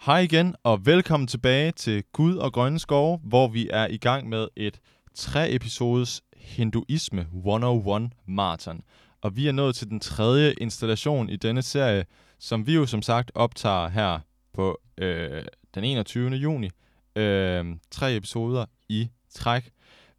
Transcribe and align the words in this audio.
Hej 0.00 0.18
igen, 0.18 0.54
og 0.62 0.86
velkommen 0.86 1.26
tilbage 1.26 1.72
til 1.72 2.04
Gud 2.12 2.36
og 2.36 2.52
Grønne 2.52 2.78
Skove, 2.78 3.18
hvor 3.18 3.48
vi 3.48 3.68
er 3.72 3.86
i 3.86 3.96
gang 3.96 4.28
med 4.28 4.48
et 4.56 4.80
tre 5.14 5.54
episodes 5.54 6.22
Hinduisme 6.36 7.26
101 7.36 8.10
marathon. 8.26 8.82
Og 9.20 9.36
vi 9.36 9.48
er 9.48 9.52
nået 9.52 9.74
til 9.74 9.88
den 9.88 10.00
tredje 10.00 10.54
installation 10.60 11.28
i 11.28 11.36
denne 11.36 11.62
serie, 11.62 12.04
som 12.38 12.66
vi 12.66 12.74
jo 12.74 12.86
som 12.86 13.02
sagt 13.02 13.30
optager 13.34 13.88
her 13.88 14.18
på 14.52 14.80
øh, 14.98 15.42
den 15.74 15.84
21. 15.84 16.30
juni. 16.30 16.70
Øh, 17.16 17.64
tre 17.90 18.16
episoder 18.16 18.64
i 18.88 19.08
træk. 19.34 19.70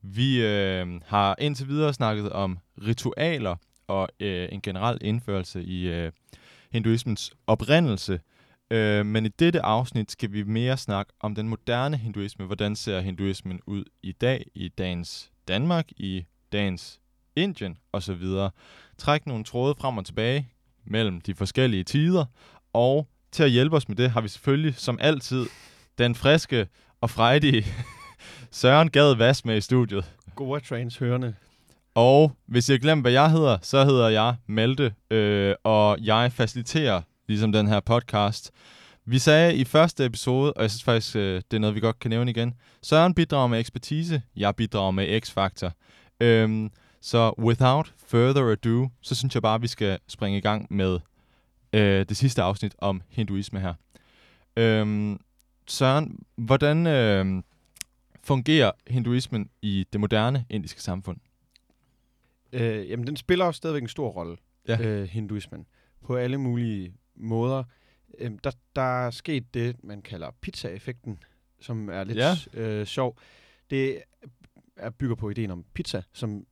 Vi 0.01 0.45
øh, 0.45 0.87
har 1.05 1.35
indtil 1.39 1.67
videre 1.67 1.93
snakket 1.93 2.29
om 2.31 2.57
ritualer 2.87 3.55
og 3.87 4.09
øh, 4.19 4.49
en 4.51 4.61
generel 4.61 4.97
indførelse 5.01 5.63
i 5.63 5.87
øh, 5.87 6.11
hinduismens 6.71 7.33
oprindelse– 7.47 8.19
Øh, 8.71 9.05
men 9.05 9.25
i 9.25 9.29
dette 9.29 9.61
afsnit 9.61 10.11
skal 10.11 10.31
vi 10.31 10.43
mere 10.43 10.77
snakke 10.77 11.13
om 11.19 11.35
den 11.35 11.49
moderne 11.49 11.97
hinduisme. 11.97 12.45
Hvordan 12.45 12.75
ser 12.75 12.99
hinduismen 12.99 13.59
ud 13.65 13.83
i 14.03 14.11
dag, 14.11 14.45
i 14.55 14.67
dagens 14.67 15.31
Danmark, 15.47 15.91
i 15.91 16.25
dagens 16.51 16.99
Indien 17.35 17.77
osv. 17.93 18.23
Træk 18.97 19.25
nogle 19.25 19.43
tråde 19.43 19.75
frem 19.79 19.97
og 19.97 20.05
tilbage 20.05 20.49
mellem 20.85 21.21
de 21.21 21.35
forskellige 21.35 21.83
tider. 21.83 22.25
Og 22.73 23.07
til 23.31 23.43
at 23.43 23.51
hjælpe 23.51 23.75
os 23.75 23.87
med 23.87 23.95
det, 23.95 24.11
har 24.11 24.21
vi 24.21 24.27
selvfølgelig 24.27 24.75
som 24.77 24.97
altid 25.01 25.45
den 25.97 26.15
friske 26.15 26.67
og 27.01 27.09
frejdige 27.09 27.65
Søren 28.51 28.89
Gade 28.89 29.19
Vas 29.19 29.45
med 29.45 29.57
i 29.57 29.61
studiet. 29.61 30.15
Gode 30.35 30.59
transhørende. 30.59 31.35
Og 31.95 32.31
hvis 32.45 32.69
jeg 32.69 32.79
glemmer, 32.79 33.01
hvad 33.01 33.11
jeg 33.11 33.31
hedder, 33.31 33.57
så 33.61 33.85
hedder 33.85 34.09
jeg 34.09 34.35
Malte, 34.47 34.93
øh, 35.09 35.55
og 35.63 35.97
jeg 36.01 36.31
faciliterer 36.31 37.01
ligesom 37.31 37.51
den 37.51 37.67
her 37.67 37.79
podcast. 37.79 38.51
Vi 39.05 39.19
sagde 39.19 39.55
i 39.55 39.63
første 39.63 40.05
episode, 40.05 40.53
og 40.53 40.61
jeg 40.61 40.71
synes 40.71 40.83
faktisk, 40.83 41.15
øh, 41.15 41.41
det 41.51 41.57
er 41.57 41.59
noget, 41.59 41.75
vi 41.75 41.79
godt 41.79 41.99
kan 41.99 42.09
nævne 42.09 42.31
igen. 42.31 42.53
Søren 42.81 43.13
bidrager 43.13 43.47
med 43.47 43.59
ekspertise, 43.59 44.21
jeg 44.35 44.55
bidrager 44.55 44.91
med 44.91 45.21
X-faktor. 45.21 45.73
Øhm, 46.19 46.71
så 47.01 47.33
without 47.37 47.93
further 48.07 48.51
ado, 48.51 48.89
så 49.01 49.15
synes 49.15 49.35
jeg 49.35 49.41
bare, 49.41 49.61
vi 49.61 49.67
skal 49.67 49.99
springe 50.07 50.37
i 50.37 50.41
gang 50.41 50.67
med 50.69 50.99
øh, 51.73 52.05
det 52.09 52.17
sidste 52.17 52.41
afsnit 52.41 52.75
om 52.77 53.01
hinduisme 53.09 53.59
her. 53.59 53.73
Øhm, 54.57 55.19
Søren, 55.67 56.19
hvordan 56.35 56.87
øh, 56.87 57.43
fungerer 58.23 58.71
hinduismen 58.87 59.49
i 59.61 59.85
det 59.93 59.99
moderne 59.99 60.45
indiske 60.49 60.81
samfund? 60.81 61.17
Øh, 62.53 62.89
jamen, 62.89 63.07
den 63.07 63.17
spiller 63.17 63.45
også 63.45 63.57
stadigvæk 63.57 63.81
en 63.81 63.89
stor 63.89 64.09
rolle, 64.09 64.37
ja. 64.67 64.81
øh, 64.81 65.07
hinduismen, 65.07 65.65
på 66.05 66.15
alle 66.15 66.37
mulige 66.37 66.93
måder. 67.15 67.63
Øhm, 68.17 68.39
der, 68.39 68.51
der 68.75 69.05
er 69.05 69.11
sket 69.11 69.53
det, 69.53 69.83
man 69.83 70.01
kalder 70.01 70.31
pizza-effekten, 70.41 71.23
som 71.59 71.89
er 71.89 72.03
lidt 72.03 72.17
ja. 72.17 72.35
øh, 72.53 72.85
sjov. 72.85 73.17
Det 73.69 74.03
er 74.75 74.89
bygger 74.89 75.15
på 75.15 75.29
ideen 75.29 75.51
om 75.51 75.65
pizza, 75.73 76.01
som 76.13 76.45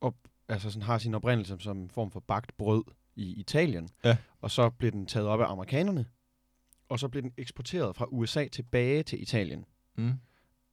op, 0.00 0.14
altså 0.48 0.70
sådan 0.70 0.82
har 0.82 0.98
sin 0.98 1.14
oprindelse 1.14 1.56
som 1.58 1.78
en 1.78 1.90
form 1.90 2.10
for 2.10 2.20
bagt 2.20 2.56
brød 2.56 2.84
i 3.16 3.40
Italien. 3.40 3.88
Ja. 4.04 4.16
Og 4.40 4.50
så 4.50 4.70
blev 4.70 4.92
den 4.92 5.06
taget 5.06 5.28
op 5.28 5.40
af 5.40 5.50
amerikanerne, 5.50 6.06
og 6.88 6.98
så 6.98 7.08
blev 7.08 7.22
den 7.22 7.32
eksporteret 7.36 7.96
fra 7.96 8.06
USA 8.08 8.48
tilbage 8.48 9.02
til 9.02 9.22
Italien 9.22 9.64
mm. 9.96 10.12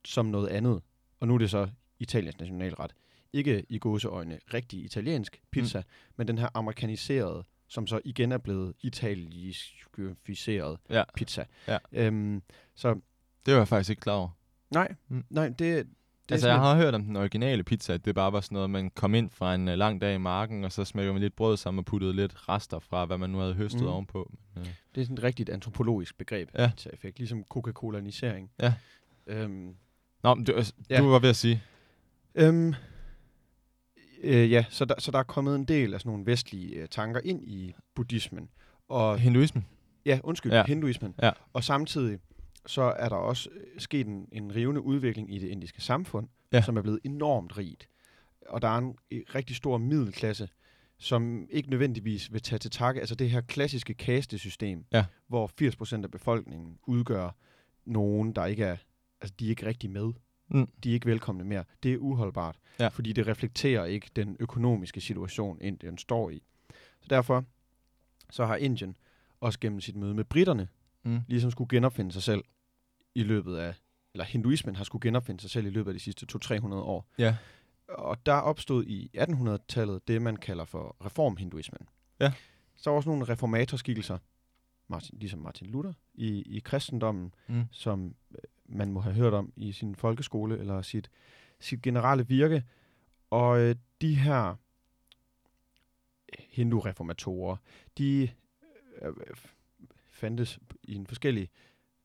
som 0.05 0.25
noget 0.25 0.47
andet. 0.47 0.81
Og 1.19 1.27
nu 1.27 1.33
er 1.33 1.37
det 1.37 1.49
så 1.49 1.69
Italiens 1.99 2.39
nationalret. 2.39 2.93
Ikke 3.33 3.65
i 3.69 3.79
gåseøjne 3.79 4.39
rigtig 4.53 4.85
italiensk 4.85 5.41
pizza, 5.51 5.79
mm. 5.79 5.85
men 6.17 6.27
den 6.27 6.37
her 6.37 6.49
amerikaniserede 6.53 7.43
som 7.73 7.87
så 7.87 7.99
igen 8.05 8.31
er 8.31 8.37
blevet 8.37 8.73
italificeret 8.81 10.77
ja. 10.89 11.03
pizza. 11.15 11.45
Ja. 11.67 11.77
Øhm, 11.91 12.41
så 12.75 12.93
det 13.45 13.53
var 13.53 13.59
jeg 13.59 13.67
faktisk 13.67 13.89
ikke 13.89 13.99
klar 13.99 14.13
over. 14.13 14.29
Nej, 14.71 14.95
mm. 15.07 15.23
nej, 15.29 15.47
det, 15.47 15.59
det 15.59 15.87
altså, 16.31 16.47
jeg 16.47 16.59
har 16.59 16.75
hørt 16.75 16.95
om 16.95 17.03
den 17.03 17.15
originale 17.15 17.63
pizza, 17.63 17.93
at 17.93 18.05
det 18.05 18.15
bare 18.15 18.33
var 18.33 18.41
sådan 18.41 18.55
noget, 18.55 18.69
man 18.69 18.89
kom 18.89 19.15
ind 19.15 19.29
fra 19.29 19.55
en 19.55 19.67
uh, 19.67 19.73
lang 19.73 20.01
dag 20.01 20.15
i 20.15 20.17
marken, 20.17 20.63
og 20.63 20.71
så 20.71 20.85
smækkede 20.85 21.13
man 21.13 21.21
lidt 21.21 21.35
brød 21.35 21.57
sammen 21.57 21.79
og 21.79 21.85
puttede 21.85 22.13
lidt 22.13 22.49
rester 22.49 22.79
fra, 22.79 23.05
hvad 23.05 23.17
man 23.17 23.29
nu 23.29 23.37
havde 23.37 23.53
høstet 23.53 23.81
mm. 23.81 23.87
ovenpå. 23.87 24.31
Men, 24.53 24.63
uh. 24.63 24.69
Det 24.95 25.01
er 25.01 25.05
sådan 25.05 25.17
et 25.17 25.23
rigtigt 25.23 25.49
antropologisk 25.49 26.17
begreb, 26.17 26.49
ja. 26.57 26.69
pizza-effekt, 26.69 27.17
ligesom 27.17 27.43
Coca-Cola-nisering. 27.43 28.51
Ja. 28.61 28.73
Øhm, 29.27 29.75
Nå, 30.23 30.35
men 30.35 30.45
du, 30.45 30.53
altså, 30.53 30.73
ja. 30.89 30.99
du 30.99 31.09
var 31.09 31.19
ved 31.19 31.29
at 31.29 31.35
sige... 31.35 31.63
Øhm, 32.35 32.73
Øh, 34.23 34.51
ja, 34.51 34.65
så 34.69 34.85
der, 34.85 34.95
så 34.99 35.11
der 35.11 35.19
er 35.19 35.23
kommet 35.23 35.55
en 35.55 35.65
del 35.65 35.93
af 35.93 35.99
sådan 35.99 36.09
nogle 36.09 36.25
vestlige 36.25 36.75
øh, 36.75 36.87
tanker 36.87 37.21
ind 37.23 37.43
i 37.43 37.75
buddhismen. 37.95 38.49
Og, 38.89 39.19
Hinduismen? 39.19 39.65
Ja, 40.05 40.19
undskyld, 40.23 40.51
ja. 40.51 40.63
hinduismen. 40.67 41.15
Ja. 41.21 41.31
Og 41.53 41.63
samtidig 41.63 42.19
så 42.65 42.81
er 42.81 43.09
der 43.09 43.15
også 43.15 43.49
øh, 43.49 43.79
sket 43.79 44.07
en, 44.07 44.27
en 44.31 44.55
rivende 44.55 44.81
udvikling 44.81 45.35
i 45.35 45.39
det 45.39 45.47
indiske 45.47 45.81
samfund, 45.81 46.27
ja. 46.53 46.61
som 46.61 46.77
er 46.77 46.81
blevet 46.81 46.99
enormt 47.03 47.57
rigt. 47.57 47.89
Og 48.49 48.61
der 48.61 48.67
er 48.67 48.77
en, 48.77 48.95
en 49.11 49.23
rigtig 49.35 49.55
stor 49.55 49.77
middelklasse, 49.77 50.49
som 50.97 51.47
ikke 51.49 51.69
nødvendigvis 51.69 52.33
vil 52.33 52.41
tage 52.41 52.59
til 52.59 52.71
takke. 52.71 52.99
Altså 52.99 53.15
det 53.15 53.29
her 53.29 53.41
klassiske 53.41 53.93
kastesystem, 53.93 54.85
ja. 54.93 55.05
hvor 55.27 55.51
80% 55.97 56.03
af 56.03 56.11
befolkningen 56.11 56.77
udgør 56.87 57.35
nogen, 57.85 58.33
der 58.33 58.45
ikke 58.45 58.63
er, 58.63 58.77
altså 59.21 59.35
de 59.39 59.45
er 59.45 59.49
ikke 59.49 59.65
rigtig 59.65 59.89
med. 59.89 60.11
Mm. 60.53 60.69
De 60.83 60.89
er 60.89 60.93
ikke 60.93 61.05
velkomne 61.05 61.43
mere. 61.43 61.63
Det 61.83 61.93
er 61.93 61.97
uholdbart, 61.97 62.55
ja. 62.79 62.87
fordi 62.87 63.13
det 63.13 63.27
reflekterer 63.27 63.85
ikke 63.85 64.09
den 64.15 64.37
økonomiske 64.39 65.01
situation, 65.01 65.61
Indien 65.61 65.97
står 65.97 66.29
i. 66.29 66.43
Så 67.01 67.07
derfor 67.09 67.45
så 68.29 68.45
har 68.45 68.55
Indien 68.55 68.95
også 69.39 69.59
gennem 69.59 69.81
sit 69.81 69.95
møde 69.95 70.13
med 70.13 70.23
britterne, 70.23 70.67
mm. 71.03 71.19
ligesom 71.27 71.51
skulle 71.51 71.67
genopfinde 71.77 72.11
sig 72.11 72.23
selv 72.23 72.43
i 73.15 73.23
løbet 73.23 73.57
af, 73.57 73.73
eller 74.13 74.25
hinduismen 74.25 74.75
har 74.75 74.83
skulle 74.83 75.01
genopfinde 75.01 75.41
sig 75.41 75.49
selv 75.49 75.65
i 75.65 75.69
løbet 75.69 75.91
af 75.91 75.93
de 75.93 75.99
sidste 75.99 76.27
200-300 76.35 76.73
år. 76.73 77.09
Ja. 77.17 77.37
Og 77.87 78.25
der 78.25 78.33
opstod 78.33 78.85
i 78.85 79.11
1800-tallet 79.17 80.07
det, 80.07 80.21
man 80.21 80.35
kalder 80.35 80.65
for 80.65 80.95
reformhinduismen. 81.05 81.87
Ja. 82.19 82.33
Så 82.75 82.89
var 82.89 82.97
også 82.97 83.09
nogle 83.09 83.25
reformatorskikkelser, 83.25 84.17
Martin, 84.87 85.19
ligesom 85.19 85.39
Martin 85.39 85.67
Luther, 85.67 85.93
i, 86.13 86.41
i 86.41 86.59
kristendommen, 86.59 87.33
mm. 87.47 87.65
som 87.71 88.15
man 88.73 88.91
må 88.91 88.99
have 88.99 89.15
hørt 89.15 89.33
om 89.33 89.53
i 89.55 89.71
sin 89.71 89.95
folkeskole 89.95 90.59
eller 90.59 90.81
sit, 90.81 91.09
sit 91.59 91.81
generelle 91.81 92.27
virke. 92.27 92.63
Og 93.29 93.59
øh, 93.59 93.75
de 94.01 94.15
her 94.15 94.55
hindu-reformatorer, 96.49 97.55
de 97.97 98.29
øh, 99.01 99.13
fandtes 100.11 100.59
i 100.83 100.95
en 100.95 101.07
forskellig 101.07 101.49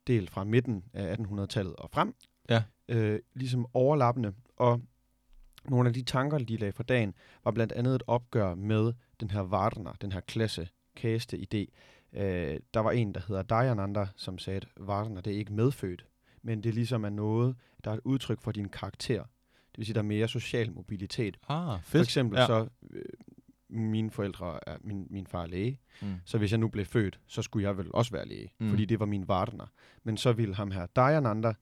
del 0.06 0.28
fra 0.28 0.44
midten 0.44 0.84
af 0.92 1.16
1800-tallet 1.16 1.76
og 1.76 1.90
frem, 1.90 2.14
ja. 2.50 2.62
øh, 2.88 3.20
ligesom 3.34 3.66
overlappende, 3.74 4.34
og 4.56 4.80
nogle 5.64 5.88
af 5.88 5.94
de 5.94 6.02
tanker, 6.02 6.38
de 6.38 6.56
lagde 6.56 6.72
for 6.72 6.82
dagen, 6.82 7.14
var 7.44 7.50
blandt 7.50 7.72
andet 7.72 7.94
et 7.94 8.02
opgør 8.06 8.54
med 8.54 8.92
den 9.20 9.30
her 9.30 9.40
Vardner, 9.40 9.92
den 9.92 10.12
her 10.12 10.20
klasse, 10.20 10.68
kaste 10.96 11.36
idé. 11.36 11.66
Øh, 12.12 12.60
der 12.74 12.80
var 12.80 12.90
en, 12.90 13.14
der 13.14 13.20
hedder 13.28 13.42
Dayananda, 13.42 14.06
som 14.16 14.38
sagde, 14.38 14.56
at 14.56 14.68
Vardner, 14.76 15.20
det 15.20 15.32
er 15.32 15.38
ikke 15.38 15.52
medfødt 15.52 16.06
men 16.42 16.62
det 16.62 16.74
ligesom 16.74 17.04
er 17.04 17.10
noget, 17.10 17.56
der 17.84 17.90
er 17.90 17.94
et 17.94 18.00
udtryk 18.04 18.40
for 18.40 18.52
din 18.52 18.68
karakter. 18.68 19.22
Det 19.22 19.78
vil 19.78 19.86
sige, 19.86 19.94
der 19.94 20.00
er 20.00 20.04
mere 20.04 20.28
social 20.28 20.72
mobilitet. 20.72 21.36
Ah, 21.48 21.78
fedt. 21.78 21.86
For 21.86 21.98
eksempel 21.98 22.38
ja. 22.38 22.46
så, 22.46 22.68
øh, 22.90 23.02
mine 23.68 24.10
forældre 24.10 24.68
er, 24.68 24.76
min, 24.80 25.06
min 25.10 25.26
far 25.26 25.42
er 25.42 25.46
læge, 25.46 25.80
mm. 26.02 26.14
så 26.24 26.38
hvis 26.38 26.50
jeg 26.50 26.58
nu 26.58 26.68
blev 26.68 26.84
født, 26.84 27.20
så 27.26 27.42
skulle 27.42 27.68
jeg 27.68 27.78
vel 27.78 27.90
også 27.94 28.12
være 28.12 28.28
læge, 28.28 28.52
mm. 28.58 28.70
fordi 28.70 28.84
det 28.84 29.00
var 29.00 29.06
min 29.06 29.28
vartner. 29.28 29.66
Men 30.04 30.16
så 30.16 30.32
ville 30.32 30.54
ham 30.54 30.70
her 30.70 30.86
Dayananda 30.86 31.52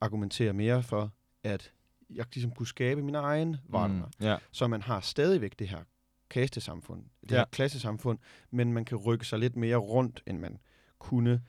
argumentere 0.00 0.52
mere 0.52 0.82
for, 0.82 1.12
at 1.42 1.72
jeg 2.10 2.26
ligesom 2.34 2.50
kunne 2.50 2.66
skabe 2.66 3.02
min 3.02 3.14
egen 3.14 3.56
vartner. 3.68 4.06
Mm. 4.06 4.26
Yeah. 4.26 4.40
Så 4.52 4.66
man 4.66 4.82
har 4.82 5.00
stadigvæk 5.00 5.58
det 5.58 5.68
her 5.68 5.82
kastesamfund, 6.30 7.04
det 7.22 7.30
ja. 7.30 7.36
her 7.36 7.44
klassesamfund, 7.44 8.18
men 8.50 8.72
man 8.72 8.84
kan 8.84 8.98
rykke 8.98 9.26
sig 9.26 9.38
lidt 9.38 9.56
mere 9.56 9.76
rundt, 9.76 10.22
end 10.26 10.38
man 10.38 10.58
kunne. 10.98 11.42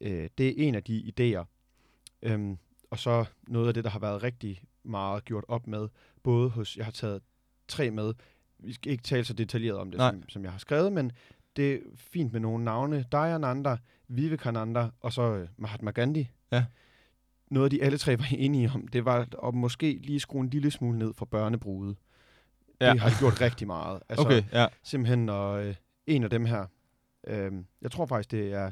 Øh, 0.00 0.28
det 0.38 0.46
er 0.48 0.68
en 0.68 0.74
af 0.74 0.82
de 0.82 1.12
idéer, 1.12 1.44
Øhm, 2.22 2.58
og 2.90 2.98
så 2.98 3.24
noget 3.48 3.68
af 3.68 3.74
det, 3.74 3.84
der 3.84 3.90
har 3.90 3.98
været 3.98 4.22
rigtig 4.22 4.62
meget 4.82 5.24
gjort 5.24 5.44
op 5.48 5.66
med, 5.66 5.88
både 6.22 6.50
hos, 6.50 6.76
jeg 6.76 6.84
har 6.84 6.92
taget 6.92 7.22
tre 7.68 7.90
med, 7.90 8.14
vi 8.58 8.72
skal 8.72 8.92
ikke 8.92 9.02
tale 9.02 9.24
så 9.24 9.32
detaljeret 9.32 9.78
om 9.78 9.90
det, 9.90 10.00
som, 10.00 10.28
som 10.28 10.44
jeg 10.44 10.52
har 10.52 10.58
skrevet, 10.58 10.92
men 10.92 11.12
det 11.56 11.74
er 11.74 11.78
fint 11.96 12.32
med 12.32 12.40
nogle 12.40 12.64
navne. 12.64 13.04
Dayananda, 13.12 13.76
Vivekananda 14.08 14.88
og 15.00 15.12
så 15.12 15.22
øh, 15.22 15.48
Mahatma 15.56 15.90
Gandhi. 15.90 16.30
Ja. 16.52 16.64
Noget 17.50 17.66
af 17.66 17.70
de 17.70 17.82
alle 17.82 17.98
tre 17.98 18.18
var 18.18 18.28
enige 18.32 18.70
om, 18.74 18.88
det 18.88 19.04
var 19.04 19.46
at 19.48 19.54
måske 19.54 20.00
lige 20.02 20.20
skrue 20.20 20.40
en 20.40 20.50
lille 20.50 20.70
smule 20.70 20.98
ned 20.98 21.14
for 21.14 21.26
børnebruget. 21.26 21.96
Ja. 22.80 22.92
Det 22.92 23.00
har 23.00 23.08
de 23.08 23.14
gjort 23.18 23.40
rigtig 23.40 23.66
meget. 23.66 24.00
Altså, 24.08 24.26
okay, 24.26 24.42
ja. 24.52 24.66
Simpelthen, 24.82 25.28
og 25.28 25.66
øh, 25.66 25.74
en 26.06 26.24
af 26.24 26.30
dem 26.30 26.44
her, 26.44 26.66
øh, 27.26 27.52
jeg 27.82 27.90
tror 27.90 28.06
faktisk, 28.06 28.30
det 28.30 28.52
er 28.52 28.70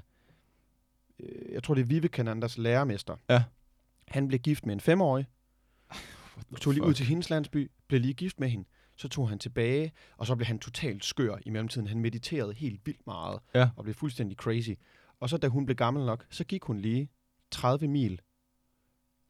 øh, 1.20 1.53
jeg 1.53 1.62
tror 1.62 1.75
det 1.75 1.82
er 1.82 1.87
Vivekananders 1.87 2.59
lærermester. 2.59 3.17
Ja. 3.31 3.44
Han 4.09 4.29
blev 4.29 4.41
gift 4.41 4.67
med 4.67 4.75
en 4.75 4.81
femårig, 4.81 5.26
tog 6.61 6.73
lige 6.73 6.85
ud 6.85 6.94
til 6.94 7.06
hendes 7.06 7.31
landsby, 7.31 7.70
blev 7.88 8.00
lige 8.00 8.15
gift 8.15 8.41
med 8.41 8.49
hende, 8.49 8.69
så 8.97 9.09
tog 9.09 9.29
han 9.29 9.38
tilbage, 9.38 9.93
og 10.17 10.26
så 10.26 10.37
blev 10.37 10.47
han 10.47 10.59
totalt 10.59 11.05
skør 11.05 11.37
i 11.47 11.50
mellemtiden. 11.50 11.87
Han 11.87 12.00
mediterede 12.00 12.53
helt 12.53 12.87
vildt 12.87 13.06
meget, 13.06 13.41
ja. 13.55 13.70
og 13.76 13.85
blev 13.85 13.94
fuldstændig 13.94 14.37
crazy. 14.37 14.70
Og 15.20 15.29
så 15.31 15.37
da 15.37 15.49
hun 15.49 15.67
blev 15.67 15.76
gammel 15.76 16.06
nok, 16.06 16.26
så 16.31 16.44
gik 16.44 16.62
hun 16.65 16.79
lige 16.79 17.09
30 17.50 17.88
mil 17.88 18.20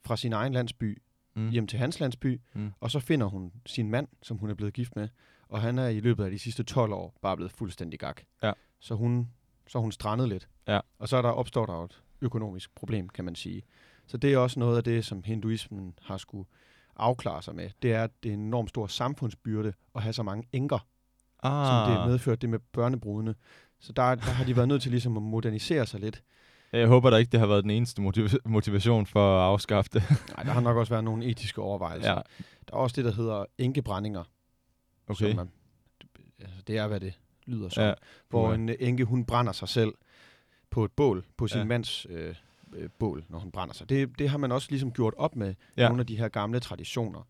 fra 0.05 0.17
sin 0.17 0.33
egen 0.33 0.53
landsby 0.53 1.03
mm. 1.35 1.51
hjem 1.51 1.67
til 1.67 1.79
hans 1.79 2.01
landsby, 2.01 2.41
mm. 2.55 2.73
og 2.81 2.91
så 2.91 3.01
finder 3.01 3.27
hun 3.27 3.53
sin 3.67 3.91
mand, 3.91 4.09
som 4.23 4.37
hun 4.37 4.51
er 4.51 4.55
blevet 4.55 4.75
gift 4.75 4.97
med, 4.97 5.09
og 5.49 5.61
han 5.61 5.79
er 5.79 5.89
i 5.89 6.01
løbet 6.01 6.25
af 6.25 6.31
de 6.31 6.39
sidste 6.39 6.63
12 6.63 6.93
år 6.93 7.19
bare 7.23 7.37
blevet 7.37 7.53
fuldstændig 7.53 8.01
gak. 8.01 8.21
Ja. 8.43 8.53
Så 8.81 8.95
hun 8.95 9.29
så 9.67 9.79
hun 9.79 9.93
strandet 9.93 10.29
lidt. 10.29 10.49
Ja. 10.69 10.81
Og 10.99 11.09
så 11.09 11.17
er 11.17 11.23
der 11.23 11.29
opstår 11.29 11.67
der 11.67 11.85
et 11.85 12.03
økonomisk 12.21 12.75
problem, 12.75 13.09
kan 13.09 13.25
man 13.25 13.35
sige. 13.35 13.63
Så 14.07 14.17
det 14.17 14.33
er 14.33 14.39
også 14.39 14.61
noget 14.61 14.77
af 14.77 14.85
det, 14.85 15.05
som 15.05 15.23
hinduismen 15.25 15.95
har 16.03 16.17
skulle 16.17 16.45
afklare 16.97 17.43
sig 17.43 17.55
med. 17.55 17.71
Det 17.83 17.93
er, 17.93 18.05
at 18.05 18.11
det 18.23 18.29
er 18.29 18.35
en 18.35 18.41
enormt 18.41 18.69
stor 18.69 18.87
samfundsbyrde 18.87 19.73
at 19.95 20.03
have 20.03 20.13
så 20.13 20.23
mange 20.23 20.49
enker, 20.53 20.87
ah. 21.43 21.67
som 21.67 21.97
det 21.97 22.11
medført 22.11 22.43
det 22.43 22.51
med 22.51 22.59
børnebrudene. 22.59 23.35
Så 23.81 23.93
der, 23.93 24.15
der 24.15 24.23
har 24.23 24.45
de 24.45 24.57
været 24.57 24.69
nødt 24.69 24.83
til 24.83 24.91
ligesom 24.91 25.17
at 25.17 25.23
modernisere 25.23 25.87
sig 25.87 26.01
lidt. 26.01 26.23
Jeg 26.73 26.89
håber 26.89 27.11
da 27.11 27.17
ikke, 27.17 27.33
det 27.33 27.41
har 27.41 27.47
været 27.47 27.63
den 27.63 27.71
eneste 27.71 28.03
motiv- 28.03 28.29
motivation 28.45 29.07
for 29.07 29.39
at 29.39 29.45
afskaffe 29.45 29.91
det. 29.93 30.03
Nej, 30.37 30.43
der 30.45 30.53
har 30.53 30.61
nok 30.61 30.77
også 30.77 30.93
været 30.93 31.05
nogle 31.05 31.27
etiske 31.27 31.63
overvejelser. 31.63 32.11
Ja. 32.11 32.15
Der 32.69 32.75
er 32.75 32.77
også 32.77 32.97
det, 32.97 33.05
der 33.05 33.13
hedder 33.13 33.45
enkebrændinger. 33.59 34.25
Okay. 35.09 35.35
Som 35.35 35.51
altså, 36.41 36.63
det 36.67 36.79
er, 36.79 36.87
hvad 36.87 37.01
det 37.01 37.19
lyder 37.47 37.69
som. 37.69 37.83
Ja. 37.83 37.93
Hvor 38.29 38.53
en 38.53 38.69
enke, 38.69 39.05
hun 39.05 39.25
brænder 39.25 39.53
sig 39.53 39.69
selv 39.69 39.95
på 40.71 40.85
et 40.85 40.93
bål, 40.93 41.25
på 41.37 41.49
sin 41.49 41.59
ja. 41.59 41.65
mands 41.65 42.07
øh, 42.11 42.35
øh, 42.77 42.89
bål, 42.99 43.25
når 43.29 43.39
hun 43.39 43.51
brænder 43.51 43.75
sig. 43.75 43.89
Det, 43.89 44.19
det 44.19 44.29
har 44.29 44.39
man 44.39 44.53
også 44.53 44.67
ligesom 44.71 44.93
gjort 44.93 45.15
op 45.17 45.37
med 45.37 45.55
ja. 45.77 45.89
nogle 45.89 46.01
af 46.01 46.07
de 46.07 46.17
her 46.17 46.29
gamle 46.29 46.61
traditioner 46.61 47.27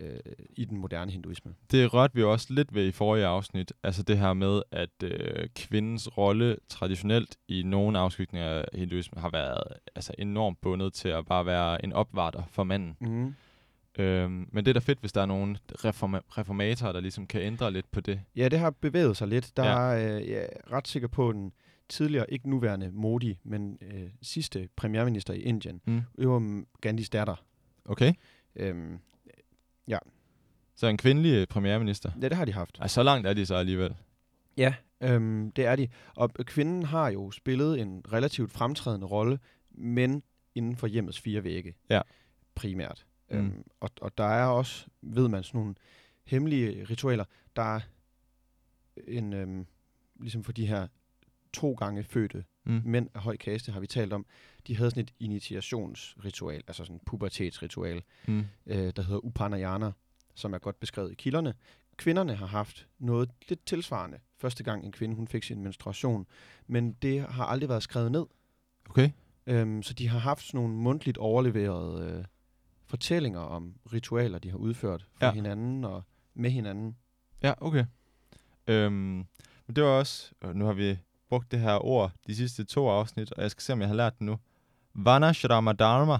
øh, 0.00 0.18
i 0.56 0.64
den 0.64 0.78
moderne 0.78 1.12
hinduisme. 1.12 1.54
Det 1.70 1.94
rørte 1.94 2.14
vi 2.14 2.22
også 2.22 2.46
lidt 2.50 2.74
ved 2.74 2.86
i 2.86 2.92
forrige 2.92 3.26
afsnit. 3.26 3.72
Altså 3.82 4.02
det 4.02 4.18
her 4.18 4.32
med, 4.32 4.62
at 4.70 5.02
øh, 5.02 5.48
kvindens 5.56 6.18
rolle 6.18 6.56
traditionelt 6.68 7.36
i 7.48 7.62
nogle 7.62 7.98
afskygninger 7.98 8.48
af 8.48 8.64
hinduisme 8.74 9.20
har 9.20 9.30
været 9.30 9.62
altså 9.94 10.12
enormt 10.18 10.60
bundet 10.60 10.92
til 10.92 11.08
at 11.08 11.26
bare 11.26 11.46
være 11.46 11.84
en 11.84 11.92
opvarter 11.92 12.42
for 12.50 12.64
manden. 12.64 12.96
Mm. 13.00 13.34
Øhm, 13.98 14.48
men 14.52 14.64
det 14.64 14.68
er 14.68 14.72
da 14.72 14.80
fedt, 14.80 15.00
hvis 15.00 15.12
der 15.12 15.22
er 15.22 15.26
nogle 15.26 15.56
reforma- 15.84 16.38
reformatorer, 16.38 16.92
der 16.92 17.00
ligesom 17.00 17.26
kan 17.26 17.42
ændre 17.42 17.70
lidt 17.70 17.90
på 17.90 18.00
det. 18.00 18.20
Ja, 18.36 18.48
det 18.48 18.58
har 18.58 18.70
bevæget 18.70 19.16
sig 19.16 19.28
lidt. 19.28 19.56
Der 19.56 19.64
ja. 19.64 19.70
er 19.70 20.16
øh, 20.16 20.28
jeg 20.28 20.48
er 20.52 20.72
ret 20.72 20.88
sikker 20.88 21.08
på, 21.08 21.32
den 21.32 21.52
tidligere, 21.88 22.32
ikke 22.32 22.50
nuværende 22.50 22.90
Modi, 22.92 23.38
men 23.44 23.78
øh, 23.80 24.10
sidste 24.22 24.68
premierminister 24.76 25.34
i 25.34 25.40
Indien, 25.40 25.80
mm. 25.86 26.02
det 26.18 26.28
var 26.28 26.64
Gandhis 26.80 27.10
datter. 27.10 27.44
Okay. 27.84 28.12
Øhm, 28.56 28.98
ja. 29.88 29.98
Så 30.74 30.86
en 30.86 30.96
kvindelig 30.96 31.32
øh, 31.32 31.46
premierminister? 31.46 32.10
Ja, 32.22 32.28
det 32.28 32.36
har 32.36 32.44
de 32.44 32.52
haft. 32.52 32.78
Ej, 32.78 32.86
så 32.86 33.02
langt 33.02 33.26
er 33.26 33.34
de 33.34 33.46
så 33.46 33.54
alligevel. 33.54 33.94
Ja, 34.56 34.74
øhm, 35.00 35.52
det 35.52 35.66
er 35.66 35.76
de. 35.76 35.88
Og 36.14 36.30
kvinden 36.34 36.82
har 36.82 37.08
jo 37.08 37.30
spillet 37.30 37.80
en 37.80 38.02
relativt 38.12 38.52
fremtrædende 38.52 39.06
rolle, 39.06 39.38
men 39.70 40.22
inden 40.54 40.76
for 40.76 40.86
hjemmets 40.86 41.20
fire 41.20 41.44
vægge. 41.44 41.74
Ja. 41.90 42.00
Primært. 42.54 43.06
Mm. 43.30 43.36
Øhm, 43.36 43.64
og, 43.80 43.90
og 44.00 44.18
der 44.18 44.24
er 44.24 44.46
også, 44.46 44.86
ved 45.02 45.28
man, 45.28 45.42
sådan 45.42 45.60
nogle 45.60 45.74
hemmelige 46.24 46.84
ritualer. 46.84 47.24
Der 47.56 47.62
er 47.62 47.80
en, 49.08 49.32
øhm, 49.32 49.66
ligesom 50.20 50.44
for 50.44 50.52
de 50.52 50.66
her 50.66 50.86
to 51.52 51.72
gange 51.72 52.04
fødte 52.04 52.44
mm. 52.66 52.82
mænd 52.84 53.08
af 53.14 53.20
høj 53.20 53.36
kaste, 53.36 53.72
har 53.72 53.80
vi 53.80 53.86
talt 53.86 54.12
om, 54.12 54.26
de 54.66 54.76
havde 54.76 54.90
sådan 54.90 55.02
et 55.02 55.12
initiationsritual, 55.20 56.62
altså 56.66 56.84
sådan 56.84 56.96
et 56.96 57.02
pubertetsritual, 57.02 58.02
mm. 58.26 58.44
øh, 58.66 58.92
der 58.96 59.02
hedder 59.02 59.24
Upanayana, 59.24 59.92
som 60.34 60.54
er 60.54 60.58
godt 60.58 60.80
beskrevet 60.80 61.12
i 61.12 61.14
kilderne. 61.14 61.54
Kvinderne 61.96 62.34
har 62.34 62.46
haft 62.46 62.88
noget 62.98 63.30
lidt 63.48 63.66
tilsvarende, 63.66 64.18
første 64.36 64.64
gang 64.64 64.84
en 64.84 64.92
kvinde 64.92 65.16
hun 65.16 65.28
fik 65.28 65.42
sin 65.42 65.62
menstruation, 65.62 66.26
men 66.66 66.92
det 66.92 67.20
har 67.20 67.44
aldrig 67.44 67.68
været 67.68 67.82
skrevet 67.82 68.12
ned. 68.12 68.26
Okay. 68.90 69.10
Øhm, 69.46 69.82
så 69.82 69.94
de 69.94 70.08
har 70.08 70.18
haft 70.18 70.46
sådan 70.46 70.58
nogle 70.60 70.74
mundtligt 70.74 71.18
overleverede 71.18 72.12
øh, 72.12 72.24
fortællinger 72.86 73.40
om 73.40 73.74
ritualer, 73.92 74.38
de 74.38 74.50
har 74.50 74.56
udført 74.56 75.06
for 75.14 75.26
ja. 75.26 75.32
hinanden 75.32 75.84
og 75.84 76.02
med 76.34 76.50
hinanden. 76.50 76.96
Ja, 77.42 77.54
okay. 77.60 77.84
Øhm, 78.66 79.26
men 79.66 79.76
det 79.76 79.84
var 79.84 79.90
også, 79.90 80.32
nu 80.54 80.64
har 80.64 80.72
vi 80.72 80.98
brugt 81.28 81.50
det 81.52 81.60
her 81.60 81.84
ord 81.84 82.12
de 82.26 82.36
sidste 82.36 82.64
to 82.64 82.88
afsnit, 82.88 83.32
og 83.32 83.42
jeg 83.42 83.50
skal 83.50 83.62
se, 83.62 83.72
om 83.72 83.80
jeg 83.80 83.88
har 83.88 83.94
lært 83.94 84.12
det 84.18 84.22
nu. 84.26 84.38
Vanashrama 84.94 85.72
Dharma. 85.72 86.18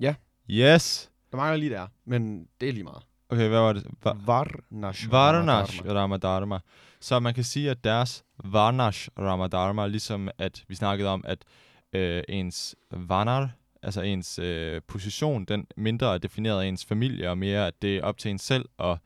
Ja. 0.00 0.14
Yes. 0.50 1.10
Der 1.30 1.36
mangler 1.36 1.56
lige 1.56 1.70
der, 1.70 1.86
men 2.04 2.48
det 2.60 2.68
er 2.68 2.72
lige 2.72 2.84
meget. 2.84 3.02
Okay, 3.30 3.48
hvad 3.48 3.58
var 3.60 3.72
det? 3.72 3.84
Va- 4.06 4.16
Varnash 4.26 5.10
Varnash 5.10 5.82
Ramadharma. 5.86 6.58
Så 7.00 7.20
man 7.20 7.34
kan 7.34 7.44
sige, 7.44 7.70
at 7.70 7.84
deres 7.84 8.24
Varnash 8.44 9.08
Ramadharma, 9.18 9.86
ligesom 9.86 10.28
at 10.38 10.64
vi 10.68 10.74
snakkede 10.74 11.08
om, 11.08 11.24
at 11.26 11.44
øh, 11.92 12.22
ens 12.28 12.76
vanar, 12.90 13.50
altså 13.82 14.00
ens 14.02 14.38
øh, 14.38 14.82
position, 14.88 15.44
den 15.44 15.66
mindre 15.76 16.14
er 16.14 16.18
defineret 16.18 16.62
af 16.62 16.66
ens 16.66 16.84
familie, 16.84 17.30
og 17.30 17.38
mere 17.38 17.66
at 17.66 17.82
det 17.82 17.96
er 17.96 18.02
op 18.02 18.18
til 18.18 18.30
en 18.30 18.38
selv 18.38 18.68
at 18.78 18.98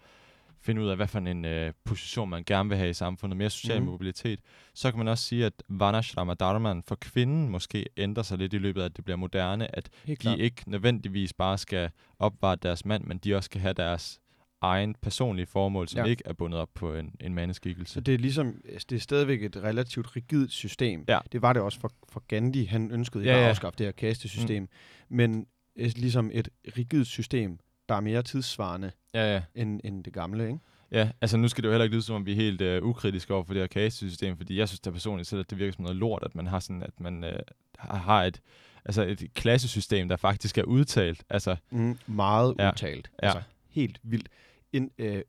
finde 0.62 0.82
ud 0.82 0.88
af, 0.88 0.96
hvad 0.96 1.06
for 1.06 1.18
en 1.18 1.44
øh, 1.44 1.72
position 1.84 2.30
man 2.30 2.44
gerne 2.44 2.68
vil 2.68 2.78
have 2.78 2.90
i 2.90 2.94
samfundet, 2.94 3.36
mere 3.36 3.50
social 3.50 3.80
mm. 3.80 3.86
mobilitet, 3.86 4.40
så 4.74 4.90
kan 4.90 4.98
man 4.98 5.08
også 5.08 5.24
sige, 5.24 5.46
at 5.46 5.62
Vanashrama 5.68 6.34
Dharman 6.34 6.82
for 6.88 6.94
kvinden 6.94 7.48
måske 7.48 7.86
ændrer 7.96 8.22
sig 8.22 8.38
lidt 8.38 8.54
i 8.54 8.58
løbet 8.58 8.80
af, 8.80 8.84
at 8.84 8.96
det 8.96 9.04
bliver 9.04 9.16
moderne, 9.16 9.76
at 9.76 9.88
Helt 10.04 10.22
de 10.22 10.38
ikke 10.38 10.62
nødvendigvis 10.66 11.32
bare 11.32 11.58
skal 11.58 11.90
opvare 12.18 12.56
deres 12.56 12.84
mand, 12.84 13.04
men 13.04 13.18
de 13.18 13.34
også 13.34 13.46
skal 13.46 13.60
have 13.60 13.74
deres 13.74 14.20
egen 14.62 14.94
personlige 15.02 15.46
formål, 15.46 15.88
som 15.88 16.04
ja. 16.04 16.10
ikke 16.10 16.22
er 16.26 16.32
bundet 16.32 16.60
op 16.60 16.68
på 16.74 16.94
en, 16.94 17.14
en 17.20 17.34
mandeskikkelse. 17.34 17.94
Så 17.94 18.00
det 18.00 18.14
er 18.14 18.18
ligesom, 18.18 18.60
altså, 18.68 18.86
det 18.90 18.96
er 18.96 19.00
stadigvæk 19.00 19.42
et 19.42 19.56
relativt 19.56 20.16
rigidt 20.16 20.52
system. 20.52 21.04
Ja. 21.08 21.18
Det 21.32 21.42
var 21.42 21.52
det 21.52 21.62
også 21.62 21.80
for, 21.80 21.92
for 22.08 22.22
Gandhi. 22.28 22.64
Han 22.64 22.90
ønskede 22.90 23.24
ikke 23.24 23.32
ja, 23.32 23.38
ja. 23.38 23.44
at 23.44 23.50
afskaffe 23.50 23.78
det 23.78 23.86
her 23.86 23.92
kastesystem. 23.92 24.62
Mm. 24.62 25.16
Men 25.16 25.46
øh, 25.76 25.90
ligesom 25.96 26.30
et 26.32 26.48
rigidt 26.78 27.06
system, 27.06 27.58
der 27.92 27.96
er 27.96 28.00
mere 28.00 28.22
tidssvarende 28.22 28.90
ja, 29.14 29.34
ja. 29.34 29.42
End, 29.54 29.80
end 29.84 30.04
det 30.04 30.12
gamle, 30.12 30.46
ikke? 30.46 30.58
Ja, 30.92 31.10
altså 31.20 31.36
nu 31.36 31.48
skal 31.48 31.62
det 31.62 31.68
jo 31.68 31.72
heller 31.72 31.84
ikke 31.84 31.94
lyde 31.94 32.02
som 32.02 32.16
om, 32.16 32.26
vi 32.26 32.32
er 32.32 32.36
helt 32.36 32.82
uh, 32.82 32.88
ukritiske 32.88 33.34
over 33.34 33.44
for 33.44 33.54
det 33.54 33.62
her 33.62 33.66
kastesystem, 33.66 34.36
fordi 34.36 34.58
jeg 34.58 34.68
synes 34.68 34.80
da 34.80 34.90
personligt 34.90 35.28
selv, 35.28 35.40
at 35.40 35.50
det 35.50 35.58
virker 35.58 35.72
som 35.72 35.82
noget 35.82 35.96
lort, 35.96 36.22
at 36.22 36.34
man 36.34 36.46
har 36.46 36.58
sådan, 36.58 36.82
at 36.82 37.00
man 37.00 37.24
uh, 37.24 37.30
har 37.78 38.24
et, 38.24 38.40
altså 38.84 39.02
et 39.02 39.34
klassesystem, 39.34 40.08
der 40.08 40.16
faktisk 40.16 40.58
er 40.58 40.62
udtalt. 40.62 41.24
Altså, 41.30 41.56
mm, 41.70 41.98
meget 42.06 42.54
ja. 42.58 42.68
udtalt. 42.68 43.10
Ja. 43.22 43.26
Altså 43.26 43.42
helt 43.70 44.00
vildt 44.02 44.28
en, 44.72 44.90
øh, 44.98 45.22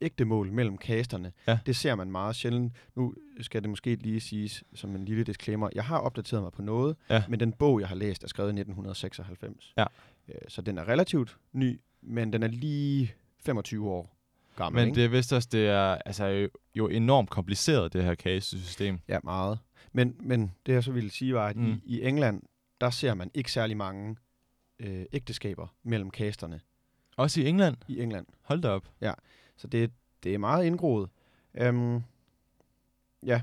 ægte 0.00 0.24
mål 0.24 0.52
mellem 0.52 0.78
kasterne. 0.78 1.32
Ja. 1.46 1.58
Det 1.66 1.76
ser 1.76 1.94
man 1.94 2.10
meget 2.10 2.36
sjældent. 2.36 2.72
Nu 2.94 3.14
skal 3.40 3.62
det 3.62 3.70
måske 3.70 3.94
lige 3.94 4.20
siges 4.20 4.64
som 4.74 4.96
en 4.96 5.04
lille 5.04 5.24
disclaimer. 5.24 5.68
Jeg 5.74 5.84
har 5.84 5.98
opdateret 5.98 6.42
mig 6.42 6.52
på 6.52 6.62
noget, 6.62 6.96
ja. 7.10 7.22
men 7.28 7.40
den 7.40 7.52
bog, 7.52 7.80
jeg 7.80 7.88
har 7.88 7.96
læst, 7.96 8.24
er 8.24 8.28
skrevet 8.28 8.48
i 8.48 8.56
1996. 8.60 9.72
Ja. 9.76 9.84
Øh, 10.28 10.34
så 10.48 10.62
den 10.62 10.78
er 10.78 10.88
relativt 10.88 11.36
ny, 11.52 11.80
men 12.02 12.32
den 12.32 12.42
er 12.42 12.48
lige 12.48 13.14
25 13.44 13.90
år 13.90 14.16
gammel. 14.56 14.80
Men 14.80 14.88
ikke? 14.88 15.00
det 15.00 15.04
er 15.04 15.08
vist 15.08 15.32
også, 15.32 15.48
det 15.52 15.68
er 15.68 15.94
altså, 16.06 16.24
jo, 16.26 16.48
jo 16.74 16.88
enormt 16.88 17.30
kompliceret, 17.30 17.92
det 17.92 18.04
her 18.04 18.14
kastesystem. 18.14 18.98
Ja, 19.08 19.18
meget. 19.24 19.58
Men, 19.92 20.16
men 20.20 20.52
det 20.66 20.72
jeg 20.72 20.84
så 20.84 20.92
ville 20.92 21.10
sige 21.10 21.34
var, 21.34 21.48
at 21.48 21.56
mm. 21.56 21.72
i, 21.72 21.80
i 21.84 22.02
England, 22.02 22.42
der 22.80 22.90
ser 22.90 23.14
man 23.14 23.30
ikke 23.34 23.52
særlig 23.52 23.76
mange 23.76 24.16
øh, 24.78 25.04
ægteskaber 25.12 25.66
mellem 25.82 26.10
kasterne. 26.10 26.60
Også 27.16 27.40
i 27.40 27.46
England? 27.48 27.76
I 27.88 28.00
England. 28.00 28.26
Hold 28.42 28.62
da 28.62 28.68
op. 28.68 28.88
Ja, 29.00 29.12
så 29.56 29.66
det, 29.66 29.90
det 30.22 30.34
er 30.34 30.38
meget 30.38 30.64
indgroet. 30.64 31.08
Um, 31.68 32.04
ja, 33.26 33.42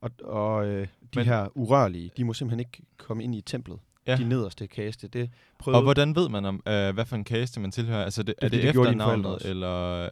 og, 0.00 0.10
og 0.24 0.66
øh, 0.66 0.86
de 1.14 1.18
Men, 1.18 1.24
her 1.24 1.48
urørlige, 1.54 2.10
de 2.16 2.24
må 2.24 2.34
simpelthen 2.34 2.60
ikke 2.60 2.82
komme 2.96 3.24
ind 3.24 3.34
i 3.34 3.40
templet. 3.40 3.78
Ja. 4.06 4.16
De 4.16 4.28
nederste 4.28 4.66
kaste. 4.66 5.08
Det 5.08 5.30
prøvede... 5.58 5.78
Og 5.78 5.82
hvordan 5.82 6.16
ved 6.16 6.28
man, 6.28 6.44
om 6.44 6.62
øh, 6.68 6.94
hvad 6.94 7.04
for 7.04 7.16
en 7.16 7.24
kaste 7.24 7.60
man 7.60 7.70
tilhører? 7.70 8.04
Altså, 8.04 8.22
det, 8.22 8.34
det, 8.40 8.46
er 8.46 8.48
det, 8.48 8.62
det 8.62 8.68
efter 8.68 8.92
navnet, 8.92 9.38
eller... 9.44 10.08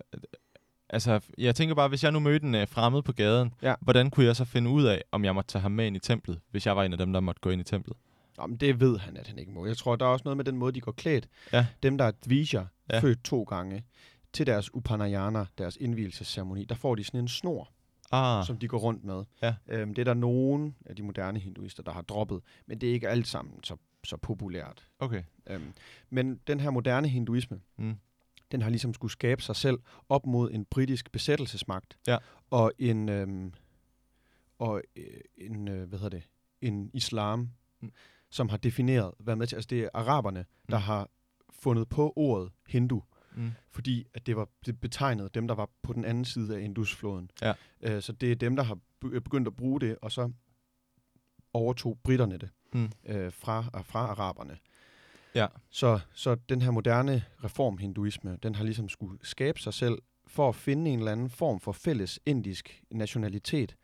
Altså, 0.92 1.20
jeg 1.38 1.54
tænker 1.54 1.74
bare, 1.74 1.88
hvis 1.88 2.04
jeg 2.04 2.12
nu 2.12 2.20
mødte 2.20 2.46
en 2.46 2.54
uh, 2.54 2.68
fremmed 2.68 3.02
på 3.02 3.12
gaden, 3.12 3.54
ja. 3.62 3.74
hvordan 3.80 4.10
kunne 4.10 4.26
jeg 4.26 4.36
så 4.36 4.44
finde 4.44 4.70
ud 4.70 4.84
af, 4.84 5.02
om 5.12 5.24
jeg 5.24 5.34
måtte 5.34 5.48
tage 5.48 5.62
ham 5.62 5.72
med 5.72 5.86
ind 5.86 5.96
i 5.96 5.98
templet, 5.98 6.40
hvis 6.50 6.66
jeg 6.66 6.76
var 6.76 6.84
en 6.84 6.92
af 6.92 6.98
dem, 6.98 7.12
der 7.12 7.20
måtte 7.20 7.40
gå 7.40 7.50
ind 7.50 7.60
i 7.60 7.64
templet? 7.64 7.96
Jamen, 8.40 8.56
det 8.56 8.80
ved 8.80 8.98
han, 8.98 9.16
at 9.16 9.28
han 9.28 9.38
ikke 9.38 9.52
må. 9.52 9.66
Jeg 9.66 9.76
tror, 9.76 9.96
der 9.96 10.06
er 10.06 10.10
også 10.10 10.22
noget 10.24 10.36
med 10.36 10.44
den 10.44 10.56
måde, 10.56 10.72
de 10.72 10.80
går 10.80 10.92
klædt. 10.92 11.28
Ja. 11.52 11.66
Dem, 11.82 11.98
der 11.98 12.04
er 12.04 12.12
dviger, 12.26 12.66
ja. 12.92 13.00
født 13.00 13.24
to 13.24 13.42
gange, 13.42 13.84
til 14.32 14.46
deres 14.46 14.74
upanayana, 14.74 15.46
deres 15.58 15.76
indvielsesceremoni, 15.80 16.64
der 16.64 16.74
får 16.74 16.94
de 16.94 17.04
sådan 17.04 17.20
en 17.20 17.28
snor, 17.28 17.68
ah. 18.10 18.46
som 18.46 18.58
de 18.58 18.68
går 18.68 18.78
rundt 18.78 19.04
med. 19.04 19.24
Ja. 19.42 19.54
Øhm, 19.68 19.94
det 19.94 20.02
er 20.02 20.04
der 20.04 20.14
nogen 20.14 20.76
af 20.86 20.96
de 20.96 21.02
moderne 21.02 21.38
hinduister, 21.38 21.82
der 21.82 21.92
har 21.92 22.02
droppet, 22.02 22.42
men 22.66 22.80
det 22.80 22.88
er 22.88 22.92
ikke 22.92 23.08
alt 23.08 23.26
sammen 23.26 23.64
så, 23.64 23.76
så 24.04 24.16
populært. 24.16 24.88
Okay. 24.98 25.22
Øhm, 25.46 25.72
men 26.10 26.40
den 26.46 26.60
her 26.60 26.70
moderne 26.70 27.08
hinduisme, 27.08 27.60
mm. 27.76 27.96
den 28.52 28.62
har 28.62 28.70
ligesom 28.70 28.94
skulle 28.94 29.12
skabe 29.12 29.42
sig 29.42 29.56
selv 29.56 29.78
op 30.08 30.26
mod 30.26 30.50
en 30.52 30.64
britisk 30.64 31.12
besættelsesmagt, 31.12 31.98
ja. 32.06 32.18
og 32.50 32.72
en, 32.78 33.08
øhm, 33.08 33.54
og 34.58 34.82
øh, 34.96 35.04
en, 35.38 35.68
øh, 35.68 35.88
hvad 35.88 35.98
hedder 35.98 36.18
det, 36.18 36.28
en 36.60 36.90
islam, 36.94 37.50
mm 37.80 37.92
som 38.30 38.48
har 38.48 38.56
defineret, 38.56 39.12
hvad 39.18 39.36
med 39.36 39.46
til, 39.46 39.56
altså 39.56 39.68
det 39.68 39.80
er 39.80 39.88
araberne, 39.94 40.44
der 40.70 40.78
mm. 40.78 40.82
har 40.82 41.08
fundet 41.50 41.88
på 41.88 42.12
ordet 42.16 42.52
hindu, 42.68 43.02
mm. 43.34 43.50
fordi 43.70 44.06
at 44.14 44.26
det 44.26 44.36
var 44.36 44.48
det 44.66 44.80
betegnede 44.80 45.28
dem, 45.34 45.48
der 45.48 45.54
var 45.54 45.68
på 45.82 45.92
den 45.92 46.04
anden 46.04 46.24
side 46.24 46.56
af 46.56 46.60
Indusfloden. 46.60 47.30
Ja. 47.42 47.52
Uh, 47.96 48.02
så 48.02 48.12
det 48.12 48.30
er 48.32 48.36
dem, 48.36 48.56
der 48.56 48.62
har 48.62 48.78
begyndt 49.00 49.48
at 49.48 49.56
bruge 49.56 49.80
det, 49.80 49.96
og 50.02 50.12
så 50.12 50.30
overtog 51.52 51.98
britterne 52.04 52.38
det 52.38 52.48
Mm. 52.72 52.90
øh, 53.06 53.32
fra, 53.32 53.82
fra 53.82 53.98
araberne. 53.98 54.58
Ja. 55.34 55.46
Så, 55.70 56.00
så 56.12 56.34
den 56.34 56.62
her 56.62 56.70
moderne 56.70 57.24
reformhinduisme, 57.44 58.38
den 58.42 58.54
har 58.54 58.64
ligesom 58.64 58.88
skulle 58.88 59.18
skabe 59.22 59.60
sig 59.60 59.74
selv 59.74 59.98
for 60.26 60.48
at 60.48 60.54
finde 60.54 60.90
en 60.90 60.98
eller 60.98 61.12
anden 61.12 61.30
form 61.30 61.60
for 61.60 61.72
fælles 61.72 62.20
indisk 62.26 62.82
nationalitet 62.90 63.76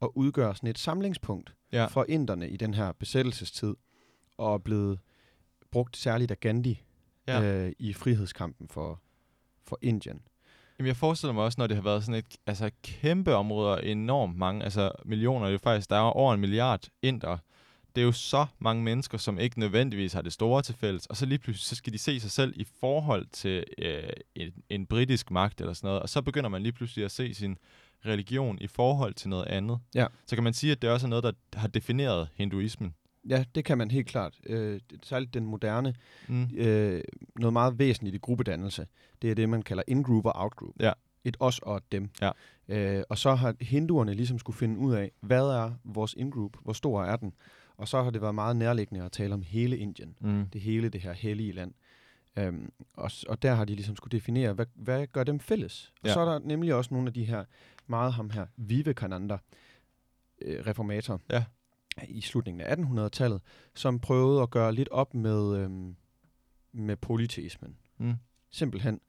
og 0.00 0.16
udgøre 0.16 0.54
sådan 0.56 0.68
et 0.70 0.78
samlingspunkt 0.78 1.54
Ja. 1.72 1.86
for 1.86 2.06
inderne 2.08 2.48
i 2.50 2.56
den 2.56 2.74
her 2.74 2.92
besættelsestid, 2.92 3.74
og 4.38 4.54
er 4.54 4.58
blevet 4.58 4.98
brugt 5.70 5.96
særligt 5.96 6.30
af 6.30 6.40
Gandhi 6.40 6.82
Ja. 7.26 7.42
øh, 7.42 7.72
i 7.78 7.92
frihedskampen 7.92 8.68
for, 8.68 9.00
for 9.64 9.78
Indien. 9.82 10.22
Jamen, 10.78 10.88
jeg 10.88 10.96
forestiller 10.96 11.32
mig 11.34 11.44
også, 11.44 11.60
når 11.60 11.66
det 11.66 11.76
har 11.76 11.82
været 11.82 12.04
sådan 12.04 12.18
et 12.18 12.36
altså, 12.46 12.70
kæmpe 12.82 13.34
område, 13.34 13.70
og 13.70 13.86
enormt 13.86 14.36
mange, 14.36 14.64
altså 14.64 14.92
millioner, 15.04 15.40
det 15.40 15.50
er 15.50 15.52
jo 15.52 15.58
faktisk, 15.58 15.90
der 15.90 15.96
er 15.96 16.00
over 16.00 16.34
en 16.34 16.40
milliard 16.40 16.88
indere. 17.02 17.38
Det 17.94 18.00
er 18.00 18.04
jo 18.04 18.12
så 18.12 18.46
mange 18.58 18.82
mennesker, 18.82 19.18
som 19.18 19.38
ikke 19.38 19.60
nødvendigvis 19.60 20.12
har 20.12 20.22
det 20.22 20.32
store 20.32 20.62
til 20.62 20.74
fælles, 20.74 21.06
og 21.06 21.16
så 21.16 21.26
lige 21.26 21.38
pludselig 21.38 21.64
så 21.64 21.74
skal 21.74 21.92
de 21.92 21.98
se 21.98 22.20
sig 22.20 22.30
selv 22.30 22.52
i 22.56 22.66
forhold 22.80 23.26
til 23.32 23.64
øh, 23.78 24.02
en, 24.34 24.52
en 24.68 24.86
britisk 24.86 25.30
magt 25.30 25.60
eller 25.60 25.72
sådan 25.72 25.88
noget, 25.88 26.02
og 26.02 26.08
så 26.08 26.22
begynder 26.22 26.48
man 26.48 26.62
lige 26.62 26.72
pludselig 26.72 27.04
at 27.04 27.10
se 27.10 27.34
sin 27.34 27.58
religion 28.06 28.58
i 28.60 28.66
forhold 28.66 29.14
til 29.14 29.28
noget 29.28 29.46
andet. 29.46 29.78
Ja. 29.94 30.06
Så 30.26 30.36
kan 30.36 30.44
man 30.44 30.54
sige, 30.54 30.72
at 30.72 30.82
det 30.82 30.90
også 30.90 31.06
er 31.06 31.08
noget, 31.08 31.24
der 31.24 31.32
har 31.54 31.68
defineret 31.68 32.28
hinduismen. 32.34 32.94
Ja, 33.28 33.44
det 33.54 33.64
kan 33.64 33.78
man 33.78 33.90
helt 33.90 34.06
klart. 34.06 34.40
Øh, 34.46 34.80
særligt 35.02 35.34
den 35.34 35.44
moderne, 35.46 35.94
Mm. 36.28 36.48
øh, 36.56 37.00
noget 37.36 37.52
meget 37.52 37.78
væsentligt 37.78 38.14
i 38.14 38.18
gruppedannelse, 38.18 38.86
det 39.22 39.30
er 39.30 39.34
det, 39.34 39.48
man 39.48 39.62
kalder 39.62 39.82
in-group 39.86 40.26
og 40.26 40.32
out-group. 40.34 40.74
Ja. 40.80 40.92
Et 41.24 41.36
os 41.40 41.58
og 41.58 41.76
et 41.76 41.92
dem. 41.92 42.10
Ja. 42.20 42.30
Øh, 42.68 43.04
og 43.08 43.18
så 43.18 43.34
har 43.34 43.54
hinduerne 43.60 44.14
ligesom 44.14 44.38
skulle 44.38 44.56
finde 44.58 44.78
ud 44.78 44.94
af, 44.94 45.10
hvad 45.20 45.46
er 45.46 45.72
vores 45.84 46.14
in-group, 46.18 46.56
hvor 46.62 46.72
stor 46.72 47.04
er 47.04 47.16
den? 47.16 47.32
Og 47.76 47.88
så 47.88 48.02
har 48.02 48.10
det 48.10 48.22
været 48.22 48.34
meget 48.34 48.56
nærliggende 48.56 49.04
at 49.04 49.12
tale 49.12 49.34
om 49.34 49.42
hele 49.42 49.78
Indien. 49.78 50.16
Mm. 50.20 50.46
Det 50.52 50.60
hele 50.60 50.88
det 50.88 51.00
her 51.00 51.12
hellige 51.12 51.52
land. 51.52 51.74
Øhm, 52.38 52.72
og, 52.94 53.10
og 53.28 53.42
der 53.42 53.54
har 53.54 53.64
de 53.64 53.74
ligesom 53.74 53.96
skulle 53.96 54.12
definere, 54.18 54.52
hvad, 54.52 54.66
hvad 54.74 55.06
gør 55.06 55.24
dem 55.24 55.40
fælles? 55.40 55.92
Og 56.02 56.08
Ja. 56.08 56.12
så 56.12 56.20
er 56.20 56.24
der 56.24 56.38
nemlig 56.38 56.74
også 56.74 56.94
nogle 56.94 57.06
af 57.08 57.14
de 57.14 57.24
her, 57.24 57.44
meget 57.86 58.12
ham 58.12 58.30
her, 58.30 58.46
Vivekananda, 58.56 59.38
øh, 60.42 60.66
reformator, 60.66 61.20
Ja. 61.30 61.44
I 62.08 62.20
slutningen 62.20 62.60
af 62.60 62.76
1800-tallet, 62.76 63.40
som 63.74 63.98
prøvede 64.00 64.42
at 64.42 64.50
gøre 64.50 64.74
lidt 64.74 64.88
op 64.88 65.14
med, 65.14 65.56
øhm, 65.56 65.96
med 66.72 66.96
polyteismen. 66.96 67.76
Mm. 67.98 68.14
Simpelthen 68.50 69.00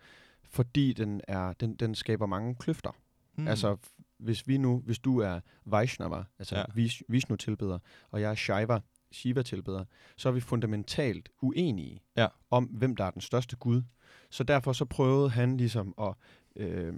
fordi 0.43 0.93
den, 0.93 1.21
er, 1.27 1.53
den, 1.53 1.75
den 1.75 1.95
skaber 1.95 2.25
mange 2.25 2.55
kløfter. 2.55 2.91
Mm. 3.37 3.47
Altså, 3.47 3.77
hvis 4.17 4.47
vi 4.47 4.57
nu, 4.57 4.79
hvis 4.85 4.99
du 4.99 5.19
er 5.19 5.39
Vaishnava, 5.65 6.23
altså 6.39 6.55
Ja. 6.57 6.63
Vishnu-tilbeder, 7.09 7.79
og 8.11 8.21
jeg 8.21 8.31
er 8.31 8.35
Shaiva, 8.35 8.79
Shiva-tilbeder, 9.11 9.85
så 10.17 10.29
er 10.29 10.33
vi 10.33 10.39
fundamentalt 10.39 11.29
uenige 11.41 12.01
Ja. 12.17 12.27
om, 12.51 12.63
hvem 12.63 12.95
der 12.95 13.03
er 13.05 13.11
den 13.11 13.21
største 13.21 13.55
gud. 13.55 13.81
Så 14.29 14.43
derfor 14.43 14.73
så 14.73 14.85
prøvede 14.85 15.29
han 15.29 15.57
ligesom 15.57 15.93
at... 16.01 16.13
Øh, 16.55 16.93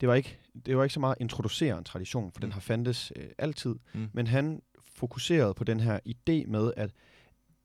det, 0.00 0.08
var 0.08 0.14
ikke, 0.14 0.38
det 0.66 0.76
var 0.76 0.82
ikke 0.84 0.94
så 0.94 1.00
meget 1.00 1.14
at 1.14 1.20
introducere 1.20 1.78
en 1.78 1.84
tradition, 1.84 2.32
for 2.32 2.38
mm. 2.38 2.40
den 2.40 2.52
har 2.52 2.60
fandtes 2.60 3.12
øh, 3.16 3.28
altid, 3.38 3.74
Mm. 3.94 4.08
men 4.12 4.26
han 4.26 4.62
fokuserede 4.84 5.54
på 5.54 5.64
den 5.64 5.80
her 5.80 6.00
idé 6.08 6.46
med, 6.50 6.72
at 6.76 6.90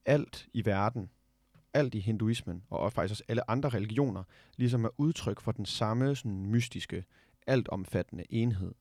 alt 0.06 0.48
i 0.54 0.66
verden, 0.66 1.10
alt 1.74 1.96
i 1.96 2.00
hinduismen, 2.00 2.64
og 2.70 2.80
også 2.80 2.96
faktisk 2.96 3.12
også 3.12 3.24
alle 3.28 3.50
andre 3.50 3.70
religioner, 3.70 4.24
ligesom 4.58 4.86
er 4.86 4.90
udtryk 4.98 5.40
for 5.42 5.52
den 5.52 5.66
samme 5.66 6.16
sådan, 6.16 6.46
mystiske, 6.46 7.04
altomfattende 7.48 8.24
enhed. 8.30 8.72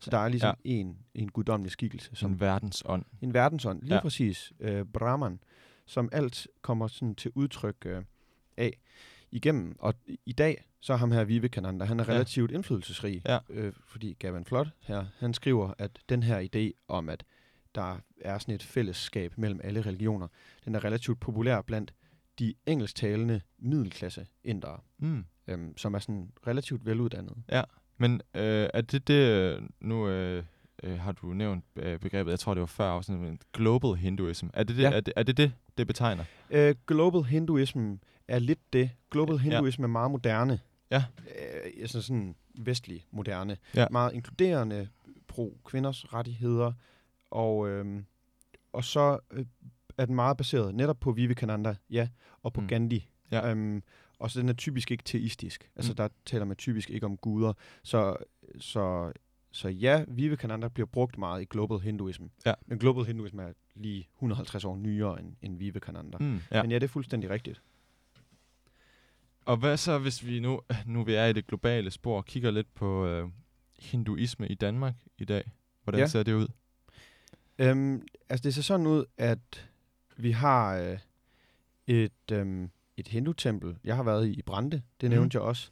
Så 0.00 0.10
der 0.10 0.18
er 0.18 0.28
ligesom 0.28 0.54
ja. 0.64 0.70
en, 0.70 0.98
en 1.14 1.28
guddommelig 1.28 1.70
skikkelse, 1.72 2.06
som 2.08 2.16
Som 2.16 2.40
verdensånd. 2.40 3.04
en 3.20 3.34
verdensånd, 3.34 3.82
lige 3.82 3.94
Ja. 3.94 4.00
præcis, 4.00 4.52
øh, 4.60 4.84
Brahman, 4.84 5.40
som 5.86 6.08
alt 6.12 6.48
kommer 6.62 6.86
sådan 6.88 7.14
til 7.14 7.30
udtryk 7.34 7.76
øh, 7.86 8.04
af 8.56 8.72
igennem. 9.30 9.76
Og 9.78 9.94
i 10.26 10.32
dag, 10.32 10.64
så 10.86 10.96
ham 10.96 11.10
her 11.12 11.24
Vivekananda, 11.24 11.84
han 11.84 12.00
er 12.00 12.04
Ja. 12.08 12.12
relativt 12.12 12.50
indflydelsesrig, 12.50 13.22
Ja. 13.26 13.38
øh, 13.50 13.72
fordi 13.86 14.16
Gavin 14.18 14.44
Flood 14.44 14.66
her, 14.80 15.04
han 15.18 15.34
skriver, 15.34 15.72
at 15.78 15.90
den 16.08 16.22
her 16.22 16.48
idé 16.56 16.84
om, 16.88 17.08
at 17.08 17.24
der 17.74 17.96
er 18.20 18.38
sådan 18.38 18.54
et 18.54 18.62
fællesskab 18.62 19.32
mellem 19.38 19.60
alle 19.64 19.80
religioner, 19.82 20.28
den 20.64 20.74
er 20.74 20.84
relativt 20.84 21.20
populær 21.20 21.60
blandt 21.62 21.94
de 22.38 22.54
engelsktalende 22.66 23.40
middelklasse 23.58 24.26
indere, 24.44 24.78
Mm. 24.98 25.24
øhm, 25.48 25.76
som 25.76 25.94
er 25.94 25.98
sådan 25.98 26.30
relativt 26.46 26.86
veluddannede. 26.86 27.34
Men 27.98 28.20
øh, 28.34 28.68
er 28.74 28.80
det 28.80 29.08
det, 29.08 29.14
øh, 29.30 29.62
nu 29.80 30.08
øh, 30.08 30.44
øh, 30.82 30.98
har 30.98 31.12
du 31.12 31.26
nævnt 31.26 31.64
øh, 31.76 31.98
begrebet, 31.98 32.30
jeg 32.30 32.38
tror 32.38 32.54
det 32.54 32.60
var 32.60 32.66
før 32.66 32.84
afsnit, 32.90 33.18
men 33.18 33.38
global 33.52 33.94
hinduism. 33.94 34.46
Er 34.54 34.62
det 34.64 34.76
det, 34.76 34.82
Ja. 34.82 34.90
er 34.92 35.00
det, 35.00 35.12
er 35.16 35.22
det, 35.22 35.36
det, 35.36 35.52
det 35.78 35.86
betegner? 35.86 36.24
Øh, 36.50 36.74
global 36.86 37.22
hinduism 37.22 37.94
er 38.28 38.38
lidt 38.38 38.72
det. 38.72 38.90
Global 39.10 39.34
Ja. 39.34 39.40
hinduism 39.42 39.82
er 39.82 39.86
meget 39.88 40.10
moderne. 40.10 40.60
Ja. 40.90 41.04
Øh, 41.18 41.72
altså 41.80 42.02
sådan 42.02 42.34
vestlig 42.54 43.06
moderne. 43.10 43.56
Ja. 43.74 43.86
Meget 43.90 44.12
inkluderende, 44.14 44.88
pro 45.28 45.58
kvinders 45.64 46.12
rettigheder. 46.14 46.72
Og, 47.30 47.68
øhm, 47.68 48.04
og 48.72 48.84
så 48.84 49.18
øh, 49.30 49.44
er 49.98 50.06
den 50.06 50.14
meget 50.14 50.36
baseret 50.36 50.74
netop 50.74 51.00
på 51.00 51.12
Vivekananda, 51.12 51.74
ja, 51.90 52.08
og 52.42 52.52
på 52.52 52.60
Mm. 52.60 52.66
Gandhi. 52.68 53.08
Ja. 53.30 53.50
Øhm, 53.50 53.82
og 54.18 54.30
så 54.30 54.40
den 54.40 54.48
er 54.48 54.52
typisk 54.52 54.90
ikke 54.90 55.04
teistisk. 55.04 55.70
Altså 55.76 55.92
Mm. 55.92 55.96
der 55.96 56.08
taler 56.26 56.44
man 56.44 56.56
typisk 56.56 56.90
ikke 56.90 57.06
om 57.06 57.16
guder. 57.16 57.52
Så, 57.82 58.16
så, 58.58 59.12
så 59.50 59.68
ja, 59.68 60.04
Vivekananda 60.08 60.68
bliver 60.68 60.86
brugt 60.86 61.18
meget 61.18 61.42
i 61.42 61.44
global 61.44 61.78
hinduism. 61.78 62.24
Ja. 62.46 62.54
Men 62.66 62.78
global 62.78 63.04
hinduism 63.04 63.38
er 63.38 63.52
lige 63.74 64.08
150 64.16 64.64
år 64.64 64.76
nyere 64.76 65.20
end, 65.20 65.36
end 65.42 65.58
Vivekananda. 65.58 66.18
Mm, 66.20 66.40
ja. 66.50 66.62
Men 66.62 66.70
ja, 66.70 66.78
det 66.78 66.84
er 66.84 66.88
fuldstændig 66.88 67.30
rigtigt. 67.30 67.62
Og 69.46 69.56
hvad 69.56 69.76
så, 69.76 69.98
hvis 69.98 70.26
vi 70.26 70.40
nu, 70.40 70.60
nu 70.86 71.04
vi 71.04 71.14
er 71.14 71.26
i 71.26 71.32
det 71.32 71.46
globale 71.46 71.90
spor, 71.90 72.22
kigger 72.22 72.50
lidt 72.50 72.74
på 72.74 73.06
øh, 73.06 73.28
hinduisme 73.78 74.48
i 74.48 74.54
Danmark 74.54 74.94
i 75.18 75.24
dag? 75.24 75.52
Hvordan 75.82 76.00
Ja. 76.00 76.06
ser 76.06 76.22
det 76.22 76.32
ud? 76.34 76.48
Øhm, 77.58 78.06
altså 78.28 78.42
det 78.42 78.54
ser 78.54 78.62
sådan 78.62 78.86
ud, 78.86 79.04
at 79.16 79.68
vi 80.16 80.30
har 80.30 80.76
øh, 80.76 80.98
et, 81.86 82.32
øhm, 82.32 82.70
et 82.96 83.08
hindu-tempel. 83.08 83.76
Jeg 83.84 83.96
har 83.96 84.02
været 84.02 84.26
i, 84.28 84.32
i 84.32 84.42
Brande, 84.42 84.82
det 85.00 85.10
Mhm. 85.10 85.18
nævnte 85.18 85.36
jeg 85.36 85.42
også. 85.42 85.70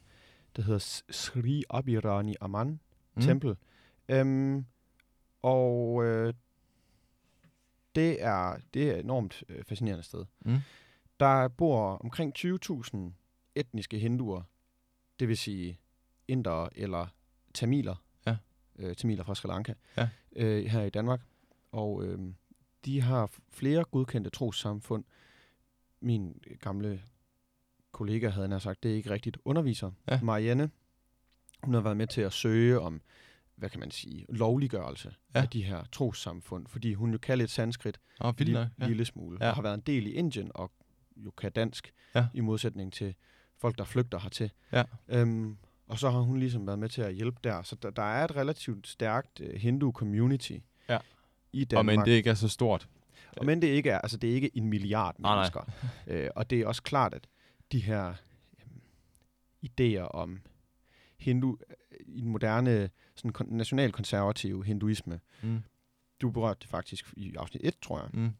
Det 0.55 0.63
hedder 0.63 1.01
Sri 1.11 1.63
Abhirani 1.69 2.35
Aman 2.41 2.79
Mm. 3.15 3.21
Tempel. 3.21 3.55
Øhm, 4.09 4.65
og 5.41 6.03
øh, 6.05 6.33
det, 7.95 8.23
er, 8.23 8.57
det 8.73 8.89
er 8.89 8.93
et 8.93 8.99
enormt 8.99 9.43
øh, 9.49 9.63
fascinerende 9.63 10.03
sted. 10.03 10.25
Mm. 10.45 10.57
Der 11.19 11.47
bor 11.47 11.97
omkring 11.97 12.33
20.000 12.37 12.97
etniske 13.55 13.99
hinduer, 13.99 14.41
det 15.19 15.27
vil 15.27 15.37
sige 15.37 15.79
indere 16.27 16.77
eller 16.77 17.07
tamiler, 17.53 17.95
Ja. 18.27 18.37
øh, 18.75 18.95
tamiler 18.95 19.23
fra 19.23 19.35
Sri 19.35 19.47
Lanka, 19.47 19.73
Ja. 19.97 20.09
øh, 20.35 20.65
her 20.65 20.81
i 20.83 20.89
Danmark. 20.89 21.21
Og 21.71 22.03
øh, 22.03 22.19
de 22.85 23.01
har 23.01 23.31
flere 23.49 23.83
godkendte 23.83 24.29
trossamfund. 24.29 25.03
Min 26.01 26.41
gamle 26.61 27.01
kollega 27.91 28.29
havde 28.29 28.47
nær 28.47 28.59
sagt, 28.59 28.83
det 28.83 28.91
er 28.91 28.95
ikke 28.95 29.09
rigtigt 29.09 29.37
underviser. 29.45 29.91
Ja. 30.07 30.21
Marianne, 30.21 30.69
hun 31.63 31.73
har 31.73 31.81
været 31.81 31.97
med 31.97 32.07
til 32.07 32.21
at 32.21 32.33
søge 32.33 32.79
om, 32.79 33.01
hvad 33.55 33.69
kan 33.69 33.79
man 33.79 33.91
sige, 33.91 34.25
lovliggørelse 34.29 35.15
Ja. 35.35 35.41
af 35.41 35.49
de 35.49 35.63
her 35.63 35.83
trossamfund, 35.91 36.67
fordi 36.67 36.93
hun 36.93 37.11
jo 37.11 37.17
kan 37.17 37.37
lidt 37.37 37.51
sanskrit, 37.51 37.99
Åh, 38.21 38.27
vildt 38.27 38.39
lille. 38.39 38.71
Ja. 38.79 38.87
lille 38.87 39.05
smule, 39.05 39.37
ja. 39.41 39.49
og 39.49 39.55
har 39.55 39.61
været 39.61 39.73
en 39.73 39.79
del 39.81 40.07
i 40.07 40.11
Indien, 40.11 40.51
og 40.55 40.71
jo 41.15 41.31
kan 41.31 41.51
dansk, 41.51 41.93
Ja. 42.15 42.27
i 42.33 42.39
modsætning 42.41 42.93
til 42.93 43.15
folk, 43.65 43.77
der 43.77 43.83
flygter 43.83 44.19
hertil. 44.19 44.51
Ja. 44.71 44.83
Øhm, 45.07 45.57
og 45.87 45.99
så 45.99 46.09
har 46.09 46.19
hun 46.19 46.37
ligesom 46.39 46.67
været 46.67 46.79
med 46.79 46.89
til 46.89 47.01
at 47.01 47.13
hjælpe 47.13 47.37
der. 47.43 47.61
Så 47.63 47.75
der, 47.75 47.89
der 47.89 48.03
er 48.03 48.23
et 48.25 48.35
relativt 48.35 48.87
stærkt 48.87 49.39
uh, 49.39 49.47
hindu-community 49.55 50.57
Ja. 50.89 50.97
i 51.53 51.61
Og 51.63 51.71
Danmark. 51.71 51.97
men 51.97 52.05
det 52.05 52.11
ikke 52.11 52.29
er 52.29 52.33
så 52.33 52.47
stort. 52.47 52.87
Og 53.37 53.45
men 53.45 53.61
det 53.61 53.67
ikke 53.67 53.89
er, 53.89 53.97
altså 53.99 54.17
det 54.17 54.29
er 54.29 54.33
ikke 54.33 54.57
en 54.57 54.67
milliard 54.69 55.15
Nej, 55.19 55.35
nej. 55.35 55.35
mennesker. 55.37 55.61
øh, 56.07 56.29
og 56.35 56.49
det 56.49 56.59
er 56.61 56.67
også 56.67 56.83
klart, 56.83 57.13
at 57.13 57.27
de 57.71 57.79
her 57.79 58.07
øhm, 58.59 58.81
idéer 59.65 60.01
om 60.07 60.41
hindu, 61.17 61.57
øh, 61.69 61.75
i 62.07 62.21
den 62.21 62.29
moderne 62.29 62.89
sådan 63.15 63.31
kon- 63.37 63.53
nationalkonservative 63.55 64.65
hinduisme, 64.65 65.19
Mm. 65.43 65.63
du 66.21 66.29
berørte 66.31 66.59
det 66.61 66.69
faktisk 66.69 67.13
i 67.17 67.35
afsnit 67.35 67.61
1, 67.65 67.73
tror 67.81 67.99
jeg, 67.99 68.09
Mm. 68.13 68.31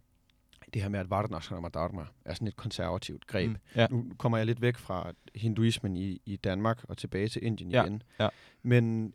Det 0.76 0.84
her 0.84 0.90
med, 0.90 1.00
at 1.00 1.10
Vardanasrama 1.10 1.70
Dharma 1.70 2.06
er 2.26 2.34
sådan 2.34 2.48
et 2.48 2.56
konservativt 2.56 3.28
greb. 3.28 3.50
Mm. 3.50 3.58
Ja. 3.76 3.88
Nu 3.88 4.12
kommer 4.18 4.38
jeg 4.38 4.48
lidt 4.48 4.62
væk 4.62 4.78
fra 4.78 5.12
hinduismen 5.36 5.98
i, 5.98 6.22
i 6.26 6.36
Danmark 6.36 6.84
og 6.84 6.98
tilbage 6.98 7.28
til 7.28 7.44
Indien 7.46 7.72
Ja, 7.72 7.84
igen. 7.84 8.04
ja. 8.20 8.30
Men 8.62 9.14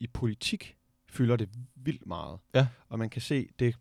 i 0.00 0.06
politik 0.06 0.76
fylder 1.08 1.36
det 1.36 1.48
vildt 1.74 2.06
meget. 2.06 2.38
Ja. 2.54 2.66
Og 2.88 2.98
man 2.98 3.10
kan 3.10 3.22
se, 3.22 3.48
det 3.58 3.76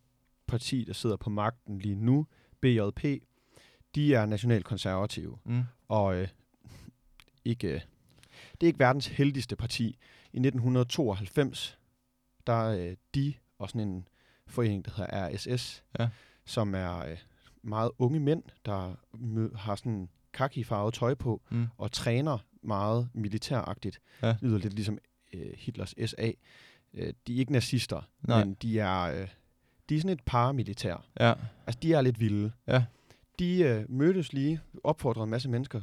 parti, 0.48 0.84
der 0.84 0.94
sidder 0.94 1.16
på 1.18 1.30
magten 1.30 1.80
lige 1.80 1.96
nu, 1.96 2.28
BJP, 2.62 3.04
de 3.96 4.14
er 4.16 4.26
nationalkonservative. 4.26 5.38
Mm. 5.46 5.64
Og 5.88 6.16
øh, 6.16 6.28
ikke, 7.46 7.68
det 8.52 8.64
er 8.64 8.68
ikke 8.68 8.80
verdens 8.80 9.08
heldigste 9.08 9.56
parti. 9.56 9.98
I 10.34 10.38
1992, 10.38 11.80
der 12.48 12.64
øh, 12.66 12.96
de 13.16 13.34
og 13.60 13.70
sådan 13.70 13.88
en 13.88 14.08
forening, 14.48 14.86
der 14.86 14.92
hedder 14.98 15.30
RSS, 15.30 15.84
Ja. 16.00 16.10
Som 16.46 16.76
er 16.76 16.98
øh, 17.00 17.18
meget 17.64 17.92
unge 18.00 18.20
mænd, 18.20 18.44
der 18.66 18.96
har 19.58 19.76
sådan 19.76 20.10
kaki-farvet 20.34 20.94
tøj 20.94 21.14
på, 21.14 21.42
Mm. 21.50 21.68
og 21.78 21.92
træner 21.92 22.38
meget 22.62 23.10
militæragtigt. 23.14 24.00
Ja. 24.22 24.28
Det 24.28 24.38
lyder 24.42 24.58
lidt 24.58 24.74
ligesom 24.74 24.98
øh, 25.34 25.52
Hitlers 25.58 25.94
SA. 26.06 26.32
Øh, 26.94 27.14
de 27.28 27.36
er 27.36 27.40
ikke 27.40 27.52
nazister, 27.52 28.02
Nej. 28.28 28.44
men 28.46 28.54
de 28.54 28.80
er, 28.80 29.02
øh, 29.22 29.28
de 29.90 29.96
er 29.96 30.00
sådan 30.00 30.10
et 30.18 30.24
paramilitær. 30.26 31.06
Ja. 31.20 31.34
Altså, 31.68 31.80
de 31.82 31.94
er 31.94 32.02
lidt 32.02 32.20
vilde. 32.20 32.52
Ja. 32.68 32.86
De 33.40 33.60
øh, 33.64 33.86
mødtes 33.92 34.34
lige, 34.34 34.60
opfordrede 34.84 35.24
en 35.24 35.30
masse 35.30 35.50
mennesker, 35.50 35.82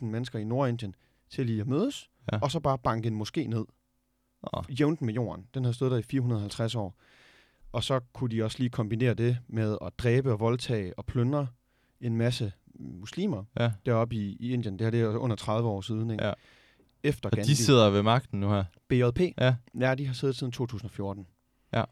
100.000 0.00 0.04
mennesker 0.04 0.38
i 0.38 0.44
Nordindien, 0.44 0.94
til 1.30 1.46
lige 1.46 1.60
at 1.60 1.66
mødes, 1.66 2.10
Ja. 2.32 2.38
og 2.42 2.50
så 2.50 2.60
bare 2.60 2.78
banke 2.78 3.08
en 3.08 3.22
moské 3.22 3.46
ned, 3.48 3.64
Oh. 4.42 4.80
jævnt 4.80 5.02
med 5.02 5.14
jorden. 5.14 5.46
Den 5.54 5.64
har 5.64 5.72
stået 5.72 5.90
der 5.90 5.98
i 5.98 6.02
450 6.02 6.74
år. 6.74 6.94
Og 7.72 7.84
så 7.84 8.00
kunne 8.12 8.30
de 8.36 8.42
også 8.44 8.58
lige 8.58 8.70
kombinere 8.70 9.14
det 9.14 9.38
med 9.48 9.78
at 9.82 9.92
dræbe 9.98 10.32
og 10.32 10.40
voldtage 10.40 10.98
og 10.98 11.06
plyndre 11.06 11.46
en 12.00 12.16
masse 12.16 12.52
muslimer 12.74 13.44
Ja. 13.60 13.72
deroppe 13.86 14.14
i, 14.16 14.36
i 14.40 14.52
Indien. 14.52 14.78
Det 14.78 14.84
her 14.84 14.90
det 14.90 15.00
er 15.00 15.16
under 15.16 15.36
30 15.36 15.68
år 15.68 15.80
siden. 15.80 16.10
Ikke? 16.10 16.24
Ja. 16.26 16.32
Efter 17.02 17.28
Og 17.30 17.36
Gandhi. 17.36 17.50
de 17.50 17.56
sidder 17.56 17.90
ved 17.90 18.02
magten 18.02 18.40
nu 18.40 18.48
her. 18.48 18.64
BJP, 18.88 19.20
Ja. 19.38 19.54
ja, 19.80 19.94
de 19.94 20.06
har 20.06 20.14
siddet 20.14 20.36
siden 20.36 20.52
2014. 20.52 21.26
Ja. 21.72 21.84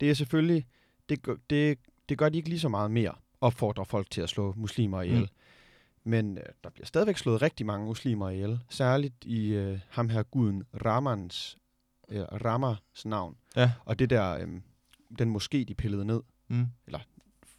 Det 0.00 0.10
er 0.10 0.14
selvfølgelig, 0.14 0.66
det, 1.08 1.22
gør- 1.22 1.36
det, 1.50 1.78
det 2.08 2.18
gør 2.18 2.28
de 2.28 2.36
ikke 2.36 2.48
lige 2.48 2.60
så 2.60 2.68
meget 2.68 2.90
mere, 2.90 3.12
opfordrer 3.40 3.84
folk 3.84 4.10
til 4.10 4.20
at 4.20 4.28
slå 4.28 4.54
muslimer 4.56 5.02
ihjel. 5.02 5.18
Mm. 5.20 5.22
Mm. 6.04 6.10
Men 6.10 6.38
øh, 6.38 6.44
der 6.64 6.70
bliver 6.70 6.86
stadigvæk 6.86 7.18
slået 7.18 7.42
rigtig 7.42 7.66
mange 7.66 7.86
muslimer 7.86 8.30
ihjel, 8.30 8.60
særligt 8.70 9.24
i 9.24 9.46
øh, 9.48 9.78
ham 9.88 10.08
her 10.08 10.22
guden 10.22 10.62
Ramans, 10.84 11.58
øh, 12.08 12.22
Ramas 12.22 12.78
navn. 13.04 13.36
Ja. 13.56 13.72
Og 13.84 13.98
det 13.98 14.10
der, 14.10 14.38
øh, 14.38 14.48
den 15.18 15.36
moské, 15.36 15.64
de 15.64 15.74
pillede 15.74 16.04
ned, 16.04 16.20
Mm. 16.48 16.66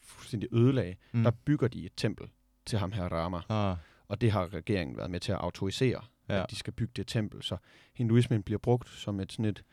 fuldstændig 0.01 0.49
ødelagde, 0.53 0.95
Mm. 1.11 1.23
der 1.23 1.31
bygger 1.31 1.67
de 1.67 1.85
et 1.85 1.91
tempel 1.97 2.27
til 2.65 2.79
ham 2.79 2.91
her 2.91 3.03
Rama. 3.03 3.41
Ah. 3.49 3.77
Og 4.07 4.21
det 4.21 4.31
har 4.31 4.53
regeringen 4.53 4.97
været 4.97 5.11
med 5.11 5.19
til 5.19 5.31
at 5.31 5.37
autorisere, 5.37 6.01
Ja. 6.29 6.43
at 6.43 6.49
de 6.51 6.55
skal 6.55 6.73
bygge 6.73 6.91
det 6.95 7.07
tempel. 7.07 7.43
Så 7.43 7.57
hinduismen 7.93 8.43
bliver 8.43 8.57
brugt 8.59 8.89
som 8.89 9.19
et 9.19 9.31
sådan 9.31 9.45
et, 9.45 9.63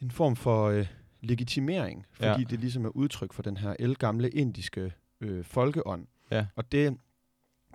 en 0.00 0.10
form 0.10 0.36
for 0.36 0.66
øh, 0.68 0.86
legitimering, 1.20 2.06
fordi 2.12 2.26
Ja. 2.28 2.36
det 2.50 2.60
ligesom 2.60 2.84
er 2.84 2.88
udtryk 2.88 3.32
for 3.32 3.42
den 3.42 3.56
her 3.56 3.76
elgamle 3.78 4.30
indiske 4.30 4.92
øh, 5.20 5.44
folkeånd. 5.44 6.06
Ja. 6.30 6.46
Og 6.56 6.72
det 6.72 6.98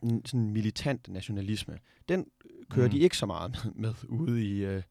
en 0.04 0.26
sådan 0.26 0.50
militant 0.50 1.08
nationalisme, 1.08 1.80
den 2.10 2.26
øh, 2.46 2.66
kører 2.70 2.86
mm. 2.88 2.92
de 2.92 3.00
ikke 3.00 3.18
så 3.18 3.26
meget 3.26 3.52
med, 3.66 3.74
med 3.84 3.94
ude 4.10 4.46
i 4.46 4.66
øh, 4.66 4.84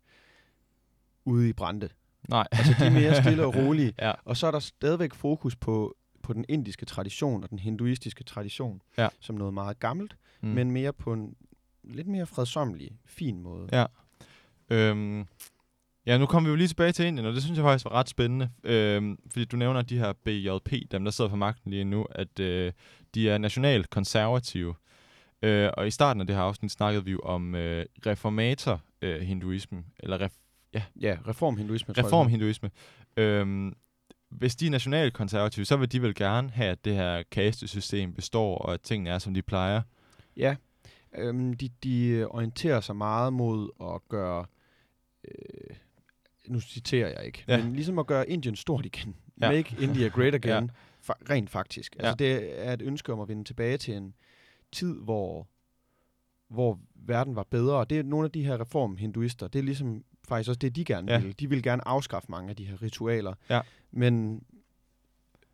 ude 1.25 1.49
i 1.49 1.53
Brande. 1.53 1.89
Nej. 2.29 2.47
Altså 2.53 2.75
de 2.79 2.85
er 2.85 2.91
mere 2.91 3.23
stille 3.23 3.47
og 3.47 3.55
rolige. 3.65 3.93
Ja. 3.99 4.13
Og 4.25 4.37
så 4.37 4.47
er 4.47 4.51
der 4.51 4.59
stadigvæk 4.59 5.15
fokus 5.15 5.57
på, 5.57 5.97
på 6.23 6.33
den 6.33 6.45
indiske 6.49 6.87
tradition 6.87 7.43
og 7.45 7.51
den 7.51 7.59
hinduistiske 7.59 8.25
tradition, 8.25 8.81
Ja. 8.99 9.09
som 9.21 9.37
noget 9.37 9.55
meget 9.55 9.79
gammelt, 9.81 10.17
Mm. 10.43 10.49
men 10.49 10.71
mere 10.71 10.93
på 10.93 11.13
en 11.13 11.35
lidt 11.85 12.07
mere 12.07 12.27
fredsommelig, 12.27 12.91
fin 13.07 13.41
måde. 13.43 13.69
Ja. 13.73 13.85
Øhm, 14.71 15.27
ja, 16.07 16.19
nu 16.19 16.27
kommer 16.27 16.49
vi 16.49 16.51
jo 16.51 16.57
lige 16.57 16.69
tilbage 16.69 16.93
til 16.93 17.07
Indien, 17.07 17.27
og 17.27 17.33
det 17.35 17.43
synes 17.43 17.57
jeg 17.57 17.65
faktisk 17.65 17.85
var 17.85 17.93
ret 17.93 18.09
spændende. 18.09 18.51
Øhm, 18.65 19.19
fordi 19.31 19.45
du 19.45 19.57
nævner 19.57 19.83
de 19.83 19.99
her 19.99 20.13
BJP, 20.13 20.73
dem 20.93 21.05
der 21.05 21.11
sidder 21.11 21.31
på 21.31 21.37
magten 21.37 21.71
lige 21.71 21.85
nu, 21.85 22.07
at 22.11 22.41
øh, 22.41 22.73
de 23.15 23.31
er 23.31 23.39
nationalt 23.39 23.91
konservative. 23.91 24.75
Øh, 25.43 25.71
og 25.77 25.87
i 25.87 25.91
starten 25.91 26.21
af 26.21 26.27
det 26.27 26.37
her 26.37 26.43
afsnit 26.43 26.71
snakkede 26.73 27.05
vi 27.05 27.11
jo 27.11 27.19
om 27.21 27.55
øh, 27.55 27.85
reformator-hinduisme, 28.07 29.85
eller 30.01 30.21
ref, 30.21 30.33
Ja, 31.01 31.19
reformhinduisme, 31.29 31.95
tror 31.95 32.01
jeg. 32.03 32.07
reformhinduisme. 32.07 32.71
Øhm, 33.17 33.73
hvis 34.31 34.57
de 34.57 34.67
er 34.67 34.71
nationalt 34.71 35.15
konservative, 35.15 35.65
så 35.65 35.77
vil 35.77 35.93
de 35.93 36.03
vel 36.03 36.15
gerne 36.15 36.51
have, 36.51 36.71
at 36.71 36.85
det 36.85 36.95
her 36.95 37.23
kastesystem 37.31 38.13
består, 38.15 38.59
og 38.59 38.75
at 38.75 38.81
tingene 38.81 39.11
er, 39.11 39.19
som 39.19 39.35
de 39.35 39.43
plejer. 39.43 39.83
Ja, 40.37 40.57
øhm, 41.19 41.55
de, 41.55 41.69
de 41.85 42.27
orienterer 42.31 42.81
sig 42.81 42.97
meget 42.97 43.33
mod 43.33 43.71
at 43.95 44.09
gøre, 44.09 44.47
øh, 45.29 45.77
nu 46.49 46.61
citerer 46.61 47.09
jeg 47.09 47.27
ikke, 47.27 47.45
Ja. 47.49 47.57
ja. 47.57 47.65
men 47.65 47.73
ligesom 47.73 47.99
at 47.99 48.07
gøre 48.07 48.31
Indien 48.31 48.57
stort 48.57 48.87
igen. 48.87 49.17
Ja. 49.41 49.51
Ja. 49.51 49.57
Make 49.57 49.77
India 49.83 50.09
great 50.09 50.35
again, 50.45 50.51
Ja. 50.51 50.55
ja. 51.09 51.13
fa- 51.13 51.31
rent 51.31 51.51
faktisk. 51.51 51.97
Altså 51.99 52.15
det 52.15 52.67
er 52.67 52.73
et 52.73 52.83
ønske 52.83 53.13
om 53.13 53.21
at 53.21 53.29
vende 53.29 53.45
tilbage 53.45 53.77
til 53.79 53.95
en 53.95 54.15
tid, 54.73 55.01
hvor, 55.01 55.49
hvor 56.49 56.79
verden 56.95 57.37
var 57.37 57.47
bedre. 57.51 57.85
Det 57.85 57.99
er 57.99 58.03
nogle 58.03 58.25
af 58.25 58.31
de 58.33 58.45
her 58.45 58.61
reformhinduister, 58.61 59.49
det 59.49 59.59
er 59.59 59.63
ligesom 59.63 60.05
faktisk 60.29 60.49
også 60.49 60.59
det, 60.59 60.77
de 60.77 60.85
gerne 60.85 61.13
Ja. 61.13 61.19
vil. 61.21 61.41
De 61.41 61.49
vil 61.49 61.63
gerne 61.63 61.89
afskaffe 61.89 62.27
mange 62.31 62.51
af 62.51 62.57
de 62.57 62.65
her 62.65 62.83
ritualer. 62.83 63.35
Ja. 63.51 63.61
Men 63.91 64.43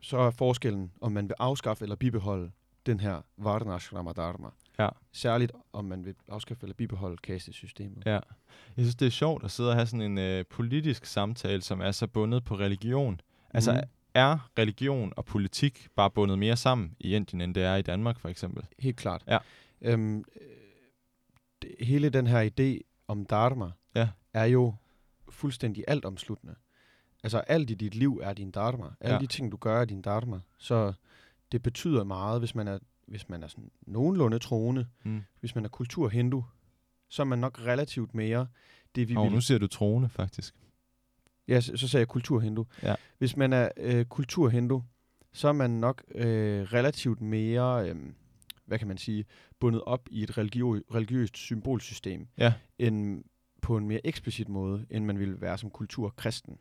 så 0.00 0.18
er 0.18 0.30
forskellen, 0.30 0.92
om 1.00 1.12
man 1.12 1.28
vil 1.28 1.34
afskaffe 1.38 1.82
eller 1.84 1.96
bibeholde 1.96 2.50
den 2.86 3.00
her 3.00 3.20
Varnashrama 3.36 4.12
Dharma. 4.12 4.48
Ja. 4.78 4.88
Særligt 5.12 5.52
om 5.72 5.84
man 5.84 6.04
vil 6.04 6.14
afskaffe 6.28 6.62
eller 6.62 6.74
bibeholde 6.74 7.16
kastesystemet. 7.16 8.02
Ja. 8.06 8.12
Jeg 8.12 8.20
synes, 8.78 8.94
det 8.96 9.06
er 9.06 9.10
sjovt 9.10 9.44
at 9.44 9.50
sidde 9.50 9.70
og 9.70 9.74
have 9.76 9.86
sådan 9.86 10.00
en 10.00 10.18
øh, 10.18 10.44
politisk 10.50 11.06
samtale, 11.06 11.62
som 11.62 11.80
er 11.80 11.90
så 11.90 12.06
bundet 12.06 12.44
på 12.44 12.54
religion. 12.54 13.20
Altså, 13.50 13.72
Mhm. 13.72 13.80
er 14.14 14.50
religion 14.58 15.12
og 15.16 15.24
politik 15.24 15.88
bare 15.96 16.10
bundet 16.10 16.38
mere 16.38 16.56
sammen 16.56 16.96
i 17.00 17.14
Indien, 17.16 17.40
end 17.40 17.54
det 17.54 17.62
er 17.62 17.76
i 17.76 17.82
Danmark, 17.82 18.18
for 18.18 18.28
eksempel? 18.28 18.64
Helt 18.78 18.96
klart. 18.96 19.24
Ja. 19.26 19.38
Øhm, 19.80 20.18
øh, 20.18 20.46
det, 21.62 21.70
hele 21.80 22.08
den 22.08 22.26
her 22.26 22.50
idé 22.50 22.80
om 23.08 23.26
dharma 23.26 23.70
Ja. 23.94 24.08
er 24.34 24.44
jo 24.44 24.74
fuldstændig 25.28 25.84
altomsluttende. 25.88 26.54
Altså 27.24 27.38
alt 27.38 27.70
i 27.70 27.74
dit 27.74 27.94
liv 27.94 28.20
er 28.22 28.32
din 28.32 28.50
dharma. 28.50 28.86
Alle 29.00 29.14
Ja. 29.14 29.20
de 29.20 29.26
ting, 29.26 29.52
du 29.52 29.56
gør, 29.56 29.80
er 29.80 29.84
din 29.84 30.02
dharma. 30.02 30.40
Så 30.58 30.92
det 31.52 31.62
betyder 31.62 32.04
meget, 32.04 32.40
hvis 32.40 32.54
man 32.54 32.68
er, 32.68 32.78
hvis 33.06 33.28
man 33.28 33.42
er 33.42 33.46
sådan 33.48 33.70
nogenlunde 33.86 34.38
troende. 34.38 34.86
Mm. 35.04 35.22
Hvis 35.40 35.54
man 35.54 35.64
er 35.64 35.68
kulturhindu, 35.68 36.44
så 37.08 37.22
er 37.22 37.26
man 37.26 37.38
nok 37.38 37.58
relativt 37.60 38.14
mere 38.14 38.46
det, 38.94 39.08
vi 39.08 39.16
Og 39.16 39.24
vil 39.24 39.32
nu 39.32 39.40
ser 39.40 39.58
du 39.58 39.66
trone, 39.66 40.08
faktisk. 40.08 40.54
Ja, 41.48 41.60
så, 41.60 41.76
så 41.76 41.88
sagde 41.88 42.00
jeg 42.00 42.08
kulturhindu. 42.08 42.66
Ja. 42.82 42.94
Hvis 43.18 43.36
man 43.36 43.52
er 43.52 43.68
øh, 43.76 44.04
kulturhindu, 44.04 44.82
så 45.32 45.48
er 45.48 45.52
man 45.52 45.70
nok 45.70 46.02
øh, 46.14 46.62
relativt 46.62 47.20
mere, 47.20 47.88
øh, 47.90 47.96
hvad 48.66 48.78
kan 48.78 48.88
man 48.88 48.98
sige, 48.98 49.24
bundet 49.60 49.82
op 49.82 50.08
i 50.10 50.22
et 50.22 50.30
religio- 50.38 50.82
religiøst 50.94 51.36
symbolsystem, 51.36 52.28
Ja. 52.38 52.52
end 52.78 53.24
på 53.62 53.76
en 53.76 53.88
mere 53.88 54.06
eksplicit 54.06 54.48
måde, 54.48 54.86
end 54.90 55.04
man 55.04 55.18
ville 55.18 55.40
være 55.40 55.58
som 55.58 55.70
kulturkristen. 55.70 56.58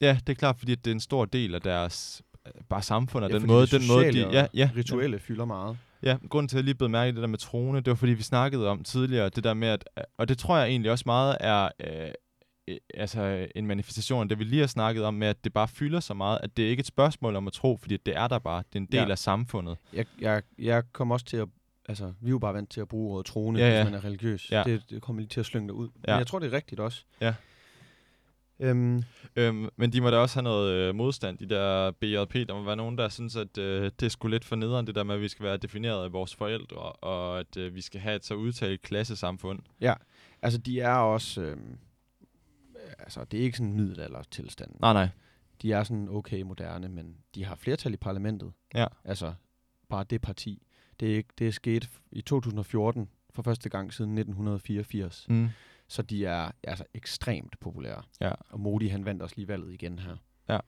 Ja, 0.00 0.18
det 0.26 0.32
er 0.32 0.36
klart, 0.36 0.56
fordi 0.58 0.74
det 0.74 0.86
er 0.86 0.94
en 0.94 1.00
stor 1.00 1.24
del 1.24 1.54
af 1.54 1.60
deres 1.60 2.22
øh, 2.46 2.52
bare 2.68 2.82
samfund, 2.82 3.24
og 3.24 3.30
Ja, 3.30 3.38
den 3.38 3.46
måde, 3.46 3.66
den 3.66 3.82
måde, 3.88 4.12
de, 4.12 4.30
ja, 4.32 4.46
ja, 4.54 4.70
Rituelle 4.76 5.18
fylder 5.18 5.44
meget. 5.44 5.78
Ja, 6.02 6.16
grunden 6.30 6.48
til, 6.48 6.56
at 6.56 6.58
jeg 6.58 6.64
lige 6.64 6.74
blev 6.74 6.90
mærke 6.90 7.12
det 7.12 7.20
der 7.20 7.26
med 7.26 7.38
trone, 7.38 7.78
det 7.80 7.86
var 7.88 7.94
fordi, 7.94 8.12
vi 8.12 8.22
snakkede 8.22 8.68
om 8.68 8.84
tidligere, 8.84 9.28
det 9.28 9.44
der 9.44 9.54
med, 9.54 9.68
at, 9.68 9.88
og 10.18 10.28
det 10.28 10.38
tror 10.38 10.56
jeg 10.58 10.68
egentlig 10.68 10.90
også 10.90 11.02
meget 11.06 11.36
er 11.40 11.68
øh, 11.80 12.10
øh, 12.68 12.76
altså 12.94 13.46
en 13.56 13.66
manifestation 13.66 14.22
af 14.22 14.28
det, 14.28 14.38
vi 14.38 14.44
lige 14.44 14.60
har 14.60 14.66
snakket 14.66 15.04
om, 15.04 15.14
med 15.14 15.28
at 15.28 15.44
det 15.44 15.52
bare 15.52 15.68
fylder 15.68 16.00
så 16.00 16.14
meget, 16.14 16.38
at 16.42 16.56
det 16.56 16.64
er 16.66 16.68
ikke 16.70 16.80
et 16.80 16.86
spørgsmål 16.86 17.36
om 17.36 17.46
at 17.46 17.52
tro, 17.52 17.76
fordi 17.76 17.96
det 17.96 18.16
er 18.16 18.28
der 18.28 18.38
bare. 18.38 18.58
Det 18.72 18.74
er 18.76 18.80
en 18.80 18.86
del 18.86 19.00
Ja. 19.00 19.10
af 19.10 19.18
samfundet. 19.18 19.76
Jeg, 19.92 20.06
jeg, 20.20 20.42
jeg 20.58 20.82
kom 20.92 21.10
også 21.10 21.26
til 21.26 21.36
at, 21.36 21.48
altså, 21.88 22.12
vi 22.20 22.26
er 22.26 22.30
jo 22.30 22.38
bare 22.38 22.54
vant 22.54 22.70
til 22.70 22.80
at 22.80 22.88
bruge 22.88 23.12
ordet 23.14 23.26
trone, 23.26 23.58
Ja, 23.58 23.68
ja. 23.68 23.82
hvis 23.82 23.92
man 23.92 24.00
er 24.00 24.04
religiøs. 24.04 24.50
Ja. 24.50 24.62
Det, 24.66 24.90
det 24.90 25.02
kommer 25.02 25.20
lige 25.20 25.28
til 25.28 25.40
at 25.40 25.46
slynge 25.46 25.68
dig 25.68 25.74
ud. 25.74 25.88
Ja. 26.06 26.12
Men 26.12 26.18
jeg 26.18 26.26
tror, 26.26 26.38
det 26.38 26.46
er 26.46 26.56
rigtigt 26.56 26.80
også. 26.80 27.04
Ja. 27.20 27.34
Øhm, 28.60 29.02
Øhm, 29.36 29.68
men 29.76 29.92
de 29.92 30.00
må 30.00 30.10
da 30.10 30.16
også 30.16 30.36
have 30.36 30.42
noget 30.42 30.72
øh, 30.72 30.94
modstand, 30.94 31.38
de 31.38 31.48
der 31.48 31.90
BJP. 31.90 32.34
Der 32.48 32.54
må 32.54 32.62
være 32.62 32.76
nogen, 32.76 32.98
der 32.98 33.08
synes, 33.08 33.36
at 33.36 33.58
øh, 33.58 33.90
det 34.00 34.06
er 34.06 34.10
sgu 34.10 34.28
lidt 34.28 34.44
for 34.44 34.56
nederen, 34.56 34.86
det 34.86 34.94
der 34.94 35.02
med, 35.02 35.14
at 35.14 35.20
vi 35.20 35.28
skal 35.28 35.44
være 35.44 35.56
defineret 35.56 36.04
af 36.04 36.12
vores 36.12 36.34
forældre, 36.34 36.76
og 36.92 37.40
at 37.40 37.56
øh, 37.56 37.74
vi 37.74 37.80
skal 37.80 38.00
have 38.00 38.16
et 38.16 38.24
så 38.24 38.34
udtalt 38.34 38.82
klassesamfund. 38.82 39.58
Altså, 40.42 40.58
de 40.58 40.80
er 40.80 40.94
også... 40.94 41.40
Øhm, 41.40 41.78
altså, 42.98 43.24
det 43.24 43.40
er 43.40 43.44
ikke 43.44 43.56
sådan 43.56 43.70
en 43.70 43.76
middelaldertilstand. 43.76 44.70
Nej, 44.80 44.92
nej. 44.92 45.08
De 45.62 45.72
er 45.72 45.82
sådan 45.82 46.08
okay 46.08 46.42
moderne, 46.42 46.88
men 46.88 47.16
de 47.34 47.44
har 47.44 47.54
flertal 47.54 47.94
i 47.94 47.96
parlamentet. 47.96 48.52
Ja. 48.74 48.86
Altså, 49.04 49.32
bare 49.88 50.04
det 50.04 50.20
parti. 50.22 50.65
Det 51.00 51.18
er, 51.18 51.22
det 51.38 51.46
er 51.46 51.50
sket 51.52 51.90
i 52.12 52.20
2014 52.22 53.08
for 53.30 53.42
første 53.42 53.68
gang 53.68 53.92
siden 53.92 54.18
1984. 54.18 55.26
Mm. 55.28 55.48
Så 55.88 56.02
de 56.02 56.24
er 56.26 56.50
altså 56.64 56.84
ekstremt 56.94 57.60
populære. 57.60 58.02
Ja. 58.20 58.32
Og 58.50 58.60
Modi, 58.60 58.88
han 58.88 59.04
vandt 59.04 59.22
også 59.22 59.34
lige 59.36 59.48
valget 59.48 59.72
igen 59.74 59.98
her. 59.98 60.16
Ja. 60.48 60.58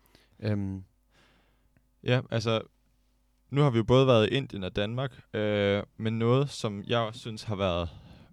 Øhm, 0.40 0.84
Ja, 2.02 2.20
altså, 2.30 2.60
nu 3.50 3.60
har 3.62 3.70
vi 3.70 3.78
jo 3.78 3.84
både 3.84 4.06
været 4.06 4.28
i 4.28 4.34
Indien 4.34 4.64
og 4.64 4.76
Danmark, 4.76 5.20
øh, 5.34 5.82
men 5.96 6.18
noget, 6.18 6.50
som 6.50 6.82
jeg 6.86 6.98
også 6.98 7.20
synes 7.20 7.42
har 7.42 7.56
været 7.56 7.88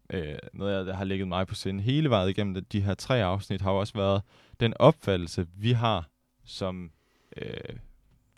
øh, 0.10 0.36
noget, 0.54 0.88
der 0.88 0.94
har 0.94 1.04
ligget 1.04 1.28
mig 1.28 1.48
på 1.48 1.56
sinde 1.56 1.84
hele 1.84 2.10
vejen 2.10 2.30
igennem 2.30 2.54
de- 2.54 2.62
de 2.62 2.82
her 2.82 2.94
tre 2.94 3.24
afsnit, 3.24 3.62
har 3.62 3.72
jo 3.72 3.80
også 3.80 3.94
været 3.94 4.22
den 4.60 4.74
opfattelse, 4.80 5.48
vi 5.56 5.72
har 5.72 6.10
som 6.44 6.92
øh, 7.38 7.76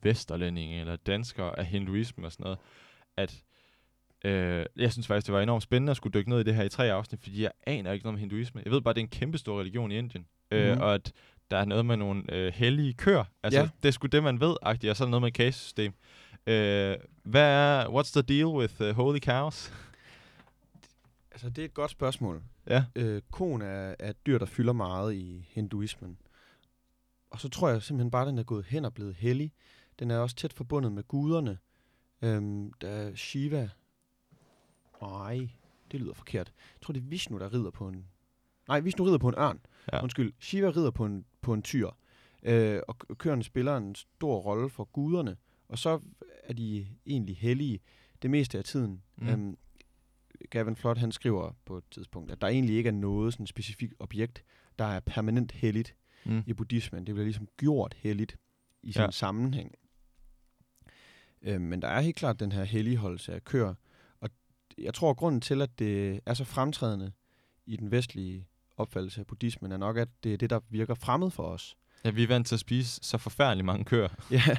vesterlændinge 0.03 0.79
eller 0.79 0.95
danskere 0.95 1.59
af 1.59 1.65
hinduisme 1.65 2.25
og 2.25 2.31
sådan 2.31 2.43
noget, 2.43 2.59
at 3.17 3.43
øh, 4.27 4.65
jeg 4.75 4.91
synes 4.91 5.07
faktisk, 5.07 5.25
det 5.27 5.33
var 5.35 5.41
enormt 5.41 5.63
spændende 5.63 5.91
at 5.91 5.97
skulle 5.97 6.13
dykke 6.13 6.29
ned 6.29 6.39
i 6.39 6.43
det 6.43 6.55
her 6.55 6.63
i 6.63 6.69
tre 6.69 6.91
afsnit, 6.91 7.21
fordi 7.21 7.43
jeg 7.43 7.51
aner 7.67 7.91
ikke 7.91 8.03
noget 8.05 8.15
om 8.15 8.19
hinduisme. 8.19 8.61
Jeg 8.65 8.71
ved 8.71 8.81
bare, 8.81 8.93
det 8.93 8.99
er 8.99 9.03
en 9.03 9.09
kæmpe 9.09 9.37
stor 9.37 9.59
religion 9.59 9.91
i 9.91 9.97
Indien, 9.97 10.25
øh, 10.51 10.71
Mhm. 10.71 10.81
og 10.81 10.93
at 10.93 11.13
der 11.51 11.57
er 11.57 11.65
noget 11.65 11.85
med 11.85 11.97
nogle 11.97 12.23
øh, 12.33 12.53
hellige 12.53 12.93
køer. 12.93 13.23
Altså, 13.43 13.59
Ja. 13.59 13.69
det 13.83 13.87
er 13.87 13.91
sgu 13.91 14.07
det, 14.07 14.23
man 14.23 14.39
ved, 14.39 14.55
agtigt, 14.61 14.91
og 14.91 14.97
så 14.97 15.03
er 15.05 15.09
noget 15.09 15.21
med 15.21 15.31
caste-system. 15.31 15.93
Øh, 16.47 16.95
hvad 17.23 17.41
er, 17.43 17.85
what's 17.85 18.11
the 18.13 18.21
deal 18.21 18.45
with 18.45 18.81
uh, 18.81 18.89
holy 18.89 19.19
cows? 19.19 19.73
Altså, 21.31 21.49
det 21.49 21.57
er 21.61 21.65
et 21.65 21.73
godt 21.73 21.91
spørgsmål. 21.91 22.41
Ja. 22.69 22.83
Øh, 22.95 23.21
koen 23.31 23.61
er, 23.61 23.95
er 23.99 24.09
et 24.09 24.25
dyr, 24.25 24.37
der 24.37 24.45
fylder 24.45 24.73
meget 24.73 25.13
i 25.13 25.47
hinduismen. 25.49 26.17
Og 27.31 27.39
så 27.39 27.49
tror 27.49 27.69
jeg 27.69 27.81
simpelthen 27.81 28.11
bare, 28.11 28.21
at 28.21 28.27
den 28.27 28.37
er 28.37 28.43
gået 28.43 28.65
hen 28.65 28.85
og 28.85 28.93
blevet 28.93 29.15
hellig. 29.15 29.51
Den 29.99 30.11
er 30.11 30.17
også 30.17 30.35
tæt 30.35 30.53
forbundet 30.53 30.91
med 30.91 31.03
guderne. 31.03 31.57
Øhm, 32.21 32.73
der 32.81 32.87
er 32.89 33.15
Shiva. 33.15 33.69
Nej, 35.01 35.49
det 35.91 35.99
lyder 35.99 36.13
forkert. 36.13 36.53
Jeg 36.75 36.81
tror, 36.81 36.91
det 36.91 36.99
er 37.03 37.05
Vishnu, 37.05 37.39
der 37.39 37.53
rider 37.53 37.71
på 37.71 37.87
en... 37.87 38.05
Nej, 38.67 38.79
Vishnu 38.79 39.05
rider 39.05 39.17
på 39.17 39.29
en 39.29 39.35
ørn. 39.37 39.59
Ja. 39.93 40.03
Undskyld, 40.03 40.33
Shiva 40.39 40.69
rider 40.69 40.91
på 40.91 41.05
en, 41.05 41.25
på 41.41 41.53
en 41.53 41.61
tyr. 41.61 41.89
Øh, 42.43 42.79
og 42.87 42.97
køerne 43.17 43.43
spiller 43.43 43.77
en 43.77 43.95
stor 43.95 44.37
rolle 44.39 44.69
for 44.69 44.83
guderne. 44.83 45.37
Og 45.69 45.77
så 45.77 45.99
er 46.43 46.53
de 46.53 46.87
egentlig 47.05 47.37
hellige 47.37 47.79
det 48.21 48.31
meste 48.31 48.57
af 48.57 48.63
tiden. 48.63 49.01
Mm. 49.17 49.27
Øhm, 49.27 49.57
Gavin 50.49 50.75
Flot, 50.75 50.97
han 50.97 51.11
skriver 51.11 51.51
på 51.65 51.77
et 51.77 51.83
tidspunkt, 51.91 52.31
at 52.31 52.41
der 52.41 52.47
egentlig 52.47 52.75
ikke 52.75 52.87
er 52.87 52.91
noget 52.93 53.33
sådan 53.33 53.47
specifikt 53.47 53.93
objekt, 53.99 54.43
der 54.79 54.85
er 54.85 54.99
permanent 54.99 55.51
helligt 55.51 55.95
Mm. 56.25 56.43
i 56.47 56.53
buddhismen. 56.53 57.07
Det 57.07 57.15
bliver 57.15 57.25
ligesom 57.25 57.47
gjort 57.57 57.93
helligt 57.99 58.37
i 58.83 58.91
sin 58.91 59.01
Ja. 59.01 59.11
sammenhæng. 59.11 59.71
Øhm, 61.41 61.61
men 61.61 61.81
der 61.81 61.87
er 61.87 62.01
helt 62.01 62.15
klart 62.15 62.39
den 62.39 62.51
her 62.51 62.63
helligholdelse 62.63 63.33
af 63.33 63.43
køer. 63.43 63.73
Jeg 64.77 64.93
tror, 64.93 65.09
at 65.09 65.17
grunden 65.17 65.41
til, 65.41 65.61
at 65.61 65.79
det 65.79 66.19
er 66.25 66.33
så 66.33 66.43
fremtrædende 66.43 67.11
i 67.65 67.75
den 67.75 67.91
vestlige 67.91 68.47
opfattelse 68.77 69.19
af 69.19 69.27
buddhismen, 69.27 69.71
er 69.71 69.77
nok, 69.77 69.97
at 69.97 70.09
det 70.23 70.33
er 70.33 70.37
det, 70.37 70.49
der 70.49 70.59
virker 70.69 70.93
fremmed 70.93 71.31
for 71.31 71.43
os. 71.43 71.77
Ja, 72.03 72.09
vi 72.09 72.23
er 72.23 72.27
vant 72.27 72.47
til 72.47 72.55
at 72.55 72.59
spise 72.59 72.99
så 73.03 73.17
forfærdeligt 73.17 73.65
mange 73.65 73.85
køer. 73.85 74.07
Ja, 74.31 74.57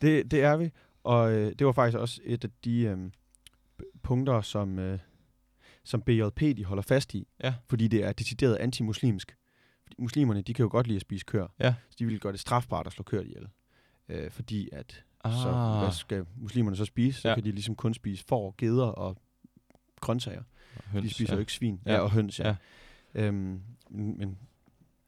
det, 0.00 0.30
det 0.30 0.42
er 0.42 0.56
vi. 0.56 0.70
Og 1.04 1.32
øh, 1.32 1.52
det 1.58 1.66
var 1.66 1.72
faktisk 1.72 1.98
også 1.98 2.20
et 2.24 2.44
af 2.44 2.50
de 2.64 2.80
øh, 2.80 2.98
punkter, 4.02 4.40
som, 4.40 4.78
øh, 4.78 4.98
som 5.84 6.02
BJP 6.02 6.40
de 6.40 6.64
holder 6.64 6.82
fast 6.82 7.14
i. 7.14 7.28
Ja. 7.44 7.54
Fordi 7.68 7.88
det 7.88 8.04
er 8.04 8.12
decideret 8.12 8.56
antimuslimsk. 8.56 9.36
Fordi 9.82 9.96
muslimerne, 9.98 10.42
de 10.42 10.54
kan 10.54 10.62
jo 10.62 10.68
godt 10.70 10.86
lide 10.86 10.96
at 10.96 11.02
spise 11.02 11.24
køer. 11.24 11.46
Ja. 11.60 11.74
Så 11.90 11.96
de 11.98 12.06
vil 12.06 12.20
gøre 12.20 12.32
det 12.32 12.40
strafbart 12.40 12.86
at 12.86 12.92
slå 12.92 13.02
køer 13.02 13.22
ihjel. 13.22 13.48
Øh, 14.08 14.30
fordi 14.30 14.68
at, 14.72 15.04
ah. 15.24 15.32
så 15.32 15.78
hvad 15.80 15.92
skal 15.92 16.26
muslimerne 16.36 16.76
så 16.76 16.84
spise? 16.84 17.20
Så 17.20 17.28
ja. 17.28 17.34
kan 17.34 17.44
de 17.44 17.50
ligesom 17.50 17.74
kun 17.74 17.94
spise 17.94 18.24
får, 18.28 18.54
geder 18.58 18.86
og 18.86 19.16
grøntsager. 20.00 20.42
Høns, 20.92 21.04
de 21.04 21.14
spiser 21.14 21.32
ja. 21.32 21.36
jo 21.36 21.40
ikke 21.40 21.52
svin. 21.52 21.80
Ja. 21.86 21.92
Ja, 21.92 22.00
og 22.00 22.10
høns, 22.10 22.40
ja. 22.40 22.56
Ja. 23.14 23.20
Øhm, 23.22 23.62
men, 23.90 24.38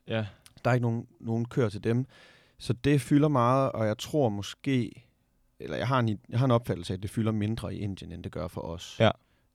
Ja, 0.07 0.27
der 0.65 0.71
er 0.71 0.75
ikke 0.75 0.83
nogen, 0.83 1.07
nogen 1.21 1.45
køer 1.45 1.69
til 1.69 1.85
dem. 1.85 2.07
Så 2.59 2.73
det 2.73 3.01
fylder 3.01 3.29
meget, 3.29 3.73
og 3.73 3.87
jeg 3.87 3.99
tror 3.99 4.29
måske, 4.29 5.07
eller 5.61 5.77
jeg 5.77 5.89
har 5.89 5.99
en, 5.99 6.19
jeg 6.29 6.39
har 6.39 6.45
en 6.45 6.51
opfattelse 6.51 6.93
af, 6.93 6.97
at 6.97 7.03
det 7.03 7.11
fylder 7.11 7.33
mindre 7.33 7.75
i 7.75 7.79
Indien, 7.79 8.13
end 8.13 8.25
det 8.25 8.33
gør 8.33 8.49
for 8.49 8.61
os. 8.61 8.97
Ja. 9.01 9.11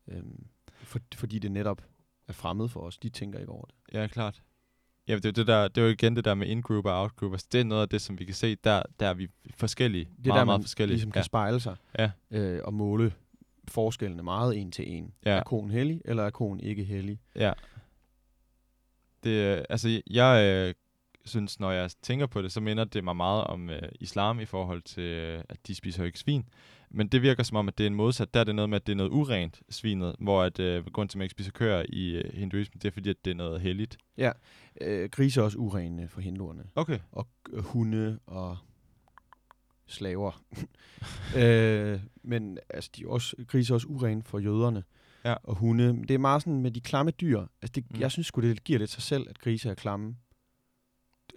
Øhm, 0.08 0.45
for, 0.84 1.00
fordi 1.15 1.39
det 1.39 1.52
netop 1.52 1.82
er 2.28 2.34
fremmed 2.34 2.69
for 2.69 2.80
os. 2.80 2.98
De 2.98 3.10
tænker 3.10 3.39
ikke 3.39 3.52
over 3.52 3.65
det. 3.65 3.76
ja, 3.93 4.08
klart. 4.08 4.41
Ja, 5.08 5.15
det 5.15 5.26
er, 5.26 5.32
det, 5.32 5.48
der, 5.48 5.67
det 5.67 5.82
er 5.82 5.86
jo 5.86 5.91
igen 5.91 6.15
det 6.15 6.26
der 6.26 6.34
med 6.34 6.48
in-group 6.48 6.86
og 6.86 7.02
out-group. 7.02 7.32
Altså, 7.32 7.48
det 7.52 7.60
er 7.60 7.63
noget 7.63 7.82
af 7.82 7.89
det, 7.89 8.02
som 8.02 8.19
vi 8.19 8.26
kan 8.26 8.34
se, 8.36 8.56
der, 8.56 8.84
der 9.00 9.08
er 9.08 9.13
vi 9.13 9.28
forskellige. 9.56 10.06
Det 10.06 10.12
er 10.12 10.28
meget, 10.28 10.28
der, 10.28 10.36
man 10.36 10.45
meget 10.45 10.62
forskellige. 10.63 10.95
ligesom 10.95 11.12
kan 11.12 11.19
ja. 11.19 11.24
spejle 11.24 11.60
sig 11.60 11.76
Ja. 12.00 12.12
øh, 12.32 12.62
og 12.63 12.74
måle 12.74 13.13
forskellene 13.71 14.23
meget 14.23 14.58
en 14.58 14.71
til 14.71 14.91
en. 14.91 15.13
Ja. 15.25 15.32
Er 15.32 15.43
konen 15.43 15.71
hellig, 15.71 16.01
eller 16.06 16.23
er 16.23 16.30
konen 16.30 16.60
ikke 16.60 16.84
hellig? 16.84 17.19
Ja. 17.36 17.54
Det, 19.23 19.58
øh, 19.58 19.63
altså, 19.69 20.01
jeg 20.10 20.43
øh, 20.45 20.73
synes, 21.25 21.60
når 21.60 21.71
jeg 21.71 21.89
tænker 22.01 22.25
på 22.25 22.41
det, 22.41 22.51
så 22.51 22.62
minder 22.62 22.84
det 22.84 23.04
mig 23.04 23.15
meget 23.15 23.43
om 23.43 23.69
øh, 23.69 23.82
islam 23.99 24.39
i 24.39 24.45
forhold 24.45 24.82
til, 24.82 25.04
øh, 25.04 25.43
at 25.49 25.67
de 25.67 25.75
spiser 25.75 26.04
ikke 26.04 26.19
svin. 26.19 26.49
Men 26.89 27.08
det 27.08 27.21
virker 27.21 27.43
som 27.43 27.58
om, 27.58 27.67
at 27.67 27.78
det 27.78 27.84
er 27.84 27.88
en 27.88 27.95
modsat. 27.95 28.34
Der 28.34 28.39
er 28.39 28.43
det 28.43 28.56
noget 28.56 28.69
med, 28.69 28.75
at 28.75 28.88
det 28.88 28.91
er 28.91 28.97
noget 28.97 29.10
urent, 29.10 29.62
svinet, 29.69 30.15
hvor 30.19 30.43
at, 30.43 30.60
øh, 30.60 30.86
grund 30.86 31.10
til, 31.10 31.17
at 31.17 31.19
man 31.19 31.25
ikke 31.25 31.32
spiser 31.32 31.51
køer 31.51 31.86
i 31.89 32.15
øh, 32.15 32.34
hinduismen, 32.34 32.80
det 32.80 32.88
er 32.88 32.91
fordi, 32.91 33.10
at 33.10 33.25
det 33.25 33.32
er 33.32 33.36
noget 33.36 33.62
helligt. 33.62 33.97
Øh, 34.82 35.10
grise 35.10 35.39
er 35.39 35.43
også 35.43 35.58
urene 35.58 36.08
for 36.08 36.21
hinduerne. 36.21 36.63
Okay. 36.75 36.99
og 37.12 37.28
øh, 37.54 37.63
hunde 37.63 38.19
og 38.25 38.58
slaver. 39.88 40.41
øh, 41.38 42.00
men 42.24 42.58
altså, 42.69 42.89
de 42.95 43.04
er 43.04 43.08
også, 43.08 43.36
grise 43.48 43.71
er 43.71 43.76
også 43.76 43.88
urene 43.88 44.24
for 44.24 44.39
jøderne. 44.39 44.84
Ja. 45.26 45.36
Og 45.43 45.56
hunde. 45.56 46.02
Det 46.08 46.12
er 46.12 46.17
meget 46.17 46.41
sådan 46.41 46.62
med 46.62 46.71
de 46.71 46.82
klamme 46.82 47.12
dyr. 47.12 47.39
Altså, 47.62 47.71
det, 47.76 47.86
Mm. 47.91 48.00
Jeg 48.00 48.12
synes 48.12 48.28
sgu, 48.28 48.41
det 48.41 48.63
giver 48.63 48.80
lidt 48.80 48.91
sig 48.91 49.04
selv, 49.04 49.30
at 49.30 49.39
grise 49.39 49.69
er 49.69 49.74
klamme. 49.74 50.15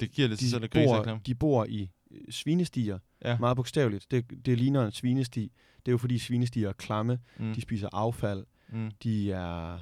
Det 0.00 0.10
giver 0.10 0.28
lidt 0.28 0.40
sig 0.40 0.46
De, 0.46 0.50
selv, 0.50 0.64
at 0.64 0.70
grise 0.70 0.90
er 0.90 0.96
bor, 0.96 1.02
klam. 1.02 1.20
de 1.20 1.34
bor 1.34 1.64
i 1.68 1.90
øh, 2.10 2.20
svinestier. 2.30 2.98
Ja. 3.24 3.38
Meget 3.38 3.56
bogstaveligt. 3.56 4.10
Det, 4.10 4.46
det 4.46 4.58
ligner 4.58 4.86
en 4.86 4.92
svinesti. 4.92 5.52
Det 5.78 5.88
er 5.88 5.92
jo 5.92 5.98
fordi 5.98 6.18
svinestier 6.18 6.68
er 6.68 6.72
klamme. 6.72 7.18
Mm. 7.38 7.54
De 7.54 7.60
spiser 7.60 7.88
affald. 7.92 8.44
Mm. 8.68 8.90
De 9.02 9.32
er... 9.32 9.78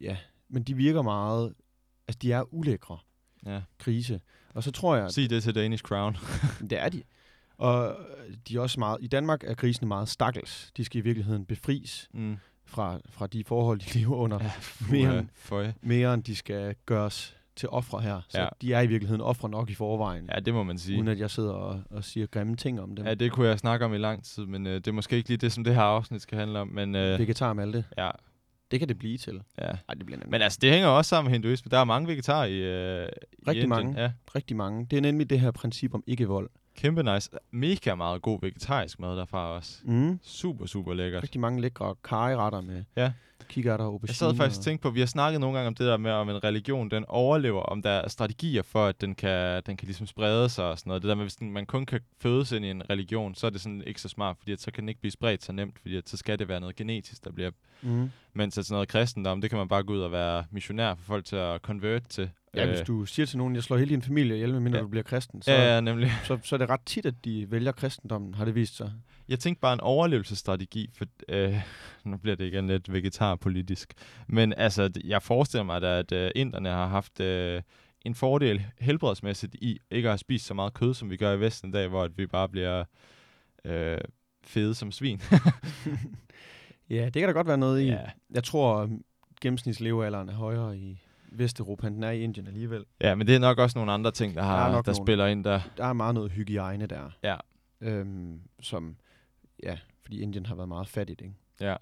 Ja, 0.00 0.16
men 0.48 0.62
de 0.62 0.74
virker 0.76 1.02
meget... 1.02 1.54
Altså, 2.08 2.18
de 2.22 2.32
er 2.32 2.54
ulækre 2.54 2.98
Ja. 3.46 3.62
grise. 3.78 4.20
Og 4.54 4.62
så 4.64 4.70
tror 4.70 4.96
jeg, 4.96 5.10
Sig 5.10 5.30
det 5.30 5.42
til 5.42 5.54
Danish 5.54 5.82
Crown. 5.82 6.16
Det 6.70 6.78
er 6.78 6.88
de. 6.88 7.02
Og 7.58 7.96
de 8.48 8.56
er 8.56 8.60
også 8.60 8.80
meget, 8.80 8.96
i 9.00 9.06
Danmark 9.06 9.44
er 9.44 9.54
grisene 9.54 9.88
meget 9.88 10.08
stakkels. 10.08 10.70
De 10.76 10.84
skal 10.84 10.98
i 10.98 11.04
virkeligheden 11.04 11.44
befries 11.46 12.08
mm. 12.14 12.36
fra, 12.66 12.98
fra 13.10 13.26
de 13.26 13.44
forhold, 13.44 13.78
de 13.80 13.98
lever 13.98 14.16
under, 14.16 14.38
Ja, 14.42 14.50
fuh, 14.60 14.90
mere, 14.96 15.18
end, 15.18 15.28
føj. 15.34 15.72
mere 15.80 16.14
end 16.14 16.22
de 16.22 16.36
skal 16.36 16.74
gøres 16.86 17.34
til 17.56 17.68
ofre 17.68 18.00
her. 18.00 18.20
Så 18.28 18.40
Ja. 18.40 18.48
de 18.62 18.72
er 18.72 18.80
i 18.80 18.86
virkeligheden 18.86 19.20
ofre 19.22 19.48
nok 19.48 19.70
i 19.70 19.74
forvejen, 19.74 20.28
Ja, 20.34 20.40
det 20.40 20.54
må 20.54 20.62
man 20.62 20.78
sige. 20.78 20.96
uden 20.98 21.08
at 21.08 21.18
jeg 21.18 21.30
sidder 21.30 21.52
og, 21.52 21.82
og 21.90 22.04
siger 22.04 22.26
grimme 22.26 22.56
ting 22.56 22.80
om 22.80 22.96
dem. 22.96 23.06
Ja, 23.06 23.14
det 23.14 23.32
kunne 23.32 23.48
jeg 23.48 23.58
snakke 23.58 23.84
om 23.84 23.94
i 23.94 23.98
lang 23.98 24.24
tid, 24.24 24.46
men 24.46 24.66
øh, 24.66 24.74
det 24.74 24.88
er 24.88 24.92
måske 24.92 25.16
ikke 25.16 25.28
lige 25.28 25.38
det, 25.38 25.52
som 25.52 25.64
det 25.64 25.74
her 25.74 25.82
afsnit 25.82 26.22
skal 26.22 26.38
handle 26.38 26.58
om. 26.58 26.68
Men 26.68 26.94
øh, 26.94 27.18
Vegetar 27.18 27.52
Malte, 27.52 27.84
ja, 27.98 28.10
det 28.70 28.78
kan 28.78 28.88
det 28.88 28.98
blive 28.98 29.18
til. 29.18 29.42
ja. 29.58 29.64
Nej, 29.66 29.94
det 29.94 30.06
bliver 30.06 30.18
nemlig 30.18 30.30
Men 30.30 30.42
altså, 30.42 30.58
det 30.62 30.70
hænger 30.72 30.88
også 30.88 31.08
sammen 31.08 31.30
med 31.30 31.32
hinduisme. 31.38 31.68
Der 31.70 31.78
er 31.78 31.84
mange 31.84 32.08
vegetarer 32.08 32.44
i, 32.46 32.52
øh, 32.54 32.62
i 32.62 33.08
Rigtig 33.48 33.62
Indien. 33.62 33.68
mange. 33.68 34.00
Ja, 34.02 34.12
rigtig 34.34 34.56
mange. 34.56 34.86
Det 34.90 34.96
er 34.96 35.00
nemlig 35.00 35.30
det 35.30 35.40
her 35.40 35.50
princip 35.50 35.94
om 35.94 36.04
ikke-vold. 36.06 36.50
Kæmpe 36.78 37.02
nice. 37.02 37.30
Mega 37.50 37.94
meget 37.94 38.22
god 38.22 38.38
vegetarisk 38.42 39.00
mad 39.00 39.16
derfra 39.16 39.48
også. 39.48 39.78
Mm. 39.84 40.20
Super, 40.22 40.66
super 40.66 40.94
lækkert. 40.94 41.22
Rigtig 41.22 41.40
mange 41.40 41.60
lækre 41.60 41.94
kariretter 42.04 42.60
med 42.60 42.84
Ja. 42.96 43.12
kikærter 43.48 43.84
og 43.84 43.90
aubergine. 43.90 44.08
Jeg 44.08 44.16
sad 44.16 44.34
faktisk 44.36 44.60
og 44.60 44.64
tænkte 44.64 44.82
på, 44.82 44.90
vi 44.90 45.00
har 45.00 45.06
snakket 45.06 45.40
nogle 45.40 45.56
gange 45.56 45.68
om 45.68 45.74
det 45.74 45.86
der 45.86 45.96
med, 45.96 46.10
om 46.10 46.28
en 46.30 46.44
religion, 46.44 46.90
den 46.90 47.04
overlever, 47.08 47.60
om 47.62 47.82
der 47.82 47.90
er 47.90 48.08
strategier 48.08 48.62
for, 48.62 48.86
at 48.86 49.00
den 49.00 49.14
kan, 49.14 49.62
den 49.66 49.76
kan 49.76 49.86
ligesom 49.86 50.06
sprede 50.06 50.48
sig 50.48 50.64
og 50.64 50.78
sådan 50.78 50.90
noget. 50.90 51.02
Det 51.02 51.08
der 51.08 51.14
med, 51.14 51.24
hvis 51.24 51.36
man 51.40 51.66
kun 51.66 51.86
kan 51.86 52.00
fødes 52.20 52.52
ind 52.52 52.64
i 52.64 52.70
en 52.70 52.90
religion, 52.90 53.34
så 53.34 53.46
er 53.46 53.50
det 53.50 53.60
sådan 53.60 53.82
ikke 53.86 54.00
så 54.00 54.08
smart, 54.08 54.36
fordi 54.38 54.52
at 54.52 54.60
så 54.60 54.70
kan 54.70 54.82
den 54.82 54.88
ikke 54.88 55.00
blive 55.00 55.12
spredt 55.12 55.44
så 55.44 55.52
nemt, 55.52 55.78
fordi 55.78 55.96
at 55.96 56.08
så 56.08 56.16
skal 56.16 56.38
det 56.38 56.48
være 56.48 56.60
noget 56.60 56.76
genetisk, 56.76 57.24
der 57.24 57.32
bliver... 57.32 57.50
Mm. 57.82 58.10
Mens 58.34 58.58
at 58.58 58.66
sådan 58.66 58.74
noget 58.74 58.88
kristendom, 58.88 59.40
det 59.40 59.50
kan 59.50 59.58
man 59.58 59.68
bare 59.68 59.82
gå 59.82 59.92
ud 59.92 60.00
og 60.00 60.12
være 60.12 60.44
missionær 60.50 60.94
for 60.94 61.02
folk 61.04 61.24
til 61.24 61.36
at 61.36 61.60
convert 61.60 62.08
til. 62.08 62.30
Ja, 62.54 62.66
hvis 62.66 62.80
du 62.80 63.04
siger 63.04 63.26
til 63.26 63.38
nogen, 63.38 63.54
jeg 63.54 63.62
slår 63.62 63.76
hele 63.76 63.90
din 63.90 64.02
familie 64.02 64.34
ihjel, 64.36 64.52
medmindre 64.52 64.78
Ja. 64.78 64.82
du 64.82 64.88
bliver 64.88 65.02
kristen, 65.02 65.42
så, 65.42 65.52
Ja, 65.52 65.74
ja, 65.74 65.80
nemlig. 65.80 66.10
så, 66.24 66.38
så 66.42 66.56
er 66.56 66.58
det 66.58 66.68
ret 66.68 66.80
tit, 66.86 67.06
at 67.06 67.14
de 67.24 67.50
vælger 67.50 67.72
kristendommen, 67.72 68.34
har 68.34 68.44
det 68.44 68.54
vist 68.54 68.76
sig. 68.76 68.92
Jeg 69.28 69.38
tænkte 69.38 69.60
bare 69.60 69.72
en 69.72 69.80
overlevelsesstrategi, 69.80 70.90
for 70.94 71.04
øh, 71.28 71.54
nu 72.04 72.16
bliver 72.16 72.36
det 72.36 72.44
igen 72.44 72.66
lidt 72.66 72.92
vegetarpolitisk. 72.92 73.92
Men 74.28 74.54
altså, 74.56 74.90
jeg 75.04 75.22
forestiller 75.22 75.64
mig 75.64 75.80
da, 75.82 75.98
at 75.98 76.12
øh, 76.12 76.30
inderne 76.34 76.68
har 76.68 76.86
haft 76.86 77.20
øh, 77.20 77.62
en 78.04 78.14
fordel 78.14 78.64
helbredsmæssigt 78.80 79.54
i 79.54 79.78
ikke 79.90 80.08
at 80.08 80.12
have 80.12 80.18
spist 80.18 80.46
så 80.46 80.54
meget 80.54 80.74
kød, 80.74 80.94
som 80.94 81.10
vi 81.10 81.16
gør 81.16 81.32
i 81.32 81.40
Vesten 81.40 81.68
i 81.70 81.72
dag, 81.72 81.88
hvor 81.88 82.02
at 82.04 82.18
vi 82.18 82.26
bare 82.26 82.48
bliver 82.48 82.84
øh, 83.64 83.98
fede 84.44 84.74
som 84.74 84.92
svin. 84.92 85.20
Ja, 86.90 87.04
det 87.04 87.12
kan 87.14 87.22
der 87.28 87.32
godt 87.32 87.46
være 87.46 87.58
noget 87.58 87.80
i. 87.82 87.84
ja. 87.84 87.98
Jeg 88.34 88.44
tror, 88.44 88.90
gennemsnitslevealderen 89.40 90.28
er 90.28 90.32
højere 90.34 90.78
i 90.78 91.00
Vesteuropa, 91.32 91.88
den 91.88 92.02
er 92.02 92.10
i 92.10 92.20
Indien 92.20 92.46
alligevel. 92.46 92.84
ja, 93.00 93.14
men 93.14 93.26
det 93.26 93.34
er 93.34 93.38
nok 93.38 93.58
også 93.58 93.78
nogle 93.78 93.92
andre 93.92 94.10
ting, 94.10 94.34
der, 94.34 94.42
har, 94.42 94.68
er 94.68 94.72
der, 94.72 94.82
der 94.82 94.92
nogle- 94.92 95.04
spiller 95.06 95.26
ind 95.26 95.44
der. 95.44 95.60
Der 95.76 95.84
er 95.84 95.92
meget 95.92 96.14
noget 96.14 96.32
hygiejne 96.32 96.86
der. 96.86 97.10
Ja. 97.22 97.36
Øhm, 97.80 98.40
som, 98.60 98.96
ja, 99.62 99.78
fordi 100.02 100.20
Indien 100.20 100.46
har 100.46 100.54
været 100.54 100.68
meget 100.68 100.88
fattigt, 100.88 101.20
ikke? 101.20 101.34
Ja. 101.60 101.76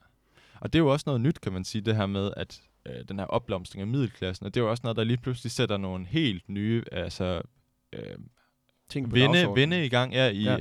Og 0.60 0.72
det 0.72 0.78
er 0.78 0.82
jo 0.82 0.92
også 0.92 1.04
noget 1.06 1.20
nyt, 1.20 1.40
kan 1.40 1.52
man 1.52 1.64
sige, 1.64 1.82
det 1.82 1.96
her 1.96 2.06
med, 2.06 2.30
at 2.36 2.60
øh, 2.86 3.04
den 3.08 3.18
her 3.18 3.26
opblomstring 3.26 3.80
af 3.80 3.86
middelklassen, 3.86 4.46
og 4.46 4.54
det 4.54 4.60
er 4.60 4.64
jo 4.64 4.70
også 4.70 4.80
noget, 4.84 4.96
der 4.96 5.04
lige 5.04 5.16
pludselig 5.16 5.52
sætter 5.52 5.76
nogle 5.76 6.06
helt 6.06 6.48
nye, 6.48 6.82
altså 6.92 7.42
øh, 7.92 8.02
Ting 8.88 9.08
på 9.08 9.14
vinde, 9.14 9.48
vinde 9.54 9.86
i 9.86 9.88
gang 9.88 10.12
ja, 10.12 10.28
i, 10.28 10.42
ja. 10.42 10.56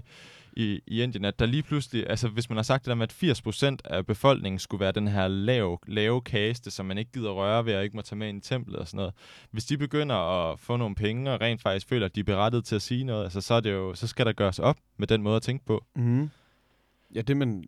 I, 0.56 0.82
i 0.88 1.02
Indien, 1.02 1.26
at 1.26 1.40
der 1.40 1.46
lige 1.46 1.64
pludselig, 1.64 2.10
altså 2.10 2.28
hvis 2.28 2.50
man 2.50 2.56
har 2.56 2.64
sagt 2.64 2.86
det 2.86 2.90
der 2.90 2.96
med, 2.96 3.08
at 3.24 3.38
80% 3.48 3.78
af 3.86 4.06
befolkningen 4.06 4.60
skulle 4.60 4.82
være 4.82 4.92
den 4.92 5.08
her 5.08 5.28
lave, 5.28 5.78
lave 5.88 6.22
kaste, 6.22 6.72
som 6.72 6.86
man 6.86 6.98
ikke 6.98 7.12
gider 7.12 7.32
røre 7.32 7.66
ved 7.66 7.76
og 7.76 7.84
ikke 7.84 7.96
må 7.96 8.02
tage 8.02 8.18
med 8.18 8.30
ind 8.30 8.38
i 8.38 8.48
templet 8.48 8.76
og 8.76 8.88
sådan 8.88 8.98
noget. 8.98 9.14
Hvis 9.52 9.66
de 9.66 9.78
begynder 9.78 10.16
at 10.16 10.60
få 10.60 10.78
nogle 10.78 10.96
penge 10.96 11.32
og 11.32 11.42
rent 11.42 11.62
faktisk 11.62 11.88
føler, 11.88 12.06
at 12.06 12.16
de 12.16 12.20
er 12.20 12.24
berettet 12.24 12.66
til 12.66 12.76
at 12.76 12.82
sige 12.82 13.04
noget, 13.04 13.24
altså 13.24 13.42
så, 13.42 13.54
er 13.54 13.60
det 13.60 13.72
jo, 13.72 13.94
så 13.94 14.08
skal 14.08 14.26
der 14.26 14.34
gøres 14.34 14.60
op 14.60 14.78
med 14.98 15.08
den 15.08 15.22
måde 15.22 15.36
at 15.36 15.42
tænke 15.42 15.66
på. 15.66 15.86
Mm. 15.96 16.30
Ja, 17.16 17.22
det 17.22 17.38
man, 17.38 17.64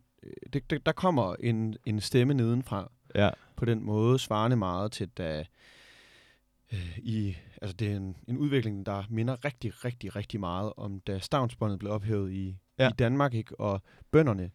det, 0.52 0.70
det, 0.70 0.86
der 0.86 0.92
kommer 0.92 1.34
en, 1.40 1.76
en 1.86 2.00
stemme 2.00 2.34
nedenfra, 2.34 2.90
Ja, 3.14 3.30
på 3.56 3.64
den 3.64 3.84
måde, 3.84 4.18
svarende 4.18 4.56
meget 4.56 4.92
til, 4.92 5.08
da 5.08 5.44
øh, 6.72 6.98
i, 6.98 7.36
altså 7.62 7.76
det 7.76 7.92
er 7.92 7.96
en, 7.96 8.16
en 8.28 8.38
udvikling, 8.38 8.86
der 8.86 9.04
minder 9.08 9.44
rigtig, 9.44 9.84
rigtig, 9.84 10.16
rigtig 10.16 10.40
meget 10.40 10.72
om, 10.76 11.00
da 11.00 11.18
stavnsbåndet 11.18 11.78
blev 11.78 11.92
ophævet 11.92 12.32
i, 12.32 12.56
ja. 12.78 12.88
i 12.88 12.92
Danmark, 12.92 13.34
ikke? 13.34 13.60
og 13.60 13.82
bønderne 14.10 14.50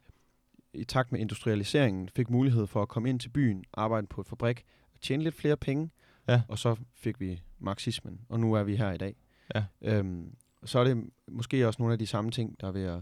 i 0.74 0.84
takt 0.84 1.12
med 1.12 1.20
industrialiseringen 1.20 2.10
fik 2.10 2.30
mulighed 2.30 2.68
for 2.68 2.82
at 2.82 2.88
komme 2.88 3.10
ind 3.10 3.20
til 3.20 3.30
byen, 3.30 3.64
arbejde 3.74 4.08
på 4.08 4.22
et 4.22 4.28
fabrik, 4.28 4.64
tjene 5.02 5.24
lidt 5.24 5.36
flere 5.36 5.58
penge, 5.58 5.90
ja. 6.28 6.42
og 6.48 6.60
så 6.60 6.76
fik 6.96 7.20
vi 7.20 7.42
marxismen, 7.60 8.22
og 8.30 8.40
nu 8.40 8.54
er 8.54 8.64
vi 8.64 8.76
her 8.76 8.92
i 8.92 8.98
dag. 8.98 9.16
Ja. 9.56 9.64
Øhm, 9.82 10.36
så 10.66 10.80
er 10.80 10.84
det 10.84 11.10
måske 11.28 11.68
også 11.68 11.82
nogle 11.82 11.94
af 11.94 12.00
de 12.00 12.08
samme 12.08 12.32
ting, 12.32 12.62
der 12.62 12.68
er 12.68 12.72
ved 12.72 12.84
at 12.84 13.02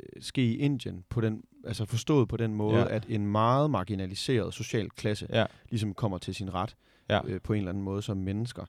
øh, 0.00 0.22
ske 0.22 0.44
i 0.44 0.56
Indien, 0.56 1.04
på 1.08 1.20
den, 1.20 1.42
altså 1.64 1.84
forstået 1.84 2.28
på 2.28 2.36
den 2.36 2.54
måde, 2.54 2.78
ja. 2.78 2.94
at 2.94 3.06
en 3.08 3.26
meget 3.26 3.70
marginaliseret 3.70 4.54
social 4.54 4.90
klasse 4.90 5.26
ja. 5.30 5.46
ligesom 5.70 5.94
kommer 5.94 6.18
til 6.18 6.34
sin 6.34 6.54
ret 6.54 6.76
ja. 7.08 7.20
øh, 7.26 7.40
på 7.40 7.52
en 7.52 7.58
eller 7.58 7.70
anden 7.70 7.84
måde 7.84 8.02
som 8.02 8.16
mennesker. 8.16 8.64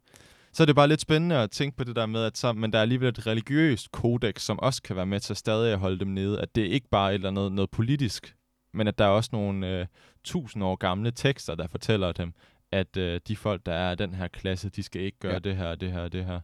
Så 0.56 0.64
er 0.64 0.66
det 0.66 0.76
bare 0.76 0.88
lidt 0.88 1.02
spændende 1.02 1.36
at 1.36 1.52
tænke 1.52 1.78
på 1.78 1.84
det 1.84 1.96
der 1.96 2.06
med, 2.06 2.24
at 2.24 2.38
så, 2.38 2.54
men 2.54 2.74
der 2.74 2.78
er 2.78 2.82
alligevel 2.82 3.10
et 3.10 3.28
religiøst 3.28 3.92
kodex, 3.92 4.42
som 4.42 4.60
også 4.60 4.82
kan 4.82 4.96
være 4.96 5.06
med 5.06 5.20
til 5.20 5.34
at 5.34 5.38
stadig 5.38 5.74
at 5.74 5.80
holde 5.80 6.00
dem 6.00 6.08
nede. 6.08 6.42
At 6.42 6.56
det 6.56 6.62
ikke 6.62 6.90
bare 6.90 7.06
er 7.06 7.10
et 7.10 7.14
eller 7.16 7.30
andet 7.30 7.52
noget 7.52 7.72
politisk, 7.72 8.36
men 8.74 8.88
at 8.88 8.98
der 8.98 9.06
er 9.06 9.10
også 9.10 9.30
nogle 9.34 9.80
øh, 9.80 9.88
tusind 10.24 10.64
år 10.64 10.76
gamle 10.76 11.12
tekster, 11.12 11.56
der 11.56 11.68
fortæller 11.68 12.12
dem, 12.12 12.34
at 12.72 12.98
øh, 12.98 13.22
de 13.28 13.36
folk, 13.36 13.66
der 13.66 13.74
er 13.74 13.92
af 13.92 13.98
den 13.98 14.14
her 14.14 14.28
klasse, 14.28 14.70
de 14.70 14.84
skal 14.84 15.02
ikke 15.02 15.20
gøre 15.20 15.34
ja. 15.34 15.40
det 15.40 15.56
her, 15.56 15.76
det 15.76 15.92
her, 15.92 16.08
det 16.08 16.26
her. 16.26 16.40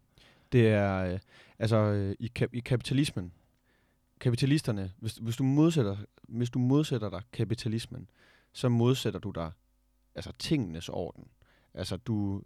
Det 0.51 0.67
er, 0.67 1.13
øh, 1.13 1.19
altså 1.59 1.77
øh, 1.77 2.15
i, 2.19 2.31
kap- 2.39 2.53
i 2.53 2.59
kapitalismen, 2.59 3.31
kapitalisterne, 4.19 4.91
hvis, 4.97 5.15
hvis, 5.15 5.37
du 5.37 5.43
modsætter, 5.43 5.97
hvis 6.23 6.49
du 6.49 6.59
modsætter 6.59 7.09
dig 7.09 7.21
kapitalismen, 7.33 8.09
så 8.53 8.69
modsætter 8.69 9.19
du 9.19 9.31
dig 9.31 9.51
altså 10.15 10.31
tingenes 10.39 10.89
orden. 10.89 11.27
Altså 11.73 11.97
du 11.97 12.41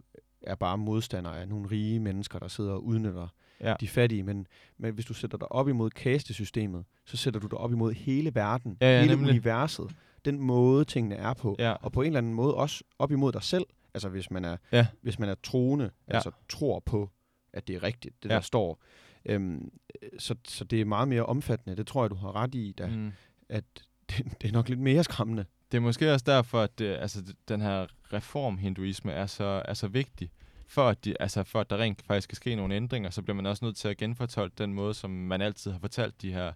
er 0.46 0.54
bare 0.54 0.78
modstander 0.78 1.30
af 1.30 1.48
nogle 1.48 1.70
rige 1.70 2.00
mennesker, 2.00 2.38
der 2.38 2.48
sidder 2.48 2.72
og 2.72 2.84
udnytter 2.84 3.28
ja. 3.60 3.74
de 3.80 3.88
fattige. 3.88 4.22
Men, 4.22 4.46
men 4.78 4.94
hvis 4.94 5.04
du 5.04 5.14
sætter 5.14 5.38
dig 5.38 5.52
op 5.52 5.68
imod 5.68 5.90
kastesystemet, 5.90 6.84
så 7.04 7.16
sætter 7.16 7.40
du 7.40 7.46
dig 7.46 7.58
op 7.58 7.72
imod 7.72 7.92
hele 7.92 8.34
verden, 8.34 8.76
ja, 8.80 8.92
ja, 8.92 9.00
hele 9.00 9.16
nemlig. 9.16 9.30
universet, 9.30 9.96
den 10.24 10.40
måde 10.40 10.84
tingene 10.84 11.14
er 11.14 11.34
på, 11.34 11.56
ja. 11.58 11.72
og 11.72 11.92
på 11.92 12.02
en 12.02 12.06
eller 12.06 12.18
anden 12.18 12.34
måde 12.34 12.54
også 12.54 12.84
op 12.98 13.12
imod 13.12 13.32
dig 13.32 13.42
selv. 13.42 13.66
Altså 13.94 14.08
hvis 14.08 14.30
man 14.30 14.44
er, 14.44 14.56
ja. 14.72 14.86
hvis 15.02 15.18
man 15.18 15.28
er 15.28 15.34
troende, 15.42 15.90
ja. 16.08 16.14
altså 16.14 16.30
tror 16.48 16.80
på, 16.80 17.10
at 17.52 17.68
det 17.68 17.76
er 17.76 17.82
rigtigt, 17.82 18.22
det 18.22 18.28
ja. 18.28 18.34
der 18.34 18.40
står. 18.40 18.82
Øhm, 19.24 19.70
så, 20.18 20.34
så 20.48 20.64
det 20.64 20.80
er 20.80 20.84
meget 20.84 21.08
mere 21.08 21.26
omfattende. 21.26 21.76
Det 21.76 21.86
tror 21.86 22.02
jeg, 22.02 22.10
du 22.10 22.14
har 22.14 22.36
ret 22.36 22.54
i, 22.54 22.74
da, 22.78 22.86
mm. 22.86 23.12
at 23.48 23.64
det, 24.10 24.42
det 24.42 24.48
er 24.48 24.52
nok 24.52 24.68
lidt 24.68 24.80
mere 24.80 25.04
skræmmende. 25.04 25.44
Det 25.72 25.76
er 25.76 25.80
måske 25.80 26.12
også 26.12 26.24
derfor, 26.24 26.60
at 26.60 26.78
det, 26.78 26.96
altså, 26.96 27.34
den 27.48 27.60
her 27.60 27.86
reformhinduisme 28.12 29.12
er 29.12 29.26
så, 29.26 29.62
er 29.64 29.74
så 29.74 29.88
vigtig. 29.88 30.30
For 30.68 30.88
at, 30.88 31.04
de, 31.04 31.22
altså, 31.22 31.42
for 31.42 31.60
at 31.60 31.70
der 31.70 31.78
rent 31.78 32.02
faktisk 32.02 32.24
skal 32.24 32.36
ske 32.36 32.54
nogle 32.54 32.74
ændringer, 32.74 33.10
så 33.10 33.22
bliver 33.22 33.36
man 33.36 33.46
også 33.46 33.64
nødt 33.64 33.76
til 33.76 33.88
at 33.88 33.96
genfortolke 33.96 34.54
den 34.58 34.74
måde, 34.74 34.94
som 34.94 35.10
man 35.10 35.40
altid 35.40 35.70
har 35.70 35.78
fortalt 35.78 36.22
de 36.22 36.32
her 36.32 36.52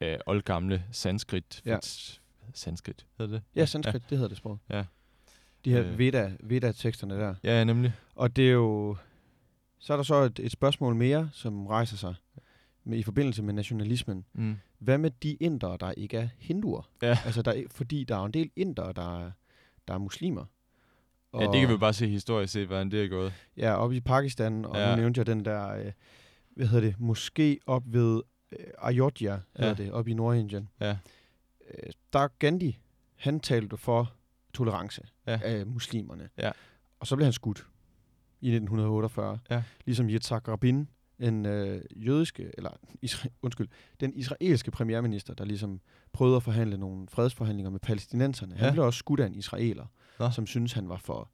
øh, 0.00 0.18
oldgamle 0.26 0.84
sanskrit. 0.92 1.62
Ja. 1.64 1.78
Sanskrit, 2.54 3.06
hedder 3.18 3.32
det? 3.32 3.42
Ja, 3.54 3.66
sanskrit, 3.66 3.94
ja. 3.94 4.06
det 4.10 4.18
hedder 4.18 4.28
det 4.28 4.36
sprog. 4.36 4.58
Ja. 4.70 4.84
De 5.64 5.70
her 5.70 5.84
øh. 5.84 5.98
Veda, 5.98 6.32
Veda-teksterne 6.40 7.14
der. 7.14 7.34
Ja, 7.42 7.64
nemlig. 7.64 7.92
Og 8.14 8.36
det 8.36 8.48
er 8.48 8.52
jo... 8.52 8.96
Så 9.78 9.92
er 9.92 9.96
der 9.96 10.04
så 10.04 10.14
et, 10.14 10.38
et 10.38 10.52
spørgsmål 10.52 10.94
mere, 10.94 11.30
som 11.32 11.66
rejser 11.66 11.96
sig 11.96 12.14
med, 12.86 12.98
i 12.98 13.02
forbindelse 13.02 13.42
med 13.42 13.54
nationalismen. 13.54 14.24
Mm. 14.32 14.56
Hvad 14.78 14.98
med 14.98 15.10
de 15.22 15.34
indere, 15.34 15.76
der 15.80 15.92
ikke 15.92 16.16
er 16.16 16.28
hinduer? 16.38 16.90
Ja. 17.02 17.18
Altså, 17.24 17.42
der, 17.42 17.62
fordi 17.70 18.04
der 18.04 18.16
er 18.16 18.24
en 18.24 18.32
del 18.32 18.50
indere, 18.56 18.92
der 18.92 19.20
er, 19.20 19.30
der 19.88 19.94
er 19.94 19.98
muslimer. 19.98 20.44
Og, 21.32 21.42
ja, 21.42 21.50
det 21.50 21.60
kan 21.60 21.68
vi 21.68 21.76
bare 21.76 21.92
se 21.92 22.08
historisk 22.08 22.52
se, 22.52 22.66
hvordan 22.66 22.90
det 22.90 23.04
er 23.04 23.08
gået. 23.08 23.32
Ja, 23.56 23.76
op 23.76 23.92
i 23.92 24.00
Pakistan, 24.00 24.64
og 24.64 24.76
ja. 24.76 24.90
nu 24.90 25.00
nævnte 25.00 25.18
jeg 25.18 25.26
den 25.26 25.44
der, 25.44 25.68
øh, 25.68 25.92
hvad 26.54 26.66
hedder 26.66 26.86
det, 26.86 27.00
måske 27.00 27.58
op 27.66 27.82
ved 27.86 28.22
øh, 28.52 28.66
Ayodhya, 28.78 29.38
ja. 29.58 29.74
det, 29.74 29.92
op 29.92 30.08
i 30.08 30.14
Nordindien. 30.14 30.68
Ja. 30.80 30.96
Øh, 31.70 31.90
der 32.12 32.28
Gandhi, 32.38 32.78
han 33.16 33.40
talte 33.40 33.76
for 33.76 34.12
tolerance 34.54 35.02
ja. 35.26 35.40
af 35.42 35.66
muslimerne. 35.66 36.28
Ja. 36.38 36.50
Og 37.00 37.06
så 37.06 37.16
blev 37.16 37.24
han 37.24 37.32
skudt 37.32 37.66
i 38.40 38.48
1948. 38.48 39.38
Ja. 39.50 39.62
Ligesom 39.84 40.08
Yitzhak 40.08 40.48
Rabin, 40.48 40.88
en 41.18 41.46
øh, 41.46 41.82
jødiske, 41.96 42.50
eller 42.58 42.70
isra- 43.06 43.28
undskyld, 43.42 43.68
den 44.00 44.14
israelske 44.14 44.70
premierminister, 44.70 45.34
der 45.34 45.44
ligesom 45.44 45.80
prøvede 46.12 46.36
at 46.36 46.42
forhandle 46.42 46.78
nogle 46.78 47.08
fredsforhandlinger 47.08 47.70
med 47.70 47.80
palæstinenserne. 47.80 48.54
Ja. 48.54 48.64
Han 48.64 48.72
blev 48.72 48.84
også 48.84 48.98
skudt 48.98 49.20
af 49.20 49.26
en 49.26 49.34
israeler, 49.34 49.86
Nå. 50.18 50.30
som 50.30 50.46
synes 50.46 50.72
han 50.72 50.88
var 50.88 50.96
for, 50.96 51.30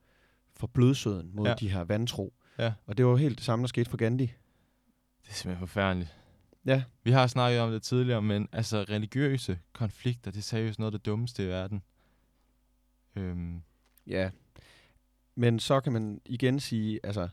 for 0.56 0.66
blødsøden 0.66 1.30
mod 1.34 1.46
ja. 1.46 1.54
de 1.54 1.70
her 1.70 1.84
vantro. 1.84 2.34
Ja. 2.58 2.72
Og 2.86 2.98
det 2.98 3.06
var 3.06 3.16
helt 3.16 3.38
det 3.38 3.44
samme, 3.44 3.62
der 3.62 3.68
skete 3.68 3.90
for 3.90 3.96
Gandhi. 3.96 4.24
Det 5.22 5.30
er 5.30 5.34
simpelthen 5.34 5.68
forfærdeligt. 5.68 6.16
Ja. 6.66 6.82
Vi 7.04 7.10
har 7.10 7.26
snakket 7.26 7.60
om 7.60 7.70
det 7.70 7.82
tidligere, 7.82 8.22
men 8.22 8.48
altså 8.52 8.84
religiøse 8.88 9.58
konflikter, 9.72 10.30
det 10.30 10.38
er 10.38 10.42
seriøst 10.42 10.78
noget 10.78 10.94
af 10.94 10.98
det 10.98 11.06
dummeste 11.06 11.44
i 11.44 11.46
verden. 11.46 11.82
Øhm. 13.16 13.62
Ja, 14.06 14.30
men 15.34 15.58
så 15.58 15.80
kan 15.80 15.92
man 15.92 16.20
igen 16.24 16.60
sige, 16.60 17.00
altså 17.04 17.28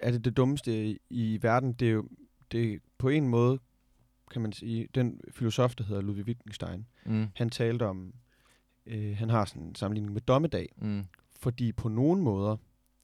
er 0.00 0.10
det 0.10 0.24
det 0.24 0.36
dummeste 0.36 0.98
i 1.10 1.38
verden. 1.42 1.72
Det 1.72 1.88
er 1.88 1.92
jo 1.92 2.08
det 2.52 2.72
er 2.72 2.78
på 2.98 3.08
en 3.08 3.28
måde, 3.28 3.58
kan 4.30 4.42
man 4.42 4.52
sige, 4.52 4.88
den 4.94 5.20
filosof, 5.30 5.74
der 5.74 5.84
hedder 5.84 6.02
Ludwig 6.02 6.24
Wittgenstein, 6.24 6.86
mm. 7.06 7.26
han 7.34 7.50
talte 7.50 7.86
om, 7.86 8.14
øh, 8.86 9.16
han 9.16 9.30
har 9.30 9.44
sådan 9.44 9.62
en 9.62 9.74
sammenligning 9.74 10.12
med 10.12 10.20
dommedag, 10.20 10.68
mm. 10.76 11.04
fordi 11.40 11.72
på 11.72 11.88
nogle 11.88 12.22
måder, 12.22 12.56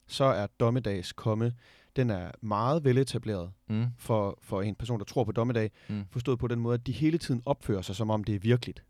så 0.07 0.23
er 0.23 0.47
dommedags 0.47 1.13
komme, 1.13 1.53
den 1.95 2.09
er 2.09 2.31
meget 2.41 2.83
veletableret 2.83 3.51
mm. 3.67 3.85
for, 3.97 4.39
for 4.41 4.61
en 4.61 4.75
person, 4.75 4.99
der 4.99 5.05
tror 5.05 5.23
på 5.23 5.31
dommedag, 5.31 5.71
mm. 5.89 6.05
forstået 6.09 6.39
på 6.39 6.47
den 6.47 6.59
måde, 6.59 6.73
at 6.73 6.87
de 6.87 6.91
hele 6.91 7.17
tiden 7.17 7.41
opfører 7.45 7.81
sig, 7.81 7.95
som 7.95 8.09
om 8.09 8.23
det 8.23 8.35
er 8.35 8.39
virkeligt. 8.39 8.83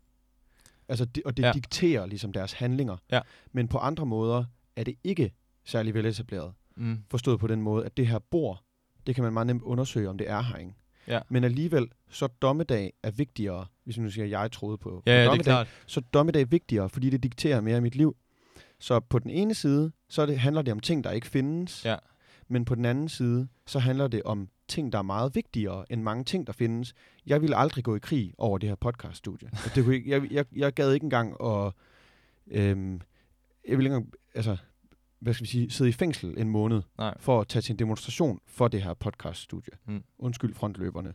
Altså, 0.88 1.04
det, 1.04 1.22
og 1.24 1.36
det 1.36 1.42
ja. 1.42 1.52
dikterer 1.52 2.06
ligesom 2.06 2.32
deres 2.32 2.52
handlinger. 2.52 2.96
Ja. 3.10 3.20
Men 3.52 3.68
på 3.68 3.78
andre 3.78 4.06
måder 4.06 4.44
er 4.76 4.84
det 4.84 4.94
ikke 5.04 5.32
særlig 5.64 5.94
veletableret. 5.94 6.52
Mm. 6.76 6.98
Forstået 7.10 7.40
på 7.40 7.46
den 7.46 7.62
måde, 7.62 7.84
at 7.84 7.96
det 7.96 8.06
her 8.06 8.18
bor, 8.18 8.64
det 9.06 9.14
kan 9.14 9.24
man 9.24 9.32
meget 9.32 9.46
nemt 9.46 9.62
undersøge, 9.62 10.08
om 10.08 10.18
det 10.18 10.30
er 10.30 10.42
herinde. 10.42 10.74
Ja. 11.08 11.20
Men 11.28 11.44
alligevel, 11.44 11.88
så 12.10 12.26
dommedag 12.26 12.92
er 13.02 13.10
vigtigere, 13.10 13.66
hvis 13.84 13.98
nu 13.98 14.10
siger, 14.10 14.24
at 14.24 14.30
jeg 14.30 14.52
troede 14.52 14.78
på, 14.78 15.02
ja, 15.06 15.24
på 15.24 15.26
dommedag, 15.26 15.32
det 15.32 15.40
er 15.40 15.42
klart. 15.42 15.68
så 15.86 16.00
dommedag 16.00 16.42
er 16.42 16.46
vigtigere, 16.46 16.88
fordi 16.88 17.10
det 17.10 17.22
dikterer 17.22 17.60
mere 17.60 17.76
af 17.76 17.82
mit 17.82 17.96
liv. 17.96 18.16
Så 18.78 19.00
på 19.00 19.18
den 19.18 19.30
ene 19.30 19.54
side, 19.54 19.92
så 20.08 20.26
det, 20.26 20.38
handler 20.38 20.62
det 20.62 20.72
om 20.72 20.80
ting, 20.80 21.04
der 21.04 21.10
ikke 21.10 21.26
findes. 21.26 21.84
Ja. 21.84 21.96
Men 22.48 22.64
på 22.64 22.74
den 22.74 22.84
anden 22.84 23.08
side, 23.08 23.48
så 23.66 23.78
handler 23.78 24.08
det 24.08 24.22
om 24.22 24.48
ting, 24.68 24.92
der 24.92 24.98
er 24.98 25.02
meget 25.02 25.34
vigtigere 25.34 25.92
end 25.92 26.02
mange 26.02 26.24
ting, 26.24 26.46
der 26.46 26.52
findes. 26.52 26.94
Jeg 27.26 27.42
ville 27.42 27.56
aldrig 27.56 27.84
gå 27.84 27.96
i 27.96 27.98
krig 27.98 28.34
over 28.38 28.58
det 28.58 28.68
her 28.68 28.76
podcaststudie. 28.76 29.50
det 29.74 29.84
kunne, 29.84 30.02
jeg, 30.06 30.32
jeg, 30.32 30.44
jeg 30.56 30.72
gad 30.72 30.92
ikke 30.92 31.04
engang 31.04 31.36
at... 31.44 31.72
Øhm, 32.50 33.00
jeg 33.68 33.78
ville 33.78 33.88
ikke 33.88 33.96
engang, 33.96 34.12
altså, 34.34 34.56
hvad 35.22 35.34
skal 35.34 35.44
vi 35.44 35.48
sige, 35.48 35.70
sidde 35.70 35.88
i 35.88 35.92
fængsel 35.92 36.34
en 36.36 36.48
måned 36.48 36.82
Nej. 36.98 37.14
for 37.20 37.40
at 37.40 37.48
tage 37.48 37.62
til 37.62 37.72
en 37.72 37.78
demonstration 37.78 38.40
for 38.46 38.68
det 38.68 38.82
her 38.82 38.94
podcaststudie. 38.94 39.72
Mm. 39.86 40.02
Undskyld 40.18 40.54
frontløberne. 40.54 41.14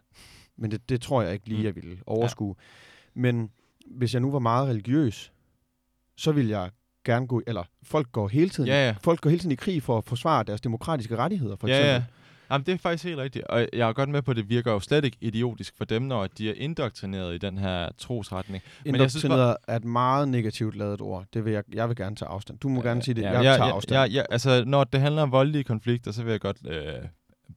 Men 0.58 0.72
det, 0.72 0.90
det 0.90 1.02
tror 1.02 1.22
jeg 1.22 1.34
ikke 1.34 1.50
lige, 1.50 1.60
mm. 1.60 1.66
jeg 1.66 1.76
ville 1.76 1.98
overskue. 2.06 2.56
Ja. 2.58 3.22
Men 3.22 3.52
hvis 3.88 4.14
jeg 4.14 4.22
nu 4.22 4.32
var 4.32 4.40
meget 4.40 4.68
religiøs, 4.70 5.32
så 6.18 6.32
ville 6.32 6.52
jeg 6.52 6.72
gerne 7.06 7.28
gå, 7.28 7.42
eller 7.48 7.64
folk 7.84 8.12
går 8.12 8.28
hele 8.28 8.50
tiden, 8.50 8.68
ja, 8.68 8.88
ja. 8.88 8.96
folk 9.02 9.22
går 9.22 9.30
hele 9.30 9.40
tiden 9.40 9.52
i 9.52 9.56
krig 9.56 9.84
for 9.84 9.98
at 9.98 10.04
forsvare 10.04 10.44
deres 10.44 10.62
demokratiske 10.62 11.16
rettigheder, 11.16 11.56
for 11.56 11.68
eksempel. 11.68 11.88
Ja, 11.88 11.94
ja. 11.94 12.04
Jamen, 12.52 12.66
det 12.66 12.74
er 12.74 12.78
faktisk 12.78 13.04
helt 13.04 13.18
rigtigt. 13.18 13.46
Og 13.46 13.68
jeg 13.74 13.90
er 13.90 13.94
godt 13.94 14.10
med 14.10 14.22
på, 14.22 14.32
at 14.32 14.38
det 14.38 14.50
virker 14.50 14.72
jo 14.72 14.80
slet 14.80 15.06
ikke 15.06 15.18
idiotisk 15.22 15.78
for 15.78 15.86
dem, 15.86 16.02
når 16.02 16.28
de 16.28 16.50
er 16.50 16.54
indoktrineret 16.58 17.36
i 17.36 17.38
den 17.38 17.58
her 17.58 17.90
trosretning. 17.98 18.64
Men 18.86 18.96
jeg 18.96 19.12
synes 19.12 19.26
bare... 19.26 19.56
er 19.68 19.76
et 19.76 19.84
meget 19.84 20.28
negativt 20.28 20.76
lavet 20.76 21.02
ord. 21.02 21.26
Det 21.34 21.46
vil 21.46 21.54
jeg, 21.54 21.64
jeg 21.74 21.88
vil 21.88 21.96
gerne 21.96 22.16
tage 22.16 22.30
afstand. 22.30 22.60
Du 22.60 22.70
må 22.70 22.82
ja, 22.82 22.88
gerne 22.88 23.04
sige 23.04 23.16
det. 23.16 23.22
Ja, 23.22 23.32
jeg, 23.32 23.44
jeg 23.44 23.58
tager 23.58 23.74
afstand. 23.74 24.12
Ja, 24.12 24.20
ja, 24.20 24.24
altså, 24.30 24.64
når 24.68 24.84
det 24.84 25.02
handler 25.02 25.22
om 25.22 25.32
voldelige 25.32 25.64
konflikter, 25.64 26.12
så 26.12 26.24
vil 26.24 26.32
jeg 26.32 26.42
godt 26.42 26.58
øh, 26.68 26.94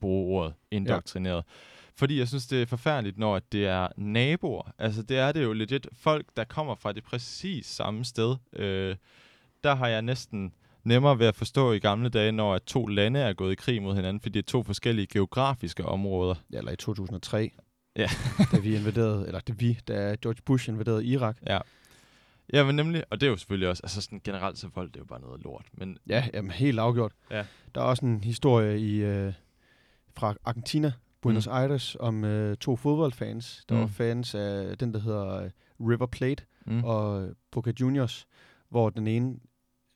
bruge 0.01 0.39
ordet 0.39 0.55
indoktrineret. 0.71 1.37
Ja. 1.37 1.53
Fordi 1.97 2.19
jeg 2.19 2.29
synes, 2.29 2.47
det 2.47 2.63
er 2.63 2.67
forfærdeligt, 2.67 3.19
når 3.19 3.41
det 3.53 3.67
er 3.67 3.89
naboer. 3.97 4.73
Altså, 4.79 5.03
det 5.03 5.19
er 5.19 5.33
det 5.33 5.43
jo 5.43 5.53
legit 5.53 5.87
folk, 5.93 6.27
der 6.37 6.45
kommer 6.45 6.75
fra 6.75 6.93
det 6.93 7.05
præcis 7.05 7.67
samme 7.67 8.05
sted. 8.05 8.37
Øh, 8.57 8.97
der 9.65 9.75
har 9.75 9.89
jeg 9.89 10.03
næsten 10.03 10.53
nemmere 10.85 11.19
ved 11.19 11.27
at 11.27 11.37
forstå 11.37 11.73
i 11.73 11.79
gamle 11.79 12.09
dage, 12.09 12.33
når 12.33 12.55
at 12.55 12.63
to 12.63 12.87
lande 12.87 13.21
er 13.21 13.33
gået 13.33 13.53
i 13.53 13.55
krig 13.55 13.83
mod 13.83 13.95
hinanden, 13.95 14.21
fordi 14.21 14.39
det 14.39 14.47
er 14.47 14.51
to 14.51 14.63
forskellige 14.63 15.07
geografiske 15.07 15.87
områder. 15.87 16.35
Ja, 16.53 16.59
eller 16.59 16.73
i 16.73 16.77
2003, 16.77 17.53
ja. 17.97 18.09
da 18.53 18.59
vi 18.59 18.77
invaderede, 18.77 19.27
eller 19.27 19.41
det 19.41 19.61
vi, 19.61 19.79
da 19.89 20.17
George 20.23 20.43
Bush 20.45 20.69
invaderede 20.69 21.05
Irak. 21.05 21.37
Ja. 21.47 21.59
Ja, 22.53 22.65
men 22.65 22.77
nemlig, 22.77 23.05
og 23.11 23.21
det 23.21 23.27
er 23.27 23.31
jo 23.31 23.37
selvfølgelig 23.37 23.69
også, 23.69 23.81
altså 23.85 24.01
sådan 24.01 24.21
generelt 24.25 24.59
så 24.59 24.69
folk, 24.75 24.89
det 24.89 24.97
er 24.97 25.01
jo 25.01 25.05
bare 25.05 25.21
noget 25.21 25.43
lort. 25.43 25.67
Men 25.73 25.99
ja, 26.09 26.25
jamen, 26.35 26.51
helt 26.51 26.79
afgjort. 26.79 27.13
Ja. 27.31 27.45
Der 27.75 27.81
er 27.81 27.85
også 27.85 28.07
en 28.07 28.25
historie 28.25 28.81
i 28.81 28.97
øh, 28.97 29.33
fra 30.17 30.35
Argentina, 30.45 30.93
Buenos 31.21 31.47
mm. 31.47 31.53
Aires, 31.53 31.97
om 32.01 32.25
øh, 32.25 32.57
to 32.57 32.77
fodboldfans. 32.77 33.65
Der 33.69 33.75
mm. 33.75 33.81
var 33.81 33.87
fans 33.87 34.35
af 34.35 34.79
den, 34.79 34.95
der 34.95 35.01
hedder 35.01 35.43
øh, 35.43 35.51
River 35.81 36.07
Plate 36.07 36.45
mm. 36.67 36.85
og 36.85 37.31
Boca 37.51 37.73
Juniors, 37.81 38.27
hvor 38.69 38.91
den 38.91 39.07
ene 39.07 39.37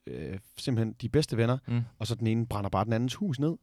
øh, 0.06 0.38
simpelthen 0.58 0.92
de 1.00 1.08
bedste 1.08 1.36
venner, 1.36 1.58
Mm. 1.68 1.80
og 1.98 2.06
så 2.06 2.14
den 2.14 2.26
ene 2.26 2.46
brænder 2.46 2.70
bare 2.70 2.84
den 2.84 2.92
andens 2.92 3.14
hus 3.14 3.40
ned, 3.40 3.54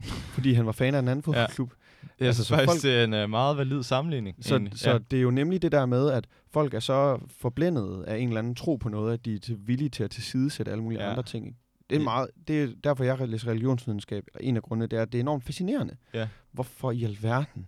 fordi 0.34 0.52
han 0.52 0.66
var 0.66 0.72
fan 0.72 0.94
af 0.94 0.98
en 0.98 1.08
anden 1.08 1.22
fodboldklub. 1.22 1.72
Jeg 2.20 2.26
Altså, 2.28 2.44
synes 2.44 2.46
så 2.48 2.54
faktisk, 2.54 2.70
folk- 2.72 2.82
det 2.82 3.00
er 3.00 3.04
en 3.20 3.24
uh, 3.24 3.30
meget 3.30 3.56
valid 3.56 3.82
sammenligning. 3.82 4.36
Så, 4.44 4.54
egentlig. 4.54 4.78
så 4.78 4.90
ja. 4.90 4.98
det 4.98 5.16
er 5.16 5.20
jo 5.22 5.30
nemlig 5.30 5.62
det 5.62 5.72
der 5.72 5.86
med, 5.86 6.10
at 6.10 6.26
folk 6.50 6.74
er 6.74 6.80
så 6.80 7.18
forblændet 7.28 8.02
af 8.04 8.18
en 8.18 8.28
eller 8.28 8.38
anden 8.38 8.54
tro 8.54 8.76
på 8.76 8.88
noget, 8.88 9.12
at 9.12 9.24
de 9.24 9.34
er 9.34 9.38
til 9.38 9.58
villige 9.68 9.88
til 9.88 10.04
at 10.04 10.10
tilsidesætte 10.10 10.72
alle 10.72 10.82
mulige 10.84 10.98
Ja. 11.00 11.04
ja. 11.04 11.10
andre 11.10 11.22
ting. 11.22 11.46
ikke? 11.46 11.58
Det 11.90 11.96
er 11.96 12.00
Ja. 12.00 12.04
meget, 12.04 12.28
det 12.48 12.62
er 12.62 12.68
derfor, 12.84 13.04
jeg 13.04 13.28
læser 13.28 13.48
religionsvidenskab. 13.48 14.24
og 14.34 14.44
En 14.44 14.56
af 14.56 14.62
grundene, 14.62 14.86
det 14.86 14.98
er, 14.98 15.02
at 15.02 15.12
det 15.12 15.18
er 15.18 15.22
enormt 15.22 15.44
fascinerende. 15.44 15.96
Ja. 16.14 16.28
Hvorfor 16.52 16.90
i 16.90 17.04
alverden 17.04 17.66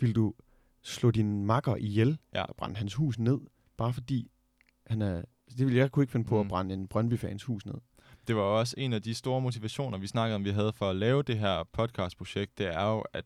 vil 0.00 0.14
du 0.14 0.34
slå 0.82 1.10
din 1.10 1.46
makker 1.46 1.76
ihjel 1.76 2.18
Ja. 2.34 2.42
og 2.42 2.56
brænde 2.56 2.76
hans 2.76 2.94
hus 2.94 3.18
ned, 3.18 3.38
bare 3.76 3.92
fordi 3.92 4.30
han 4.86 5.02
er... 5.02 5.22
Det 5.58 5.66
vil 5.66 5.74
jeg 5.74 5.90
kunne 5.90 6.02
ikke 6.02 6.12
finde 6.12 6.26
på 6.26 6.34
Mm. 6.34 6.40
at 6.40 6.48
brænde 6.48 6.74
en 6.74 6.88
Brøndby-fans 6.88 7.44
hus 7.44 7.66
ned. 7.66 7.74
det 8.28 8.36
var 8.36 8.42
også 8.42 8.74
en 8.78 8.92
af 8.92 9.02
de 9.02 9.14
store 9.14 9.40
motivationer, 9.40 9.98
vi 9.98 10.06
snakkede 10.06 10.34
om, 10.34 10.44
vi 10.44 10.50
havde 10.50 10.72
for 10.72 10.90
at 10.90 10.96
lave 10.96 11.22
det 11.22 11.38
her 11.38 11.64
podcastprojekt, 11.72 12.58
det 12.58 12.66
er 12.66 12.86
jo 12.90 13.04
at 13.12 13.24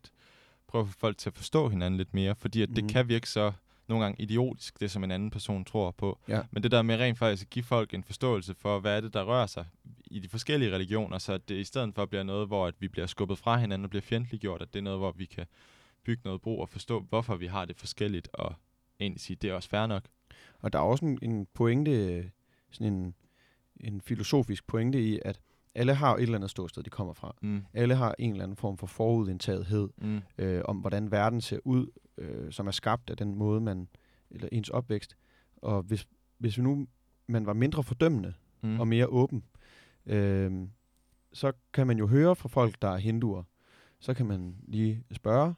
prøve 0.69 0.83
at 0.83 0.89
få 0.89 0.99
folk 0.99 1.19
til 1.19 1.31
at 1.31 1.35
forstå 1.35 1.69
hinanden 1.69 1.99
lidt 1.99 2.15
mere, 2.15 2.35
fordi 2.35 2.63
at 2.63 2.69
det 2.69 2.85
Mhm. 2.85 2.89
kan 2.89 3.09
virke 3.09 3.29
så 3.29 3.53
nogle 3.89 4.05
gange 4.05 4.23
idiotisk, 4.23 4.81
det 4.81 4.91
som 4.91 5.05
en 5.05 5.11
anden 5.11 5.31
person 5.31 5.65
tror 5.65 5.91
på. 5.91 6.19
Ja. 6.29 6.43
Men 6.51 6.63
det 6.63 6.71
der 6.71 6.83
med 6.83 6.97
rent 6.99 7.19
faktisk 7.19 7.43
at 7.47 7.51
give 7.51 7.63
folk 7.65 7.95
en 7.95 8.05
forståelse 8.05 8.55
for, 8.55 8.81
hvad 8.81 8.97
er 8.97 9.01
det, 9.01 9.15
der 9.15 9.23
rører 9.25 9.47
sig 9.47 9.67
i 10.07 10.19
de 10.19 10.29
forskellige 10.29 10.75
religioner, 10.75 11.19
så 11.19 11.33
at 11.33 11.49
det 11.49 11.55
i 11.55 11.65
stedet 11.65 11.95
for 11.95 12.07
bliver 12.07 12.23
noget, 12.23 12.47
hvor 12.47 12.67
at 12.67 12.75
vi 12.79 12.89
bliver 12.89 13.07
skubbet 13.07 13.39
fra 13.39 13.57
hinanden 13.57 13.85
og 13.85 13.91
bliver 13.91 14.03
fjendtliggjort, 14.03 14.63
at 14.63 14.73
det 14.75 14.79
er 14.79 14.83
noget, 14.83 14.99
hvor 14.99 15.13
vi 15.13 15.25
kan 15.25 15.47
bygge 16.05 16.23
noget 16.25 16.41
bro 16.43 16.61
og 16.61 16.69
forstå, 16.69 17.01
hvorfor 17.09 17.37
vi 17.37 17.47
har 17.47 17.65
det 17.65 17.77
forskelligt, 17.77 18.29
og 18.33 18.55
egentlig 19.01 19.21
sige, 19.21 19.37
det 19.43 19.51
er 19.51 19.55
også 19.55 19.69
fair 19.69 19.87
nok. 19.87 20.05
Og 20.61 20.73
der 20.73 20.79
er 20.79 20.83
også 20.83 21.05
en, 21.05 21.19
en 21.23 21.47
pointe, 21.55 22.31
sådan 22.71 22.93
en, 22.93 23.15
en 23.81 24.01
filosofisk 24.01 24.67
pointe 24.67 25.03
i, 25.03 25.19
at 25.25 25.41
alle 25.75 25.95
har 25.95 26.15
et 26.17 26.23
eller 26.23 26.35
andet 26.35 26.51
ståsted, 26.51 26.83
de 26.83 26.91
kommer 26.91 27.13
fra. 27.13 27.37
Mm. 27.43 27.65
Alle 27.75 27.95
har 27.95 28.15
en 28.19 28.31
eller 28.31 28.45
anden 28.45 28.57
form 28.57 28.79
for 28.79 28.87
forudindtagethed 28.87 29.89
Mm. 29.99 30.21
øh, 30.39 30.63
om, 30.65 30.77
hvordan 30.77 31.11
verden 31.11 31.41
ser 31.41 31.59
ud, 31.65 31.87
øh, 32.19 32.53
som 32.53 32.67
er 32.67 32.71
skabt 32.71 33.11
af 33.11 33.17
den 33.17 33.35
måde, 33.35 33.61
man, 33.61 33.89
eller 34.31 34.49
ens 34.53 34.69
opvækst. 34.69 35.17
Og 35.57 35.83
hvis, 35.83 36.07
hvis 36.39 36.59
vi 36.59 36.63
nu 36.63 36.87
man 37.27 37.47
var 37.47 37.53
mindre 37.53 37.83
fordømmende 37.83 38.35
Mm. 38.63 38.81
og 38.81 38.89
mere 38.89 39.07
åben, 39.07 39.45
øh, 40.07 40.53
så 41.33 41.53
kan 41.73 41.87
man 41.87 41.99
jo 41.99 42.07
høre 42.07 42.37
fra 42.37 42.49
folk, 42.49 42.83
der 42.83 42.89
er 42.89 42.97
hinduer. 42.97 43.43
Så 44.01 44.15
kan 44.15 44.27
man 44.27 44.57
lige 44.69 45.05
spørge, 45.13 45.55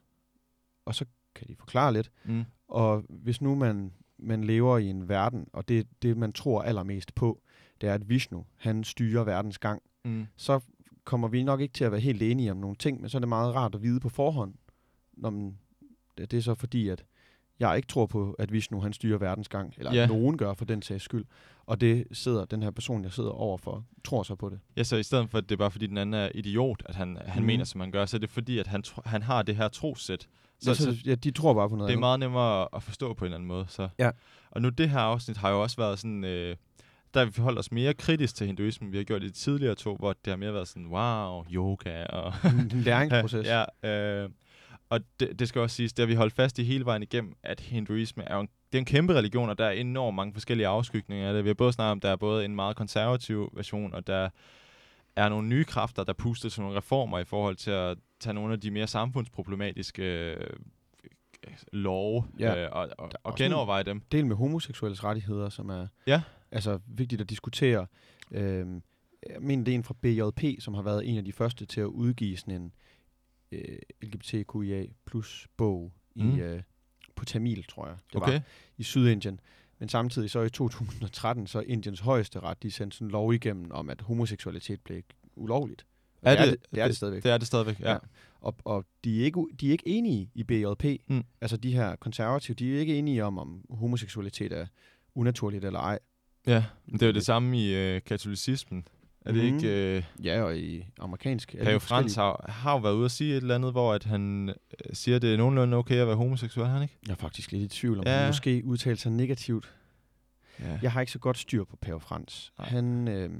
og 0.84 0.94
så 0.94 1.04
kan 1.34 1.48
de 1.48 1.56
forklare 1.56 1.92
lidt. 1.92 2.10
Mm. 2.24 2.44
Og 2.68 3.04
hvis 3.08 3.40
nu 3.40 3.54
man, 3.54 3.92
man 4.18 4.44
lever 4.44 4.78
i 4.78 4.86
en 4.86 5.08
verden, 5.08 5.48
og 5.52 5.68
det, 5.68 5.86
det 6.02 6.16
man 6.16 6.32
tror 6.32 6.62
allermest 6.62 7.14
på, 7.14 7.40
det 7.80 7.88
er, 7.88 7.94
at 7.94 8.08
Vishnu, 8.08 8.44
han 8.56 8.84
styrer 8.84 9.24
verdens 9.24 9.58
gang, 9.58 9.82
Mm. 10.04 10.26
så 10.36 10.60
kommer 11.04 11.28
vi 11.28 11.42
nok 11.42 11.60
ikke 11.60 11.72
til 11.74 11.84
at 11.84 11.92
være 11.92 12.00
helt 12.00 12.22
enige 12.22 12.50
om 12.50 12.56
nogle 12.56 12.76
ting, 12.76 13.00
men 13.00 13.10
så 13.10 13.18
er 13.18 13.20
det 13.20 13.28
meget 13.28 13.54
rart 13.54 13.74
at 13.74 13.82
vide 13.82 14.00
på 14.00 14.08
forhånd. 14.08 14.54
Når 15.12 15.30
man, 15.30 15.58
det 16.18 16.34
er 16.34 16.40
så 16.40 16.54
fordi, 16.54 16.88
at 16.88 17.04
jeg 17.60 17.76
ikke 17.76 17.88
tror 17.88 18.06
på, 18.06 18.32
at 18.38 18.52
Vishnu 18.52 18.80
han 18.80 18.92
styrer 18.92 19.18
verdens 19.18 19.48
gang, 19.48 19.74
eller 19.78 19.94
Ja. 19.94 20.02
at 20.02 20.08
nogen 20.08 20.38
gør 20.38 20.54
for 20.54 20.64
den 20.64 20.82
sags 20.82 21.04
skyld. 21.04 21.24
Og 21.66 21.80
det 21.80 22.06
sidder 22.12 22.44
den 22.44 22.62
her 22.62 22.70
person, 22.70 23.02
jeg 23.04 23.12
sidder 23.12 23.30
overfor, 23.30 23.84
tror 24.04 24.22
så 24.22 24.34
på 24.34 24.48
det. 24.48 24.60
Ja, 24.76 24.84
så 24.84 24.96
i 24.96 25.02
stedet 25.02 25.30
for, 25.30 25.38
at 25.38 25.44
det 25.48 25.52
er 25.54 25.58
bare 25.58 25.70
fordi, 25.70 25.86
den 25.86 25.98
anden 25.98 26.14
er 26.14 26.28
idiot, 26.34 26.82
at 26.86 26.94
han, 26.94 27.18
han 27.26 27.42
Mhm. 27.42 27.46
mener, 27.46 27.64
som 27.64 27.80
han 27.80 27.90
gør, 27.90 28.06
så 28.06 28.16
er 28.16 28.18
det 28.18 28.30
fordi, 28.30 28.58
at 28.58 28.66
han, 28.66 28.82
han 29.04 29.22
har 29.22 29.42
det 29.42 29.56
her 29.56 29.68
trosæt. 29.68 30.28
Så, 30.60 30.74
så, 30.74 30.82
så, 30.82 30.96
ja, 31.06 31.14
de 31.14 31.30
tror 31.30 31.54
bare 31.54 31.68
på 31.68 31.76
noget 31.76 31.88
det 31.88 31.92
er 31.92 31.96
andet. 31.96 32.00
meget 32.00 32.20
nemmere 32.20 32.68
at- 32.76 32.82
forstå 32.82 33.14
på 33.14 33.24
en 33.24 33.26
eller 33.26 33.36
anden 33.36 33.48
måde. 33.48 33.66
Så. 33.68 33.88
Ja. 33.98 34.10
Og 34.50 34.62
nu 34.62 34.68
det 34.68 34.90
her 34.90 34.98
afsnit 34.98 35.36
har 35.36 35.50
jo 35.50 35.62
også 35.62 35.76
været 35.76 35.98
sådan, 35.98 36.24
øh, 36.24 36.56
der 37.14 37.20
har 37.20 37.24
vi 37.26 37.32
forholdt 37.32 37.58
os 37.58 37.72
mere 37.72 37.94
kritisk 37.94 38.34
til 38.36 38.46
hinduismen. 38.46 38.92
Vi 38.92 38.96
har 38.96 39.04
gjort 39.04 39.20
det 39.20 39.28
i 39.28 39.30
de 39.30 39.36
tidligere 39.36 39.74
to, 39.74 39.96
hvor 39.96 40.12
det 40.24 40.30
har 40.30 40.36
mere 40.36 40.52
været 40.54 40.68
sådan, 40.68 40.86
wow, 40.86 41.44
yoga 41.52 42.04
og... 42.04 42.32
læringsproces. 42.70 43.46
ja, 43.82 43.90
øh, 43.90 44.30
og 44.90 45.00
det, 45.20 45.38
det 45.38 45.48
skal 45.48 45.60
også 45.60 45.76
siges, 45.76 45.92
det 45.92 46.02
har 46.02 46.06
vi 46.06 46.14
holdt 46.14 46.32
fast 46.34 46.58
i 46.58 46.64
hele 46.64 46.84
vejen 46.84 47.02
igennem, 47.02 47.34
at 47.42 47.60
hinduisme 47.60 48.22
er 48.24 48.38
en, 48.38 48.48
det 48.72 48.78
er 48.78 48.80
en 48.80 48.84
kæmpe 48.84 49.14
religion, 49.14 49.48
og 49.50 49.58
der 49.58 49.64
er 49.64 49.70
enormt 49.70 50.14
mange 50.16 50.32
forskellige 50.32 50.66
afskygninger 50.66 51.28
af 51.28 51.34
det. 51.34 51.44
Vi 51.44 51.48
har 51.48 51.54
både 51.54 51.72
snakket 51.72 51.90
om, 51.92 52.00
der 52.00 52.08
er 52.10 52.16
både 52.16 52.44
en 52.44 52.54
meget 52.56 52.76
konservativ 52.76 53.50
version, 53.54 53.94
og 53.94 54.06
der 54.06 54.28
er 55.16 55.28
nogle 55.28 55.48
nye 55.48 55.64
kræfter, 55.64 56.04
der 56.04 56.12
puster 56.12 56.48
til 56.48 56.62
nogle 56.62 56.76
reformer 56.76 57.18
i 57.18 57.24
forhold 57.24 57.56
til 57.56 57.70
at 57.70 57.98
tage 58.20 58.34
nogle 58.34 58.52
af 58.52 58.60
de 58.60 58.70
mere 58.70 58.86
samfundsproblematiske 58.86 60.02
øh, 60.34 60.50
love 61.72 62.24
Ja. 62.38 62.64
øh, 62.64 62.68
og, 62.72 62.88
og, 62.98 63.10
og 63.22 63.36
genoverveje 63.36 63.82
dem. 63.82 64.00
del 64.12 64.26
med 64.26 64.36
homoseksuelles 64.36 65.04
rettigheder, 65.04 65.48
som 65.48 65.68
er 65.70 65.86
Ja. 66.06 66.22
altså, 66.50 66.78
vigtigt 66.86 67.20
at 67.20 67.30
diskutere. 67.30 67.86
Øhm, 68.30 68.82
jeg 69.30 69.42
mener, 69.42 69.64
det 69.64 69.72
er 69.72 69.74
en 69.74 69.84
fra 69.84 69.94
BJP, 70.02 70.60
som 70.62 70.74
har 70.74 70.82
været 70.82 71.08
en 71.10 71.18
af 71.18 71.24
de 71.24 71.32
første 71.32 71.66
til 71.66 71.80
at 71.80 71.84
udgive 71.86 72.36
sådan 72.36 72.54
en 72.62 72.72
øh, 73.52 73.78
LGBTQIA 74.02 74.86
plus 75.06 75.46
bog 75.56 75.92
Mm. 76.18 76.36
i, 76.36 76.40
øh, 76.40 76.62
på 77.16 77.24
Tamil, 77.24 77.64
tror 77.64 77.86
jeg. 77.86 77.96
Det 78.12 78.22
Okay. 78.22 78.32
var 78.32 78.40
i 78.76 78.82
Sydindien. 78.82 79.40
Men 79.78 79.88
samtidig 79.88 80.30
så 80.30 80.40
i 80.42 80.48
2013, 80.50 81.46
så 81.46 81.60
Indiens 81.60 82.00
højeste 82.00 82.40
ret, 82.40 82.62
de 82.62 82.70
sendte 82.70 82.96
sådan 82.96 83.06
en 83.06 83.10
lov 83.10 83.34
igennem 83.34 83.70
om, 83.70 83.90
at 83.90 84.00
homoseksualitet 84.00 84.80
blev 84.80 85.02
ulovligt. 85.36 85.86
Og 86.22 86.32
Er 86.32 86.36
det, 86.36 86.40
er 86.40 86.44
det- 86.50 86.60
det, 86.60 86.70
det 86.74 86.80
er 86.82 86.86
det 86.86 86.96
stadigvæk. 86.96 87.22
Det 87.22 87.32
er 87.32 87.38
det 87.38 87.46
stadigvæk, 87.46 87.80
ja. 87.80 87.92
Ja. 87.92 87.98
Og, 88.40 88.56
og 88.64 88.84
de, 89.04 89.20
er 89.20 89.24
ikke, 89.24 89.46
de 89.60 89.68
er 89.68 89.72
ikke 89.72 89.88
enige 89.88 90.30
i 90.34 90.42
BJP. 90.42 90.84
Mm. 91.08 91.24
Altså 91.40 91.56
de 91.56 91.72
her 91.72 91.96
konservative, 91.96 92.54
de 92.54 92.74
er 92.76 92.80
ikke 92.80 92.98
enige 92.98 93.24
om, 93.24 93.38
om 93.38 93.64
homoseksualitet 93.70 94.52
er 94.52 94.66
unaturligt 95.14 95.64
eller 95.64 95.80
ej. 95.80 95.98
Ja, 96.46 96.64
men 96.86 96.94
det 96.94 97.02
er 97.02 97.06
jo 97.06 97.12
det 97.12 97.24
samme 97.24 97.58
i 97.62 97.74
øh, 97.74 98.00
katolicismen. 98.06 98.88
Er 99.26 99.32
det 99.32 99.44
Mhm. 99.44 99.56
ikke... 99.56 99.96
Øh, 99.96 100.04
Ja, 100.24 100.42
og 100.42 100.56
i 100.58 100.86
amerikansk. 101.00 101.54
er 101.54 101.64
Pave 101.64 101.80
Frans 101.80 102.14
har, 102.14 102.44
har 102.48 102.72
jo 102.72 102.78
været 102.78 102.94
ude 102.94 103.04
at 103.04 103.10
sige 103.10 103.30
et 103.30 103.36
eller 103.36 103.54
andet, 103.54 103.72
hvor 103.72 103.92
at 103.94 104.04
han 104.04 104.48
øh, 104.48 104.54
siger, 104.92 105.16
at 105.16 105.22
det 105.22 105.32
er 105.34 105.36
nogenlunde 105.36 105.76
okay 105.76 105.94
at 105.96 106.06
være 106.06 106.16
homoseksuel, 106.16 106.66
han 106.68 106.82
ikke? 106.82 106.98
Jeg 107.06 107.12
er 107.12 107.16
faktisk 107.16 107.52
lidt 107.52 107.62
i 107.62 107.68
tvivl 107.78 107.98
om, 107.98 108.04
Ja. 108.06 108.12
han 108.18 108.28
måske 108.28 108.62
udtalte 108.64 109.02
sig 109.02 109.12
negativt. 109.12 109.74
Ja. 110.60 110.78
Jeg 110.82 110.92
har 110.92 111.00
ikke 111.00 111.12
så 111.12 111.18
godt 111.18 111.38
styr 111.38 111.64
på 111.64 111.76
Pave 111.76 112.00
Frans. 112.00 112.52
Nej. 112.58 112.68
Han, 112.68 113.08
øh, 113.08 113.30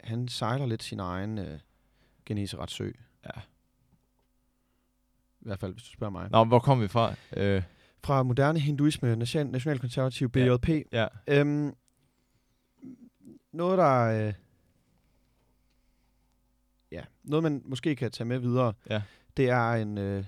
han 0.00 0.28
sejler 0.28 0.66
lidt 0.66 0.82
sin 0.82 1.00
egen 1.00 1.38
øh, 1.38 1.58
Genesaret 2.26 2.70
sø. 2.70 2.84
ja. 3.26 3.40
I 5.40 5.44
hvert 5.44 5.58
fald, 5.58 5.72
hvis 5.72 5.82
du 5.82 5.90
spørger 5.92 6.10
mig. 6.10 6.28
Nå, 6.30 6.44
hvor 6.44 6.58
kom 6.58 6.80
vi 6.80 6.88
fra? 6.88 7.14
Øh, 7.36 7.62
Fra 8.04 8.22
moderne 8.22 8.58
hinduisme, 8.60 9.16
nation, 9.16 9.46
nationalkonservativ, 9.46 10.30
BJP. 10.30 10.68
Ja. 10.68 11.06
ja. 11.28 11.40
Øhm, 11.40 11.74
noget, 13.52 13.78
der... 13.78 14.26
Øh, 14.26 14.32
ja, 16.92 17.02
noget, 17.24 17.42
man 17.42 17.62
måske 17.64 17.96
kan 17.96 18.10
tage 18.10 18.28
med 18.28 18.38
videre, 18.38 18.72
Ja. 18.90 19.02
det 19.36 19.48
er 19.48 19.72
en, 19.72 19.98
øh, 19.98 20.24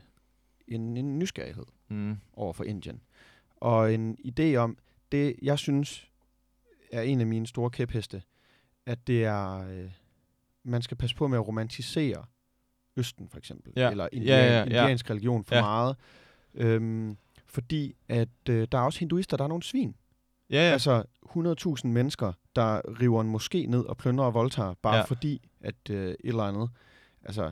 en, 0.69 0.97
en 0.97 1.19
nysgerrighed 1.19 1.65
Mm. 1.89 2.17
over 2.33 2.53
for 2.53 2.65
Indien. 2.65 3.01
Og 3.57 3.95
en 3.95 4.17
idé 4.27 4.55
om, 4.57 4.79
det 5.13 5.37
jeg 5.43 5.59
synes 5.59 6.09
er 6.93 7.03
en 7.03 7.21
af 7.21 7.27
mine 7.27 7.47
store 7.47 7.71
kæpheste, 7.71 8.23
at 8.87 9.07
det 9.07 9.25
er, 9.25 9.69
øh, 9.69 9.91
man 10.65 10.83
skal 10.83 10.97
passe 10.97 11.17
på 11.17 11.29
med 11.29 11.39
at 11.39 11.49
romantisere 11.49 12.25
Østen 12.97 13.29
for 13.29 13.39
eksempel, 13.39 13.73
Ja. 13.77 13.91
eller 13.91 14.05
Ja, 14.13 14.17
indian, 14.17 14.39
ja, 14.45 14.53
ja. 14.59 14.65
indiansk 14.65 15.11
religion 15.11 15.45
for 15.45 15.55
Ja. 15.55 15.61
meget. 15.63 15.97
Øhm, 16.55 17.17
fordi 17.47 17.95
at 18.09 18.29
øh, 18.51 18.69
der 18.73 18.79
er 18.79 18.83
også 18.83 18.99
hinduister, 18.99 19.37
der 19.37 19.45
er 19.45 19.49
nogle 19.49 19.63
svin. 19.63 19.95
Ja, 20.51 20.57
ja. 20.57 20.73
Altså 20.73 21.05
100.000 21.27 21.87
mennesker, 21.89 22.33
der 22.57 23.01
river 23.01 23.21
en 23.21 23.35
moské 23.35 23.71
ned 23.71 23.85
og 23.85 23.97
plønder 23.97 24.25
og 24.25 24.35
voldtager, 24.35 24.75
bare 24.83 24.95
Ja. 24.95 24.99
ja. 25.01 25.05
fordi 25.05 25.43
at 25.65 25.91
øh, 25.91 26.09
et 26.09 26.17
eller 26.25 26.43
andet. 26.43 26.69
Altså, 27.25 27.43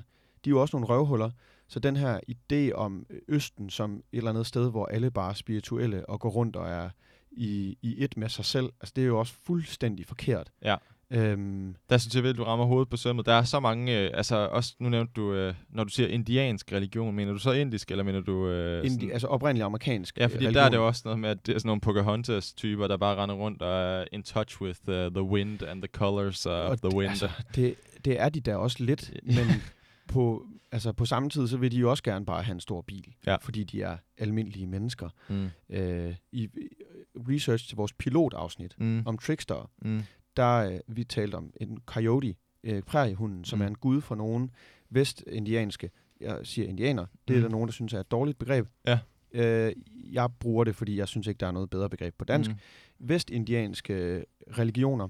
de 0.45 0.51
er 0.51 0.51
jo 0.51 0.61
også 0.61 0.77
nogle 0.77 0.87
røvhuller. 0.87 1.31
Så 1.69 1.79
den 1.81 1.97
her 1.97 2.21
idé 2.31 2.73
om 2.75 3.07
Østen 3.29 3.71
som 3.71 3.95
et 3.95 4.03
eller 4.13 4.31
andet 4.31 4.47
sted, 4.47 4.71
hvor 4.71 4.87
alle 4.87 5.11
bare 5.11 5.31
er 5.31 5.35
spirituelle 5.35 6.09
og 6.09 6.21
går 6.21 6.29
rundt 6.31 6.57
og 6.57 6.69
er 6.69 6.91
i, 7.31 7.79
i 7.83 8.05
et 8.05 8.17
med 8.17 8.29
sig 8.29 8.45
selv, 8.45 8.67
altså 8.81 8.93
det 8.97 9.03
er 9.03 9.07
jo 9.07 9.19
også 9.19 9.35
fuldstændig 9.47 10.07
forkert. 10.07 10.51
Ja. 10.65 10.77
Øhm, 11.11 11.77
Der 11.91 11.99
synes 11.99 12.15
jeg 12.15 12.23
virkelig, 12.23 12.39
du 12.39 12.51
rammer 12.51 12.67
hovedet 12.67 12.89
på 12.89 12.97
sømmet. 12.97 13.27
Der 13.27 13.33
er 13.33 13.43
så 13.43 13.61
mange, 13.61 14.01
øh, 14.01 14.11
altså 14.15 14.37
også, 14.37 14.75
nu 14.79 14.89
nævnte 14.89 15.13
du, 15.17 15.33
øh, 15.35 15.55
når 15.69 15.85
du 15.85 15.91
siger 15.91 16.09
indiansk 16.09 16.73
religion, 16.73 17.15
mener 17.15 17.33
du 17.33 17.39
så 17.39 17.53
indisk, 17.53 17.91
eller 17.91 18.05
mener 18.05 18.21
du... 18.21 18.49
Øh, 18.49 18.79
indi, 18.85 18.91
sådan, 18.91 19.11
altså 19.13 19.27
oprindeligt 19.27 19.65
amerikansk 19.65 20.19
ja, 20.19 20.25
fordi 20.25 20.37
religion. 20.37 20.55
der 20.55 20.63
er 20.63 20.69
det 20.69 20.79
også 20.79 21.03
noget 21.05 21.19
med, 21.19 21.29
at 21.29 21.47
det 21.47 21.55
er 21.55 21.59
sådan 21.59 21.67
nogle 21.69 21.81
Pocahontas-typer, 21.81 22.87
der 22.89 22.97
bare 22.97 23.23
render 23.23 23.35
rundt 23.35 23.63
og 23.63 23.83
er 23.83 24.05
in 24.13 24.23
touch 24.23 24.63
with 24.63 24.81
uh, 24.89 24.95
the 24.95 25.23
wind 25.23 25.63
and 25.63 25.83
the 25.83 25.89
colors 25.93 26.47
of 26.47 26.71
Og 26.71 26.79
the 26.79 26.99
wind. 26.99 27.11
Altså, 27.11 27.31
det, 27.55 27.75
det 28.05 28.21
er 28.21 28.29
de 28.29 28.41
da 28.41 28.57
også 28.57 28.85
lidt, 28.85 29.13
men 29.23 29.47
på, 30.13 30.47
altså 30.73 30.93
på 30.93 31.05
samme 31.07 31.31
tid, 31.31 31.49
så 31.49 31.57
vil 31.57 31.73
de 31.73 31.77
jo 31.77 31.91
også 31.91 32.03
gerne 32.03 32.25
bare 32.27 32.43
have 32.43 32.55
en 32.55 32.61
stor 32.61 32.81
bil, 32.83 33.15
Ja. 33.27 33.37
fordi 33.37 33.65
de 33.65 33.83
er 33.83 33.97
almindelige 34.19 34.67
mennesker. 34.67 35.09
mm. 35.29 35.49
øh, 35.77 36.15
i 36.33 36.43
i 36.43 36.69
research 37.17 37.69
til 37.69 37.77
vores 37.77 37.93
pilotafsnit 37.93 38.75
Mm. 38.79 39.03
om 39.07 39.19
Trickster, 39.19 39.71
Mm. 39.83 40.03
der 40.37 40.57
øh, 40.57 40.79
vi 40.89 41.05
talte 41.05 41.35
om 41.35 41.53
en 41.61 41.79
coyote, 41.87 42.35
øh, 42.65 42.83
præriehunden, 42.83 43.45
som 43.45 43.59
Mm. 43.59 43.63
er 43.63 43.67
en 43.67 43.75
gud 43.75 44.01
for 44.01 44.15
nogen 44.15 44.51
vestindianske, 44.91 45.91
jeg 46.21 46.39
siger 46.43 46.69
indianer, 46.69 47.07
det 47.29 47.35
er 47.35 47.39
Mm. 47.39 47.43
der 47.43 47.51
nogen, 47.51 47.69
der 47.69 47.73
synes 47.73 47.93
er 47.93 48.01
et 48.01 48.11
dårligt 48.11 48.39
begreb. 48.39 48.67
Ja. 48.87 48.99
Øh, 49.35 49.73
jeg 50.13 50.29
bruger 50.41 50.65
det, 50.65 50.77
fordi 50.77 50.97
jeg 50.97 51.09
synes 51.09 51.27
ikke, 51.27 51.39
der 51.39 51.47
er 51.47 51.53
noget 51.53 51.71
bedre 51.71 51.91
begreb 51.91 52.15
på 52.19 52.25
dansk. 52.25 52.51
Mm. 52.51 52.57
Vestindianske 52.99 54.25
religioner 54.59 55.09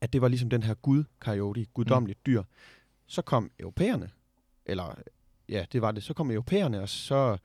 at 0.00 0.12
det 0.12 0.20
var 0.22 0.28
ligesom 0.28 0.50
den 0.50 0.62
her 0.62 0.74
gud 0.74 1.04
coyote, 1.20 1.64
guddommeligt 1.74 2.26
dyr. 2.26 2.42
Så 3.06 3.22
kom 3.22 3.50
europæerne, 3.60 4.10
eller 4.66 4.94
ja, 5.48 5.64
det 5.72 5.82
var 5.82 5.92
det, 5.92 6.02
så 6.02 6.14
kom 6.14 6.30
europæerne, 6.30 6.80
og 6.80 6.88
så 6.88 7.36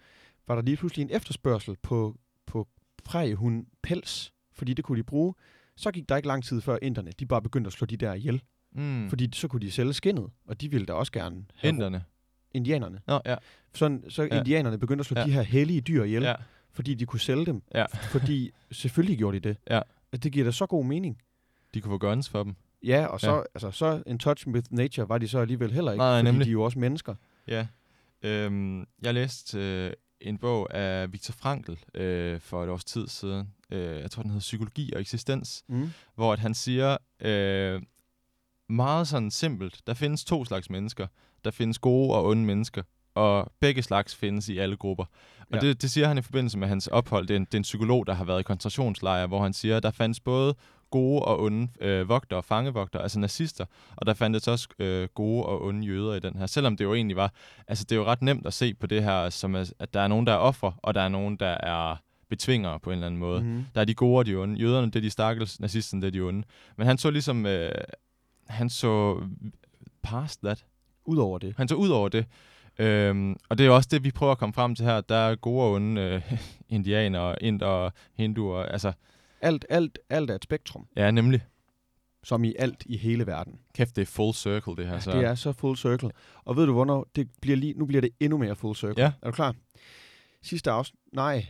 var 0.48 0.56
der 0.56 0.62
lige 0.62 0.78
pludselig 0.78 1.04
en 1.04 1.10
efterspørgsel 1.16 1.76
på, 1.82 2.18
på 2.46 2.68
prægehund 3.04 3.66
pels, 3.84 4.34
fordi 4.54 4.74
det 4.74 4.86
kunne 4.86 4.98
de 4.98 5.04
bruge. 5.04 5.34
Så 5.76 5.92
gik 5.92 6.10
der 6.10 6.16
ikke 6.16 6.28
lang 6.28 6.44
tid 6.44 6.62
før 6.62 6.78
inderne, 6.82 7.12
de 7.20 7.26
bare 7.26 7.42
begyndte 7.42 7.68
at 7.68 7.74
slå 7.74 7.86
de 7.86 7.98
der 7.98 8.14
ihjel. 8.14 8.42
Mm. 8.72 9.10
Fordi 9.10 9.30
så 9.34 9.48
kunne 9.48 9.62
de 9.62 9.72
sælge 9.72 9.94
skinnet, 9.94 10.30
og 10.48 10.62
de 10.62 10.72
ville 10.72 10.86
da 10.86 10.94
også 10.94 11.12
gerne 11.12 11.46
have 11.56 11.70
Inderne. 11.74 12.04
indianerne. 12.52 13.02
Nå, 13.08 13.20
ja. 13.26 13.36
Sådan, 13.76 14.04
så 14.10 14.24
Ja. 14.24 14.38
indianerne 14.40 14.78
begyndte 14.78 15.02
at 15.02 15.06
slå 15.06 15.20
Ja. 15.20 15.26
de 15.26 15.32
her 15.32 15.42
hellige 15.42 15.82
dyr 15.82 16.04
ihjel, 16.04 16.24
ja. 16.24 16.36
fordi 16.72 16.94
de 16.94 17.06
kunne 17.06 17.20
sælge 17.20 17.46
dem. 17.46 17.62
Ja. 17.76 17.86
Fordi 17.86 18.52
selvfølgelig 18.72 19.18
gjorde 19.18 19.40
de 19.40 19.50
det. 19.50 19.58
Ja. 19.70 19.82
At 20.12 20.24
Det 20.24 20.32
giver 20.32 20.46
da 20.46 20.52
så 20.52 20.66
god 20.66 20.86
mening. 20.86 21.18
De 21.74 21.82
kunne 21.82 21.92
få 21.92 21.98
guns 21.98 22.30
for 22.30 22.44
dem. 22.44 22.56
Ja, 22.84 23.06
og 23.06 23.20
så, 23.20 23.32
Ja. 23.36 23.42
Altså, 23.56 23.72
så 23.72 24.04
in 24.06 24.20
touch 24.20 24.48
with 24.48 24.68
nature 24.72 25.10
var 25.10 25.18
de 25.18 25.28
så 25.28 25.40
alligevel 25.40 25.72
heller 25.72 25.92
ikke, 25.92 26.02
Nej, 26.02 26.20
fordi 26.20 26.24
nemlig. 26.32 26.46
de 26.46 26.50
er 26.50 26.54
jo 26.54 26.64
også 26.64 26.80
mennesker. 26.80 27.16
Ja. 27.48 27.68
Øhm, 28.24 28.86
jeg 29.02 29.14
læste 29.14 29.60
øh, 29.60 29.94
en 30.22 30.38
bog 30.38 30.74
af 30.76 31.12
Viktor 31.14 31.32
Frankl 31.32 31.72
øh, 31.94 32.40
for 32.40 32.64
et 32.64 32.70
års 32.70 32.86
tid 32.86 33.08
siden. 33.08 33.48
Øh, 33.72 34.00
jeg 34.02 34.12
tror, 34.12 34.22
den 34.22 34.32
hedder 34.32 34.40
Psykologi 34.42 34.94
og 34.94 35.02
eksistens. 35.02 35.64
Mm. 35.70 35.90
hvor 36.16 36.34
at 36.34 36.40
han 36.40 36.54
siger 36.54 36.98
øh, 37.22 37.82
meget 38.70 39.08
sådan 39.08 39.32
simpelt, 39.32 39.82
der 39.88 39.94
findes 39.94 40.26
to 40.26 40.46
slags 40.46 40.70
mennesker. 40.70 41.08
Der 41.46 41.52
findes 41.52 41.80
gode 41.80 42.14
og 42.16 42.26
onde 42.26 42.46
mennesker, 42.46 42.84
og 43.16 43.52
begge 43.60 43.82
slags 43.84 44.16
findes 44.16 44.50
i 44.50 44.58
alle 44.58 44.78
grupper. 44.78 45.06
Og 45.40 45.48
Ja. 45.54 45.60
det, 45.60 45.82
det 45.82 45.92
siger 45.92 46.08
han 46.08 46.18
i 46.18 46.22
forbindelse 46.22 46.58
med 46.58 46.68
hans 46.68 46.88
ophold. 46.88 47.28
Det 47.28 47.34
er, 47.34 47.38
en, 47.38 47.46
det 47.46 47.54
er 47.54 47.58
en 47.58 47.64
psykolog, 47.64 48.08
der 48.08 48.14
har 48.14 48.24
været 48.26 48.40
i 48.40 48.44
koncentrationslejre, 48.44 49.28
hvor 49.28 49.44
han 49.44 49.54
siger, 49.54 49.78
at 49.78 49.84
der 49.84 49.92
fandes 49.92 50.20
både 50.20 50.56
gode 50.92 51.22
og 51.22 51.42
onde 51.42 51.68
øh, 51.82 52.10
vogtere, 52.10 52.44
fangevogtere, 52.44 53.02
altså 53.02 53.20
nazister, 53.20 53.66
og 53.96 54.06
der 54.06 54.14
fandtes 54.14 54.48
også 54.48 54.68
øh, 54.80 55.08
gode 55.16 55.46
og 55.46 55.66
onde 55.66 55.88
jøder 55.88 56.14
i 56.14 56.20
den 56.20 56.38
her. 56.38 56.46
Selvom 56.46 56.78
det 56.78 56.86
jo 56.86 56.94
egentlig 56.94 57.18
var, 57.18 57.34
altså 57.68 57.84
det 57.84 57.92
er 57.92 58.00
jo 58.00 58.06
ret 58.06 58.22
nemt 58.22 58.48
at 58.48 58.54
se 58.54 58.74
på 58.74 58.88
det 58.88 59.04
her, 59.04 59.30
som 59.30 59.56
at, 59.56 59.74
at 59.80 59.94
der 59.94 60.00
er 60.00 60.08
nogen, 60.08 60.28
der 60.28 60.34
er 60.34 60.38
offer, 60.38 60.72
og 60.78 60.94
der 60.94 61.02
er 61.02 61.10
nogen, 61.10 61.36
der 61.36 61.58
er 61.64 61.96
betvingere 62.30 62.80
på 62.80 62.90
en 62.90 62.94
eller 62.94 63.08
anden 63.08 63.20
måde. 63.20 63.44
Mm. 63.44 63.66
Der 63.76 63.82
er 63.82 63.86
de 63.86 63.94
gode 63.94 64.18
og 64.20 64.26
de 64.26 64.36
onde. 64.36 64.60
Jøderne, 64.60 64.88
det 64.88 64.96
er 64.96 65.02
de 65.02 65.10
stakkels, 65.10 65.60
nazisterne, 65.60 66.02
det 66.02 66.08
er 66.08 66.12
de 66.12 66.22
onde. 66.22 66.44
Men 66.78 66.88
han 66.88 66.98
så 66.98 67.10
ligesom, 67.10 67.46
øh, 67.46 67.72
han 68.48 68.70
så 68.70 69.22
past 70.04 70.42
that. 70.44 70.66
Udover 71.06 71.38
det. 71.38 71.54
Han 71.58 71.68
så 71.68 71.76
ud 71.76 71.90
over 71.90 72.10
det. 72.10 72.26
Øhm, 72.80 73.36
og 73.50 73.58
det 73.58 73.66
er 73.66 73.70
også 73.70 73.90
det, 73.92 74.04
vi 74.04 74.12
prøver 74.12 74.32
at 74.32 74.38
komme 74.38 74.54
frem 74.54 74.76
til 74.76 74.86
her. 74.86 75.02
Der 75.02 75.16
er 75.16 75.36
gode 75.36 75.64
og 75.64 75.72
onde 75.72 76.02
øh, 76.02 76.38
indianere, 76.76 77.44
inder, 77.44 77.90
hinduer. 78.18 78.64
Altså, 78.64 78.94
Alt, 79.42 79.66
alt, 79.70 80.00
alt 80.10 80.30
er 80.30 80.36
et 80.36 80.44
spektrum, 80.44 80.88
ja, 80.96 81.12
nemlig. 81.12 81.42
som 82.24 82.44
i 82.44 82.54
alt 82.60 82.84
i 82.86 82.98
hele 82.98 83.28
verden. 83.28 83.60
Kæft, 83.76 83.96
det 83.96 84.02
er 84.02 84.06
full 84.06 84.34
circle, 84.34 84.76
det 84.76 84.88
her. 84.88 85.00
Så. 85.00 85.12
Det 85.12 85.24
er 85.26 85.36
så 85.36 85.52
full 85.52 85.78
circle. 85.78 86.12
Og 86.46 86.56
ved 86.58 86.66
du 86.66 86.74
hvornår? 86.74 87.08
Det 87.16 87.30
bliver 87.42 87.58
lige, 87.58 87.74
nu 87.74 87.86
bliver 87.86 88.02
det 88.02 88.10
endnu 88.20 88.38
mere 88.38 88.56
full 88.56 88.76
circle. 88.76 89.04
Ja. 89.04 89.12
Er 89.22 89.26
du 89.26 89.32
klar? 89.32 89.56
Sidste 90.44 90.72
afsnit, 90.72 91.00
nej, 91.14 91.46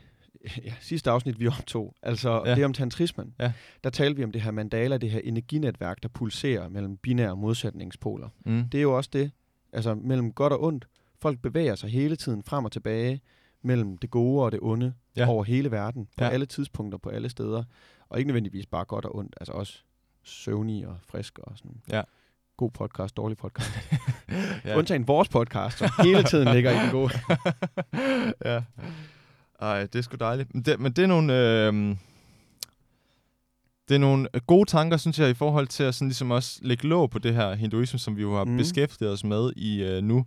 ja, 0.66 0.74
sidste 0.80 1.12
afsnit 1.12 1.40
vi 1.40 1.48
optog, 1.48 1.96
altså 2.02 2.44
Ja. 2.46 2.56
det 2.56 2.66
om 2.66 2.74
tantrismen, 2.74 3.34
Ja. 3.40 3.52
der 3.84 3.90
talte 3.90 4.18
vi 4.18 4.24
om 4.24 4.32
det 4.32 4.42
her 4.42 4.52
mandala, 4.52 4.98
det 4.98 5.10
her 5.12 5.20
energinetværk, 5.24 6.04
der 6.04 6.10
pulserer 6.10 6.70
mellem 6.70 6.98
binære 6.98 7.36
modsætningspoler. 7.38 8.30
Mm. 8.46 8.64
Det 8.70 8.78
er 8.78 8.82
jo 8.82 8.98
også 8.98 9.10
det, 9.14 9.32
altså 9.74 9.96
mellem 9.96 10.34
godt 10.34 10.54
og 10.54 10.64
ondt. 10.64 10.88
Folk 11.22 11.42
bevæger 11.42 11.76
sig 11.76 11.90
hele 11.90 12.16
tiden 12.16 12.44
frem 12.44 12.66
og 12.66 12.72
tilbage 12.72 13.22
mellem 13.64 13.98
det 13.98 14.10
gode 14.10 14.44
og 14.46 14.52
det 14.52 14.60
onde 14.62 14.94
Ja. 15.18 15.28
over 15.28 15.44
hele 15.44 15.72
verden, 15.72 16.08
på 16.18 16.24
Ja. 16.24 16.30
alle 16.30 16.46
tidspunkter, 16.46 16.98
på 16.98 17.10
alle 17.10 17.30
steder. 17.30 17.64
Og 18.10 18.18
ikke 18.20 18.28
nødvendigvis 18.28 18.66
bare 18.66 18.86
godt 18.86 19.06
og 19.06 19.16
ondt, 19.16 19.36
altså 19.42 19.54
også 19.54 19.78
søvnig 20.24 20.88
og 20.88 20.98
frisk 21.08 21.40
og 21.40 21.58
sådan. 21.58 21.82
Ja. 21.92 22.02
God 22.58 22.72
podcast, 22.72 23.18
dårlig 23.18 23.38
podcast. 23.38 23.72
ja. 24.66 24.78
Undtagen 24.78 25.08
vores 25.08 25.30
podcast, 25.30 25.78
som 25.78 25.90
hele 26.04 26.24
tiden 26.24 26.54
ligger 26.54 26.72
i 26.72 26.84
den 26.84 26.92
gode. 26.92 27.14
ja. 28.52 28.62
Ej, 29.60 29.82
det 29.86 29.96
er 29.96 30.02
sgu 30.02 30.16
dejligt. 30.20 30.54
Men 30.54 30.64
det, 30.64 30.80
men 30.80 30.92
det 30.94 31.04
er 31.04 31.08
nogle... 31.08 31.34
Øh, 31.68 31.96
det 33.90 33.96
er 33.96 34.00
nogle 34.00 34.28
gode 34.48 34.70
tanker, 34.70 34.98
synes 34.98 35.20
jeg, 35.20 35.30
i 35.30 35.34
forhold 35.34 35.68
til 35.68 35.84
at 35.84 35.96
sådan 35.96 36.08
ligesom 36.08 36.32
også 36.32 36.60
lægge 36.64 36.88
låg 36.88 37.10
på 37.10 37.20
det 37.20 37.34
her 37.34 37.54
hinduisme, 37.54 38.00
som 38.00 38.18
vi 38.18 38.22
jo 38.22 38.36
har. 38.38 38.44
Mm. 38.44 38.58
beskæftiget 38.58 39.12
os 39.14 39.24
med 39.24 39.54
i 39.56 39.84
øh, 39.84 40.04
nu. 40.04 40.26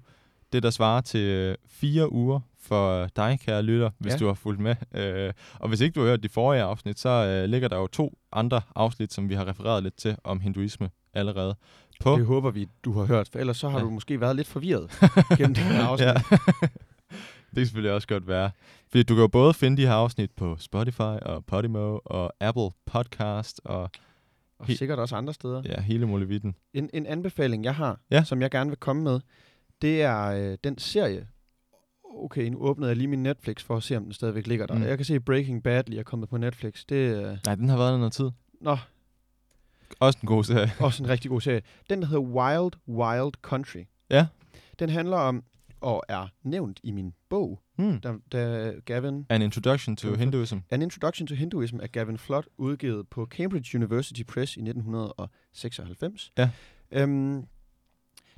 Det, 0.53 0.63
der 0.63 0.71
svarer 0.71 1.01
til 1.01 1.21
øh, 1.21 1.57
fire 1.67 2.13
uger 2.13 2.41
for 2.65 3.07
dig, 3.17 3.39
kære 3.41 3.63
lytter, 3.63 3.91
hvis 3.99 4.13
Ja. 4.13 4.19
du 4.19 4.27
har 4.27 4.35
fulgt 4.35 4.61
med. 4.61 4.75
Øh, 4.95 5.33
og 5.61 5.69
hvis 5.69 5.81
ikke 5.81 5.95
du 5.95 6.01
har 6.01 6.09
hørt 6.09 6.23
de 6.23 6.29
forrige 6.29 6.63
afsnit, 6.63 6.99
så 6.99 7.09
øh, 7.09 7.49
ligger 7.51 7.69
der 7.69 7.77
jo 7.77 7.87
to 7.87 8.19
andre 8.33 8.61
afsnit, 8.75 9.13
som 9.13 9.29
vi 9.29 9.35
har 9.35 9.49
refereret 9.49 9.83
lidt 9.83 9.97
til 9.97 10.17
om 10.25 10.41
hinduisme 10.41 10.91
allerede. 11.15 11.55
På 12.01 12.17
Det 12.17 12.27
håber 12.27 12.51
vi, 12.51 12.69
du 12.85 12.93
har 12.93 13.05
hørt, 13.05 13.29
for 13.33 13.39
ellers 13.39 13.57
så 13.57 13.69
har 13.69 13.79
Ja. 13.79 13.85
du 13.85 13.91
måske 13.91 14.21
været 14.21 14.37
lidt 14.37 14.49
forvirret 14.49 14.91
gennem 15.39 15.55
det 15.55 15.65
her 15.65 15.85
afsnit. 15.85 16.07
Ja. 16.09 16.15
Det 17.51 17.61
kan 17.61 17.67
selvfølgelig 17.67 17.93
også 17.93 18.09
godt 18.09 18.29
være. 18.29 18.51
Fordi 18.91 19.03
du 19.03 19.15
kan 19.15 19.21
jo 19.21 19.29
både 19.29 19.55
finde 19.55 19.83
de 19.83 19.87
her 19.87 19.95
afsnit 19.95 20.31
på 20.37 20.57
Spotify 20.59 21.01
og 21.01 21.45
Podimo 21.47 21.99
og 22.05 22.33
Apple 22.41 22.71
Podcast 22.87 23.61
og 23.65 23.91
Og 24.59 24.67
sikkert 24.69 24.99
også 24.99 25.17
andre 25.17 25.33
steder. 25.35 25.63
ja, 25.65 25.81
hele 25.81 26.07
muligheden. 26.07 26.55
En, 26.73 26.91
en 26.93 27.07
anbefaling, 27.07 27.65
jeg 27.65 27.75
har, 27.75 28.01
ja. 28.11 28.25
som 28.25 28.43
jeg 28.43 28.51
gerne 28.51 28.71
vil 28.71 28.79
komme 28.79 29.03
med, 29.03 29.21
det 29.83 30.03
er 30.03 30.25
øh, 30.27 30.59
den 30.65 30.79
serie. 30.79 31.27
Okay, 32.17 32.49
nu 32.49 32.59
åbnede 32.59 32.89
jeg 32.89 32.97
lige 32.97 33.09
min 33.09 33.23
Netflix 33.23 33.63
for 33.63 33.77
at 33.77 33.83
se, 33.83 33.97
om 33.97 34.05
den 34.05 34.13
stadigvæk 34.13 34.47
ligger 34.47 34.67
der. 34.67 34.75
Mm. 34.75 34.81
Mm. 34.81 34.87
Jeg 34.87 34.99
kan 34.99 35.05
se 35.05 35.21
Breaking 35.21 35.63
Bad 35.63 35.85
lige 35.87 35.99
er 36.01 36.03
kommet 36.03 36.29
på 36.29 36.37
Netflix. 36.37 36.85
Det 36.89 37.07
er 37.07 37.37
Nej, 37.47 37.55
den 37.55 37.69
har 37.69 37.77
været 37.77 37.93
der 37.93 37.99
noget 37.99 38.13
tid. 38.13 38.31
nå, 38.61 38.77
Også 40.01 40.19
en 40.23 40.27
god 40.27 40.45
serie. 40.45 40.73
også 40.81 41.03
en 41.03 41.09
rigtig 41.09 41.31
god 41.31 41.41
serie. 41.41 41.63
Den, 41.91 42.01
der 42.03 42.07
hedder 42.09 42.23
Wild 42.23 42.73
Wild 42.89 43.33
Country. 43.43 43.85
Ja. 44.11 44.27
Den 44.79 44.89
handler 44.89 45.17
om, 45.17 45.45
og 45.81 46.03
er 46.09 46.29
nævnt 46.43 46.81
i 46.83 46.91
min 46.91 47.13
bog, 47.29 47.61
Hmm. 47.77 48.01
der, 48.01 48.19
der 48.33 48.73
Gavin 48.81 49.27
An 49.29 49.43
Introduction 49.43 49.97
to? 49.97 50.15
Hinduism. 50.15 50.57
An 50.71 50.83
Introduction 50.83 51.27
to 51.27 51.35
Hinduism 51.35 51.81
af 51.81 51.93
Gavin 51.93 52.19
Flood, 52.19 52.43
udgivet 52.57 53.09
på 53.09 53.27
Cambridge 53.31 53.79
University 53.79 54.23
Press 54.23 54.57
i 54.57 54.61
1996. 54.61 56.33
Ja. 56.39 56.51
Øhm, 56.91 57.45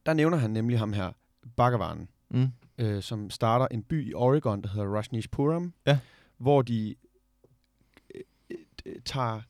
der 0.07 0.13
nævner 0.15 0.37
han 0.37 0.51
nemlig 0.51 0.79
ham 0.79 0.93
her, 0.93 1.13
Bhagavan, 1.57 2.09
Mm. 2.31 2.49
Øh, 2.79 3.03
som 3.03 3.31
starter 3.31 3.67
en 3.71 3.83
by 3.83 4.11
i 4.11 4.15
Oregon, 4.15 4.63
der 4.63 4.69
hedder 4.69 4.87
Rajneeshpuram, 4.95 5.73
Ja. 5.87 5.99
hvor 6.39 6.63
de 6.63 6.95
øh, 8.15 8.21
øh, 8.87 8.95
tager 9.05 9.41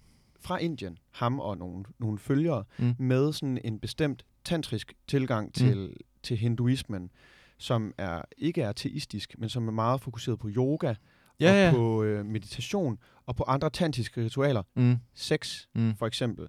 fra 0.41 0.59
Indien, 0.59 0.99
ham 1.11 1.41
og 1.41 1.59
nogle, 1.59 1.85
nogle 1.99 2.19
følgere, 2.19 2.65
Mm. 2.79 2.95
med 2.99 3.33
sådan 3.33 3.59
en 3.65 3.79
bestemt 3.81 4.25
tantrisk 4.45 4.93
tilgang 5.09 5.55
til, 5.55 5.79
mm. 5.79 5.97
til 6.23 6.37
hinduismen, 6.37 7.11
som 7.59 7.95
er 7.99 8.23
ikke 8.39 8.63
er 8.63 8.73
teistisk, 8.73 9.35
men 9.39 9.49
som 9.49 9.69
er 9.69 9.73
meget 9.73 10.01
fokuseret 10.01 10.39
på 10.39 10.49
yoga, 10.57 10.95
Ja, 11.41 11.51
og 11.51 11.57
ja. 11.57 11.71
på 11.75 12.03
øh, 12.03 12.27
meditation, 12.27 12.99
og 13.27 13.37
på 13.37 13.45
andre 13.45 13.71
tantriske 13.71 14.25
ritualer, 14.25 14.63
Mm. 14.75 14.97
sex 15.15 15.67
Mm. 15.75 15.95
for 15.97 16.07
eksempel. 16.07 16.47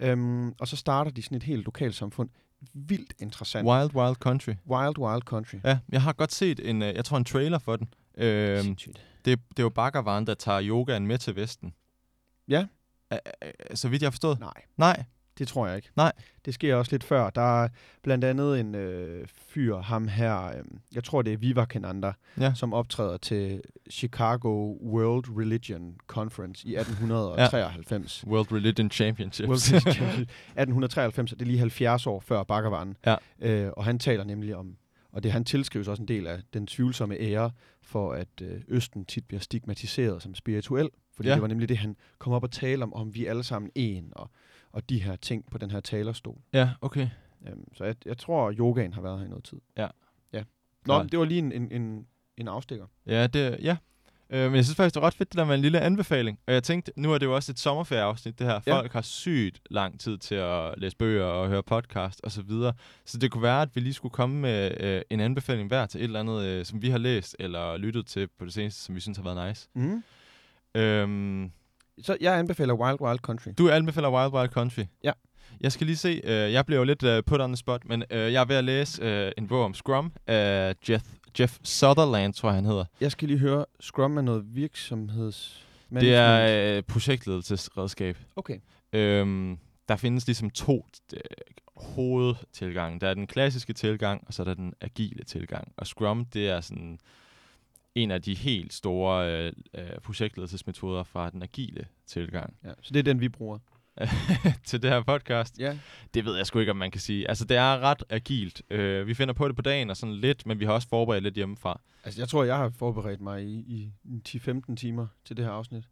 Øhm, 0.00 0.52
og 0.60 0.68
så 0.68 0.76
starter 0.76 1.10
de 1.10 1.22
sådan 1.22 1.36
et 1.36 1.42
helt 1.42 1.64
lokalt 1.64 1.94
samfund. 1.94 2.28
Vildt 2.74 3.12
interessant. 3.18 3.68
Wild 3.68 3.94
Wild 3.94 4.16
Country. 4.16 4.52
Wild 4.68 4.98
Wild 4.98 5.22
Country. 5.22 5.56
Ja, 5.64 5.78
jeg 5.88 6.02
har 6.02 6.12
godt 6.12 6.32
set 6.32 6.70
en, 6.70 6.82
øh, 6.82 6.94
jeg 6.94 7.04
tror 7.04 7.16
en 7.16 7.24
trailer 7.24 7.58
for 7.58 7.76
den. 7.76 7.88
Øhm, 8.18 8.62
Sindssygt. 8.62 9.00
det, 9.24 9.38
det 9.50 9.58
er 9.58 9.62
jo 9.62 9.68
Bhagavan, 9.68 10.26
der 10.26 10.34
tager 10.34 10.62
yogaen 10.62 11.06
med 11.06 11.18
til 11.18 11.36
Vesten. 11.36 11.74
Ja. 12.48 12.66
Så 13.74 13.88
vidt 13.88 14.02
jeg 14.02 14.06
har 14.06 14.10
forstået. 14.10 14.40
Nej, 14.40 14.62
Nej. 14.76 15.04
Det 15.38 15.48
tror 15.48 15.66
jeg 15.66 15.76
ikke. 15.76 15.88
Nej. 15.96 16.12
Det 16.44 16.54
sker 16.54 16.74
også 16.74 16.92
lidt 16.92 17.04
før. 17.04 17.30
Der 17.30 17.62
er 17.64 17.68
blandt 18.02 18.24
andet 18.24 18.60
en 18.60 18.74
øh, 18.74 19.26
fyr, 19.48 19.76
ham 19.76 20.08
her, 20.08 20.46
øh, 20.46 20.64
jeg 20.94 21.04
tror 21.04 21.22
det 21.22 21.32
er 21.32 21.36
Vivekananda, 21.36 22.12
Ja. 22.40 22.52
som 22.54 22.72
optræder 22.72 23.16
til 23.16 23.60
Chicago 23.90 24.76
World 24.82 25.24
Religion 25.38 25.94
Conference 26.06 26.68
i 26.68 26.76
1893. 26.76 28.24
World 28.26 28.52
Religion 28.52 28.90
Championships. 28.90 29.48
World 29.48 29.72
Religion 29.72 29.92
Championship. 29.94 30.28
1893, 30.28 31.32
og 31.32 31.38
det 31.38 31.44
er 31.44 31.50
lige 31.50 31.58
70 31.58 32.06
år 32.06 32.20
før 32.20 32.42
Bhagavan. 32.42 32.96
Ja. 33.06 33.16
Øh, 33.40 33.70
og 33.76 33.84
han 33.84 33.98
taler 33.98 34.24
nemlig 34.24 34.56
om, 34.56 34.76
og 35.12 35.22
det 35.22 35.32
han 35.32 35.44
tilskrives 35.44 35.88
også 35.88 36.02
en 36.02 36.08
del 36.08 36.26
af 36.26 36.38
den 36.54 36.66
tvivlsomme 36.66 37.16
ære, 37.20 37.50
for 37.82 38.12
at 38.12 38.28
øh, 38.42 38.60
Østen 38.68 39.04
tit 39.04 39.24
bliver 39.28 39.40
stigmatiseret 39.40 40.22
som 40.22 40.34
spirituel. 40.34 40.88
Fordi 41.16 41.28
Ja. 41.28 41.30
ja. 41.30 41.34
det 41.34 41.42
var 41.42 41.48
nemlig 41.48 41.68
det, 41.68 41.78
han 41.78 41.96
kom 42.18 42.32
op 42.32 42.42
og 42.42 42.50
tale 42.50 42.82
om, 42.82 42.94
om 42.94 43.14
vi 43.14 43.26
er 43.26 43.30
alle 43.30 43.42
sammen 43.44 43.70
en, 43.74 44.12
og, 44.16 44.30
og 44.76 44.90
de 44.90 45.02
her 45.02 45.16
ting 45.16 45.44
på 45.50 45.58
den 45.58 45.70
her 45.70 45.80
talerstol. 45.80 46.38
ja, 46.52 46.70
okay. 46.80 47.08
Øhm, 47.48 47.74
så 47.74 47.84
jeg, 47.84 47.96
jeg 48.06 48.18
tror, 48.18 48.48
at 48.48 48.56
yogaen 48.58 48.92
har 48.92 49.02
været 49.02 49.18
her 49.18 49.26
i 49.26 49.28
noget 49.28 49.44
tid. 49.44 49.58
Ja. 49.76 49.86
ja. 50.32 50.38
Nå, 50.38 50.44
Klart. 50.84 51.04
men 51.04 51.10
det 51.10 51.18
var 51.18 51.24
lige 51.24 51.38
en, 51.38 51.52
en, 51.52 51.72
en, 51.72 52.06
en 52.36 52.48
afstikker. 52.48 52.86
Ja, 53.06 53.26
det, 53.26 53.58
ja. 53.62 53.76
Øh, 54.30 54.44
men 54.44 54.54
jeg 54.56 54.64
synes 54.64 54.76
faktisk, 54.76 54.94
det 54.94 55.00
er 55.00 55.06
ret 55.06 55.14
fedt, 55.14 55.32
det 55.32 55.38
der 55.38 55.44
med 55.44 55.54
en 55.54 55.60
lille 55.60 55.80
anbefaling. 55.80 56.38
Og 56.46 56.52
jeg 56.54 56.62
tænkte, 56.62 56.92
nu 56.96 57.12
er 57.12 57.18
det 57.18 57.26
jo 57.26 57.34
også 57.34 57.52
et 57.52 57.58
sommerferieafsnit, 57.58 58.38
det 58.38 58.46
her. 58.46 58.60
Ja. 58.66 58.76
Folk 58.76 58.92
har 58.92 59.02
sygt 59.02 59.60
lang 59.70 60.00
tid 60.00 60.18
til 60.18 60.34
at 60.34 60.74
læse 60.76 60.96
bøger 60.96 61.24
og 61.24 61.48
høre 61.48 61.62
podcast 61.62 62.20
og 62.24 62.32
så 62.32 62.42
videre. 62.42 62.72
Så 63.04 63.18
det 63.18 63.30
kunne 63.30 63.42
være, 63.42 63.62
at 63.62 63.68
vi 63.74 63.80
lige 63.80 63.94
skulle 63.94 64.12
komme 64.12 64.40
med 64.40 64.80
øh, 64.80 65.02
en 65.10 65.20
anbefaling 65.20 65.68
hver 65.68 65.86
til 65.86 66.00
et 66.00 66.04
eller 66.04 66.20
andet, 66.20 66.44
øh, 66.44 66.64
som 66.64 66.82
vi 66.82 66.90
har 66.90 66.98
læst 66.98 67.36
eller 67.38 67.76
lyttet 67.76 68.06
til 68.06 68.28
på 68.38 68.44
det 68.44 68.52
seneste, 68.52 68.82
som 68.82 68.94
vi 68.94 69.00
synes 69.00 69.18
har 69.18 69.24
været 69.24 69.48
nice. 69.48 69.68
Mm. 69.74 70.02
Øhm, 70.74 71.52
Så 72.02 72.16
jeg 72.20 72.38
anbefaler 72.38 72.74
Wild 72.74 73.00
Wild 73.00 73.18
Country. 73.18 73.50
du 73.58 73.70
anbefaler 73.70 74.10
Wild 74.10 74.32
Wild 74.32 74.50
Country. 74.50 74.82
Ja. 75.04 75.12
Jeg 75.60 75.72
skal 75.72 75.86
lige 75.86 75.96
se, 75.96 76.20
øh, 76.24 76.52
jeg 76.52 76.66
blev 76.66 76.78
jo 76.78 76.84
lidt 76.84 77.02
øh, 77.02 77.22
put 77.24 77.40
on 77.40 77.50
the 77.50 77.56
spot, 77.56 77.84
men 77.84 78.04
øh, 78.10 78.32
jeg 78.32 78.40
er 78.40 78.44
ved 78.44 78.56
at 78.56 78.64
læse 78.64 79.02
øh, 79.02 79.32
en 79.38 79.48
bog 79.48 79.64
om 79.64 79.74
Scrum 79.74 80.12
af 80.26 80.74
Jeff, 80.88 81.04
Jeff 81.40 81.58
Sutherland, 81.62 82.34
tror 82.34 82.48
jeg 82.48 82.54
han 82.54 82.64
hedder. 82.64 82.84
Jeg 83.00 83.12
skal 83.12 83.28
lige 83.28 83.38
høre, 83.38 83.64
Scrum 83.80 84.16
er 84.16 84.22
noget 84.22 84.44
virksomheds... 84.54 85.62
Det 85.90 86.14
er 86.14 86.76
øh, 86.76 86.82
projektledelsesredskab. 86.82 88.18
Okay. 88.36 88.58
Øhm, 88.92 89.58
der 89.88 89.96
findes 89.96 90.26
ligesom 90.26 90.50
to 90.50 90.86
øh, 91.12 91.20
hovedtilgange. 91.76 93.00
Der 93.00 93.08
er 93.08 93.14
den 93.14 93.26
klassiske 93.26 93.72
tilgang, 93.72 94.24
og 94.26 94.34
så 94.34 94.42
er 94.42 94.44
der 94.44 94.54
den 94.54 94.74
agile 94.80 95.24
tilgang. 95.24 95.72
Og 95.76 95.86
Scrum, 95.86 96.24
det 96.24 96.48
er 96.48 96.60
sådan 96.60 96.98
en 97.96 98.10
af 98.10 98.22
de 98.22 98.34
helt 98.34 98.72
store 98.72 99.32
øh, 99.32 99.52
øh, 99.74 99.98
projektledelsesmetoder 100.04 101.02
fra 101.02 101.30
den 101.30 101.42
agile 101.42 101.86
tilgang. 102.06 102.56
Ja, 102.64 102.70
så 102.82 102.92
det 102.92 102.98
er 102.98 103.02
den, 103.02 103.20
vi 103.20 103.28
bruger. 103.28 103.58
til 104.66 104.82
det 104.82 104.90
her 104.90 105.02
podcast. 105.02 105.58
Ja. 105.58 105.78
Det 106.14 106.24
ved 106.24 106.36
jeg 106.36 106.46
sgu 106.46 106.58
ikke, 106.58 106.70
om 106.70 106.76
man 106.76 106.90
kan 106.90 107.00
sige. 107.00 107.28
Altså, 107.28 107.44
det 107.44 107.56
er 107.56 107.78
ret 107.78 108.04
agilt. 108.10 108.62
Uh, 108.74 109.06
vi 109.06 109.14
finder 109.14 109.34
på 109.34 109.48
det 109.48 109.56
på 109.56 109.62
dagen 109.62 109.90
og 109.90 109.96
sådan 109.96 110.14
lidt, 110.14 110.46
men 110.46 110.60
vi 110.60 110.64
har 110.64 110.72
også 110.72 110.88
forberedt 110.88 111.22
lidt 111.22 111.34
hjemmefra. 111.34 111.80
Altså, 112.04 112.20
jeg 112.20 112.28
tror, 112.28 112.44
jeg 112.44 112.56
har 112.56 112.70
forberedt 112.70 113.20
mig 113.20 113.44
i, 113.44 113.90
i 114.04 114.20
10-15 114.28 114.74
timer 114.74 115.06
til 115.24 115.36
det 115.36 115.44
her 115.44 115.52
afsnit. 115.52 115.84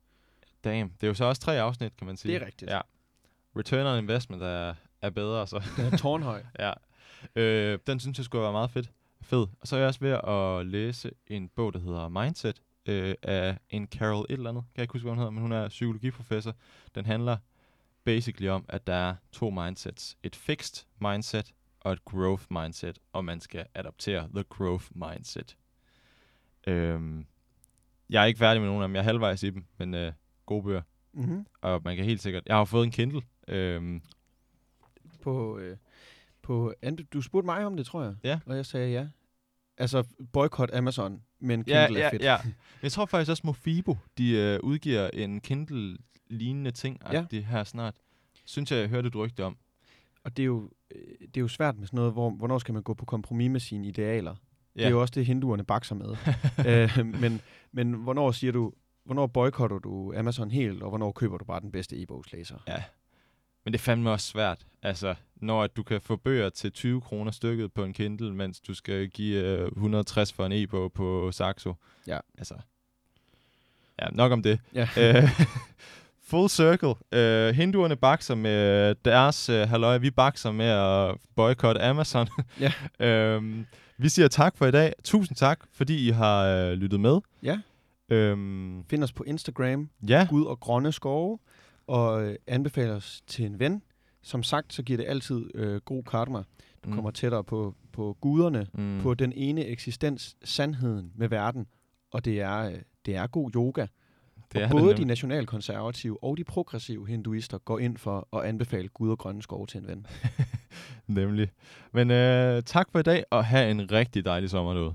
Damn. 0.65 0.93
Det 1.01 1.07
er 1.07 1.09
jo 1.09 1.15
så 1.15 1.25
også 1.25 1.43
tre 1.43 1.61
afsnit, 1.61 1.97
kan 1.97 2.07
man 2.07 2.17
sige. 2.17 2.35
Det 2.35 2.43
er 2.43 2.47
rigtigt. 2.47 2.71
Ja. 2.71 2.81
Return 3.57 3.87
on 3.87 3.99
investment 3.99 4.43
er, 4.43 4.75
er 5.03 5.11
bedre, 5.11 5.47
så. 5.47 5.63
Den 5.77 5.85
er 5.85 5.97
tårnhøj. 5.97 6.43
ja. 6.59 6.73
Øh, 7.37 7.79
den 7.87 8.01
synes 8.01 8.19
jeg 8.19 8.25
skulle 8.25 8.43
være 8.43 8.53
meget 8.53 8.71
fedt. 8.71 8.91
Fed. 9.25 9.47
Og 9.61 9.69
så 9.69 9.77
er 9.77 9.81
jeg 9.81 9.89
også 9.89 10.01
ved 10.01 10.11
at 10.11 10.67
læse 10.67 11.11
en 11.27 11.49
bog, 11.49 11.73
der 11.73 11.79
hedder 11.79 12.09
Mindset, 12.09 12.63
øh, 12.87 13.15
af 13.23 13.59
en 13.71 13.87
Carol 13.87 14.27
et 14.29 14.33
eller 14.33 14.51
andet. 14.51 14.65
Kan 14.65 14.77
jeg 14.77 14.83
ikke 14.83 14.93
huske, 14.93 15.05
hvad 15.05 15.13
hun 15.13 15.19
hedder, 15.19 15.31
men 15.31 15.43
hun 15.43 15.53
er 15.53 15.69
psykologiprofessor. 15.69 16.55
Den 16.95 17.07
handler 17.07 17.37
basically 18.05 18.49
om, 18.49 18.65
at 18.69 18.87
der 18.87 18.95
er 18.95 19.15
to 19.33 19.51
mindsets. 19.51 20.17
Et 20.23 20.37
fixed 20.37 20.87
mindset 21.01 21.55
og 21.81 21.93
et 21.93 22.05
growth 22.05 22.45
mindset, 22.51 22.99
og 23.13 23.25
man 23.25 23.41
skal 23.41 23.67
adoptere 23.75 24.29
the 24.35 24.43
growth 24.43 24.87
mindset. 24.95 25.57
Øhm, 26.67 27.27
jeg 28.11 28.23
er 28.23 28.27
ikke 28.27 28.39
færdig 28.39 28.61
med 28.61 28.69
nogen 28.69 28.83
af 28.83 28.89
dem. 28.89 28.95
Jeg 28.95 29.01
er 29.01 29.05
halvvejs 29.05 29.43
i 29.43 29.51
dem, 29.51 29.65
men 29.79 29.95
øh, 29.95 30.13
gode 30.47 30.63
bøger. 30.63 30.83
Mm-hmm. 31.13 31.47
Og 31.61 31.81
man 31.85 31.97
kan 31.97 32.05
helt 32.05 32.23
sikkert... 32.23 32.43
Jeg 32.47 32.57
har 32.57 32.65
fået 32.65 32.85
en 32.85 32.91
Kindle. 32.91 33.23
Øhm, 33.49 34.03
på, 35.23 35.59
øh, 35.59 35.77
på 36.45 36.75
du 37.13 37.23
spurgte 37.23 37.47
mig 37.47 37.67
om 37.67 37.77
det, 37.77 37.87
tror 37.87 38.03
jeg. 38.03 38.15
Ja. 38.25 38.41
Og 38.47 38.57
jeg 38.57 38.67
sagde 38.67 38.93
ja. 38.93 39.07
Altså, 39.79 40.05
boykot 40.33 40.71
Amazon, 40.75 41.23
men 41.41 41.65
Kindle 41.65 41.75
ja, 41.75 41.93
ja, 41.93 42.07
er 42.07 42.11
fedt. 42.11 42.23
Ja. 42.23 42.37
Jeg 42.83 42.93
tror 42.93 43.07
faktisk 43.07 43.31
også, 43.31 43.43
Mofibo, 43.47 43.97
de 44.19 44.31
øh, 44.31 44.61
udgiver 44.63 45.11
en 45.13 45.41
Kindle-lignende 45.41 46.71
ting, 46.71 47.01
ja. 47.13 47.25
det 47.31 47.45
her 47.45 47.65
snart. 47.65 47.95
Synes 48.45 48.71
jeg, 48.71 48.81
jeg 48.81 48.89
hørte 48.89 49.09
et 49.09 49.17
rygte 49.17 49.45
om. 49.45 49.57
Og 50.25 50.37
det 50.37 50.43
er 50.43 50.47
jo, 50.47 50.71
øh, 50.95 51.01
det 51.21 51.37
er 51.37 51.41
jo 51.41 51.49
svært 51.49 51.79
med 51.79 51.87
sådan 51.87 51.97
noget, 51.97 52.13
hvor, 52.13 52.31
hvornår 52.31 52.59
skal 52.59 52.75
man 52.75 52.83
gå 52.83 52.95
på 52.95 53.05
kompromis 53.05 53.51
med 53.51 53.61
sine 53.61 53.89
idealer? 53.89 54.35
Ja. 54.77 54.81
Det 54.81 54.87
er 54.87 54.91
jo 54.91 55.01
også 55.01 55.13
det, 55.15 55.27
hinduerne 55.27 55.65
bakser 55.65 55.95
med. 55.95 56.17
øh, 56.99 57.07
men, 57.21 57.41
men 57.73 57.93
hvornår 57.93 58.31
siger 58.31 58.53
du, 58.53 58.73
hvornår 59.05 59.27
boykotter 59.27 59.79
du 59.79 60.15
Amazon 60.17 60.51
helt, 60.51 60.83
og 60.83 60.89
hvornår 60.89 61.13
køber 61.13 61.39
du 61.39 61.45
bare 61.45 61.61
den 61.61 61.73
bedste 61.73 62.03
e-bogslæser? 62.03 62.57
Ja, 62.69 62.83
men 63.65 63.73
det 63.73 63.79
er 63.79 63.83
fandme 63.83 64.11
også 64.11 64.27
svært. 64.27 64.67
Altså, 64.83 65.15
når 65.37 65.63
at 65.63 65.77
du 65.77 65.83
kan 65.83 66.01
få 66.01 66.17
bøger 66.17 66.51
til 66.51 66.73
20 66.73 67.01
kroner 67.01 67.31
stykket 67.31 67.73
på 67.73 67.85
en 67.85 67.93
Kindle, 67.93 68.35
mens 68.35 68.61
du 68.61 68.75
skal 68.75 69.09
give 69.09 69.45
øh, 69.45 69.67
160 69.67 70.33
for 70.33 70.47
en 70.47 70.53
e-bog 70.53 70.93
på 70.93 71.33
Saxo. 71.33 71.75
Ja. 72.07 72.19
Altså, 72.39 72.55
ja, 74.03 74.07
nok 74.13 74.33
om 74.33 74.43
det. 74.43 74.61
Ja. 74.75 74.89
Øh, 74.99 75.31
full 76.23 76.49
circle. 76.49 76.89
Uh, 76.89 77.55
hinduerne 77.55 77.97
bakser 77.97 78.35
med 78.35 78.95
deres 78.95 79.51
uh, 79.51 79.57
halløj. 79.57 79.99
Vi 79.99 80.11
bakser 80.11 80.53
med 80.53 80.67
at 80.67 81.17
boykotte 81.37 81.83
Amazon. 81.83 82.29
ja. 83.01 83.37
um, 83.37 83.67
vi 84.03 84.09
siger 84.09 84.29
tak 84.29 84.57
for 84.57 84.67
i 84.67 84.71
dag. 84.71 84.93
Tusind 85.05 85.37
tak, 85.37 85.61
fordi 85.73 86.09
I 86.09 86.11
har 86.11 86.67
uh, 86.67 86.73
lyttet 86.73 87.01
med. 87.01 87.21
Ja. 87.43 87.59
Um, 88.13 88.85
Find 88.91 89.05
os 89.05 89.13
på 89.13 89.25
Instagram. 89.25 89.91
Ja. 90.09 90.27
Gud 90.31 90.45
og 90.45 90.61
grønne 90.61 90.93
skove. 90.93 91.39
Og 91.87 92.37
anbefaler 92.47 92.95
os 92.95 93.23
til 93.27 93.45
en 93.45 93.59
ven. 93.59 93.83
Som 94.23 94.43
sagt, 94.43 94.73
så 94.73 94.83
giver 94.83 94.97
det 94.97 95.07
altid 95.09 95.61
uh, 95.61 95.77
god 95.77 96.03
karma. 96.03 96.39
Du 96.85 96.89
mm. 96.89 96.95
kommer 96.95 97.11
tættere 97.11 97.45
på, 97.45 97.75
på 97.93 98.17
guderne, 98.21 98.67
mm. 98.75 99.01
på 99.03 99.15
den 99.15 99.33
ene 99.33 99.67
eksistens, 99.67 100.37
sandheden 100.45 101.13
med 101.15 101.29
verden. 101.29 101.67
Og 102.13 102.25
det 102.25 102.41
er, 102.41 102.67
uh, 102.67 102.75
det 103.07 103.17
er 103.17 103.27
god 103.27 103.51
yoga. 103.55 103.87
Det 104.53 104.63
er 104.63 104.71
både 104.71 104.89
det 104.89 104.97
de 104.97 105.05
nationalkonservative 105.05 106.25
og 106.25 106.37
de 106.37 106.45
progressive 106.45 107.07
hinduister 107.07 107.59
går 107.59 107.79
ind 107.79 107.97
for 107.97 108.29
at 108.37 108.45
anbefale 108.45 108.89
Gud 108.89 109.11
og 109.11 109.19
grønne 109.19 109.43
skove 109.43 109.67
til 109.67 109.81
en 109.81 109.87
ven. 109.87 110.07
Nemlig. 111.07 111.51
Men 111.93 112.11
øh, 112.11 112.63
tak 112.63 112.89
for 112.93 112.99
i 112.99 113.03
dag, 113.03 113.25
og 113.31 113.45
have 113.45 113.71
en 113.71 113.93
rigtig 113.93 114.25
dejlig 114.25 114.51
sommer 114.51 114.75
derude. 114.75 114.95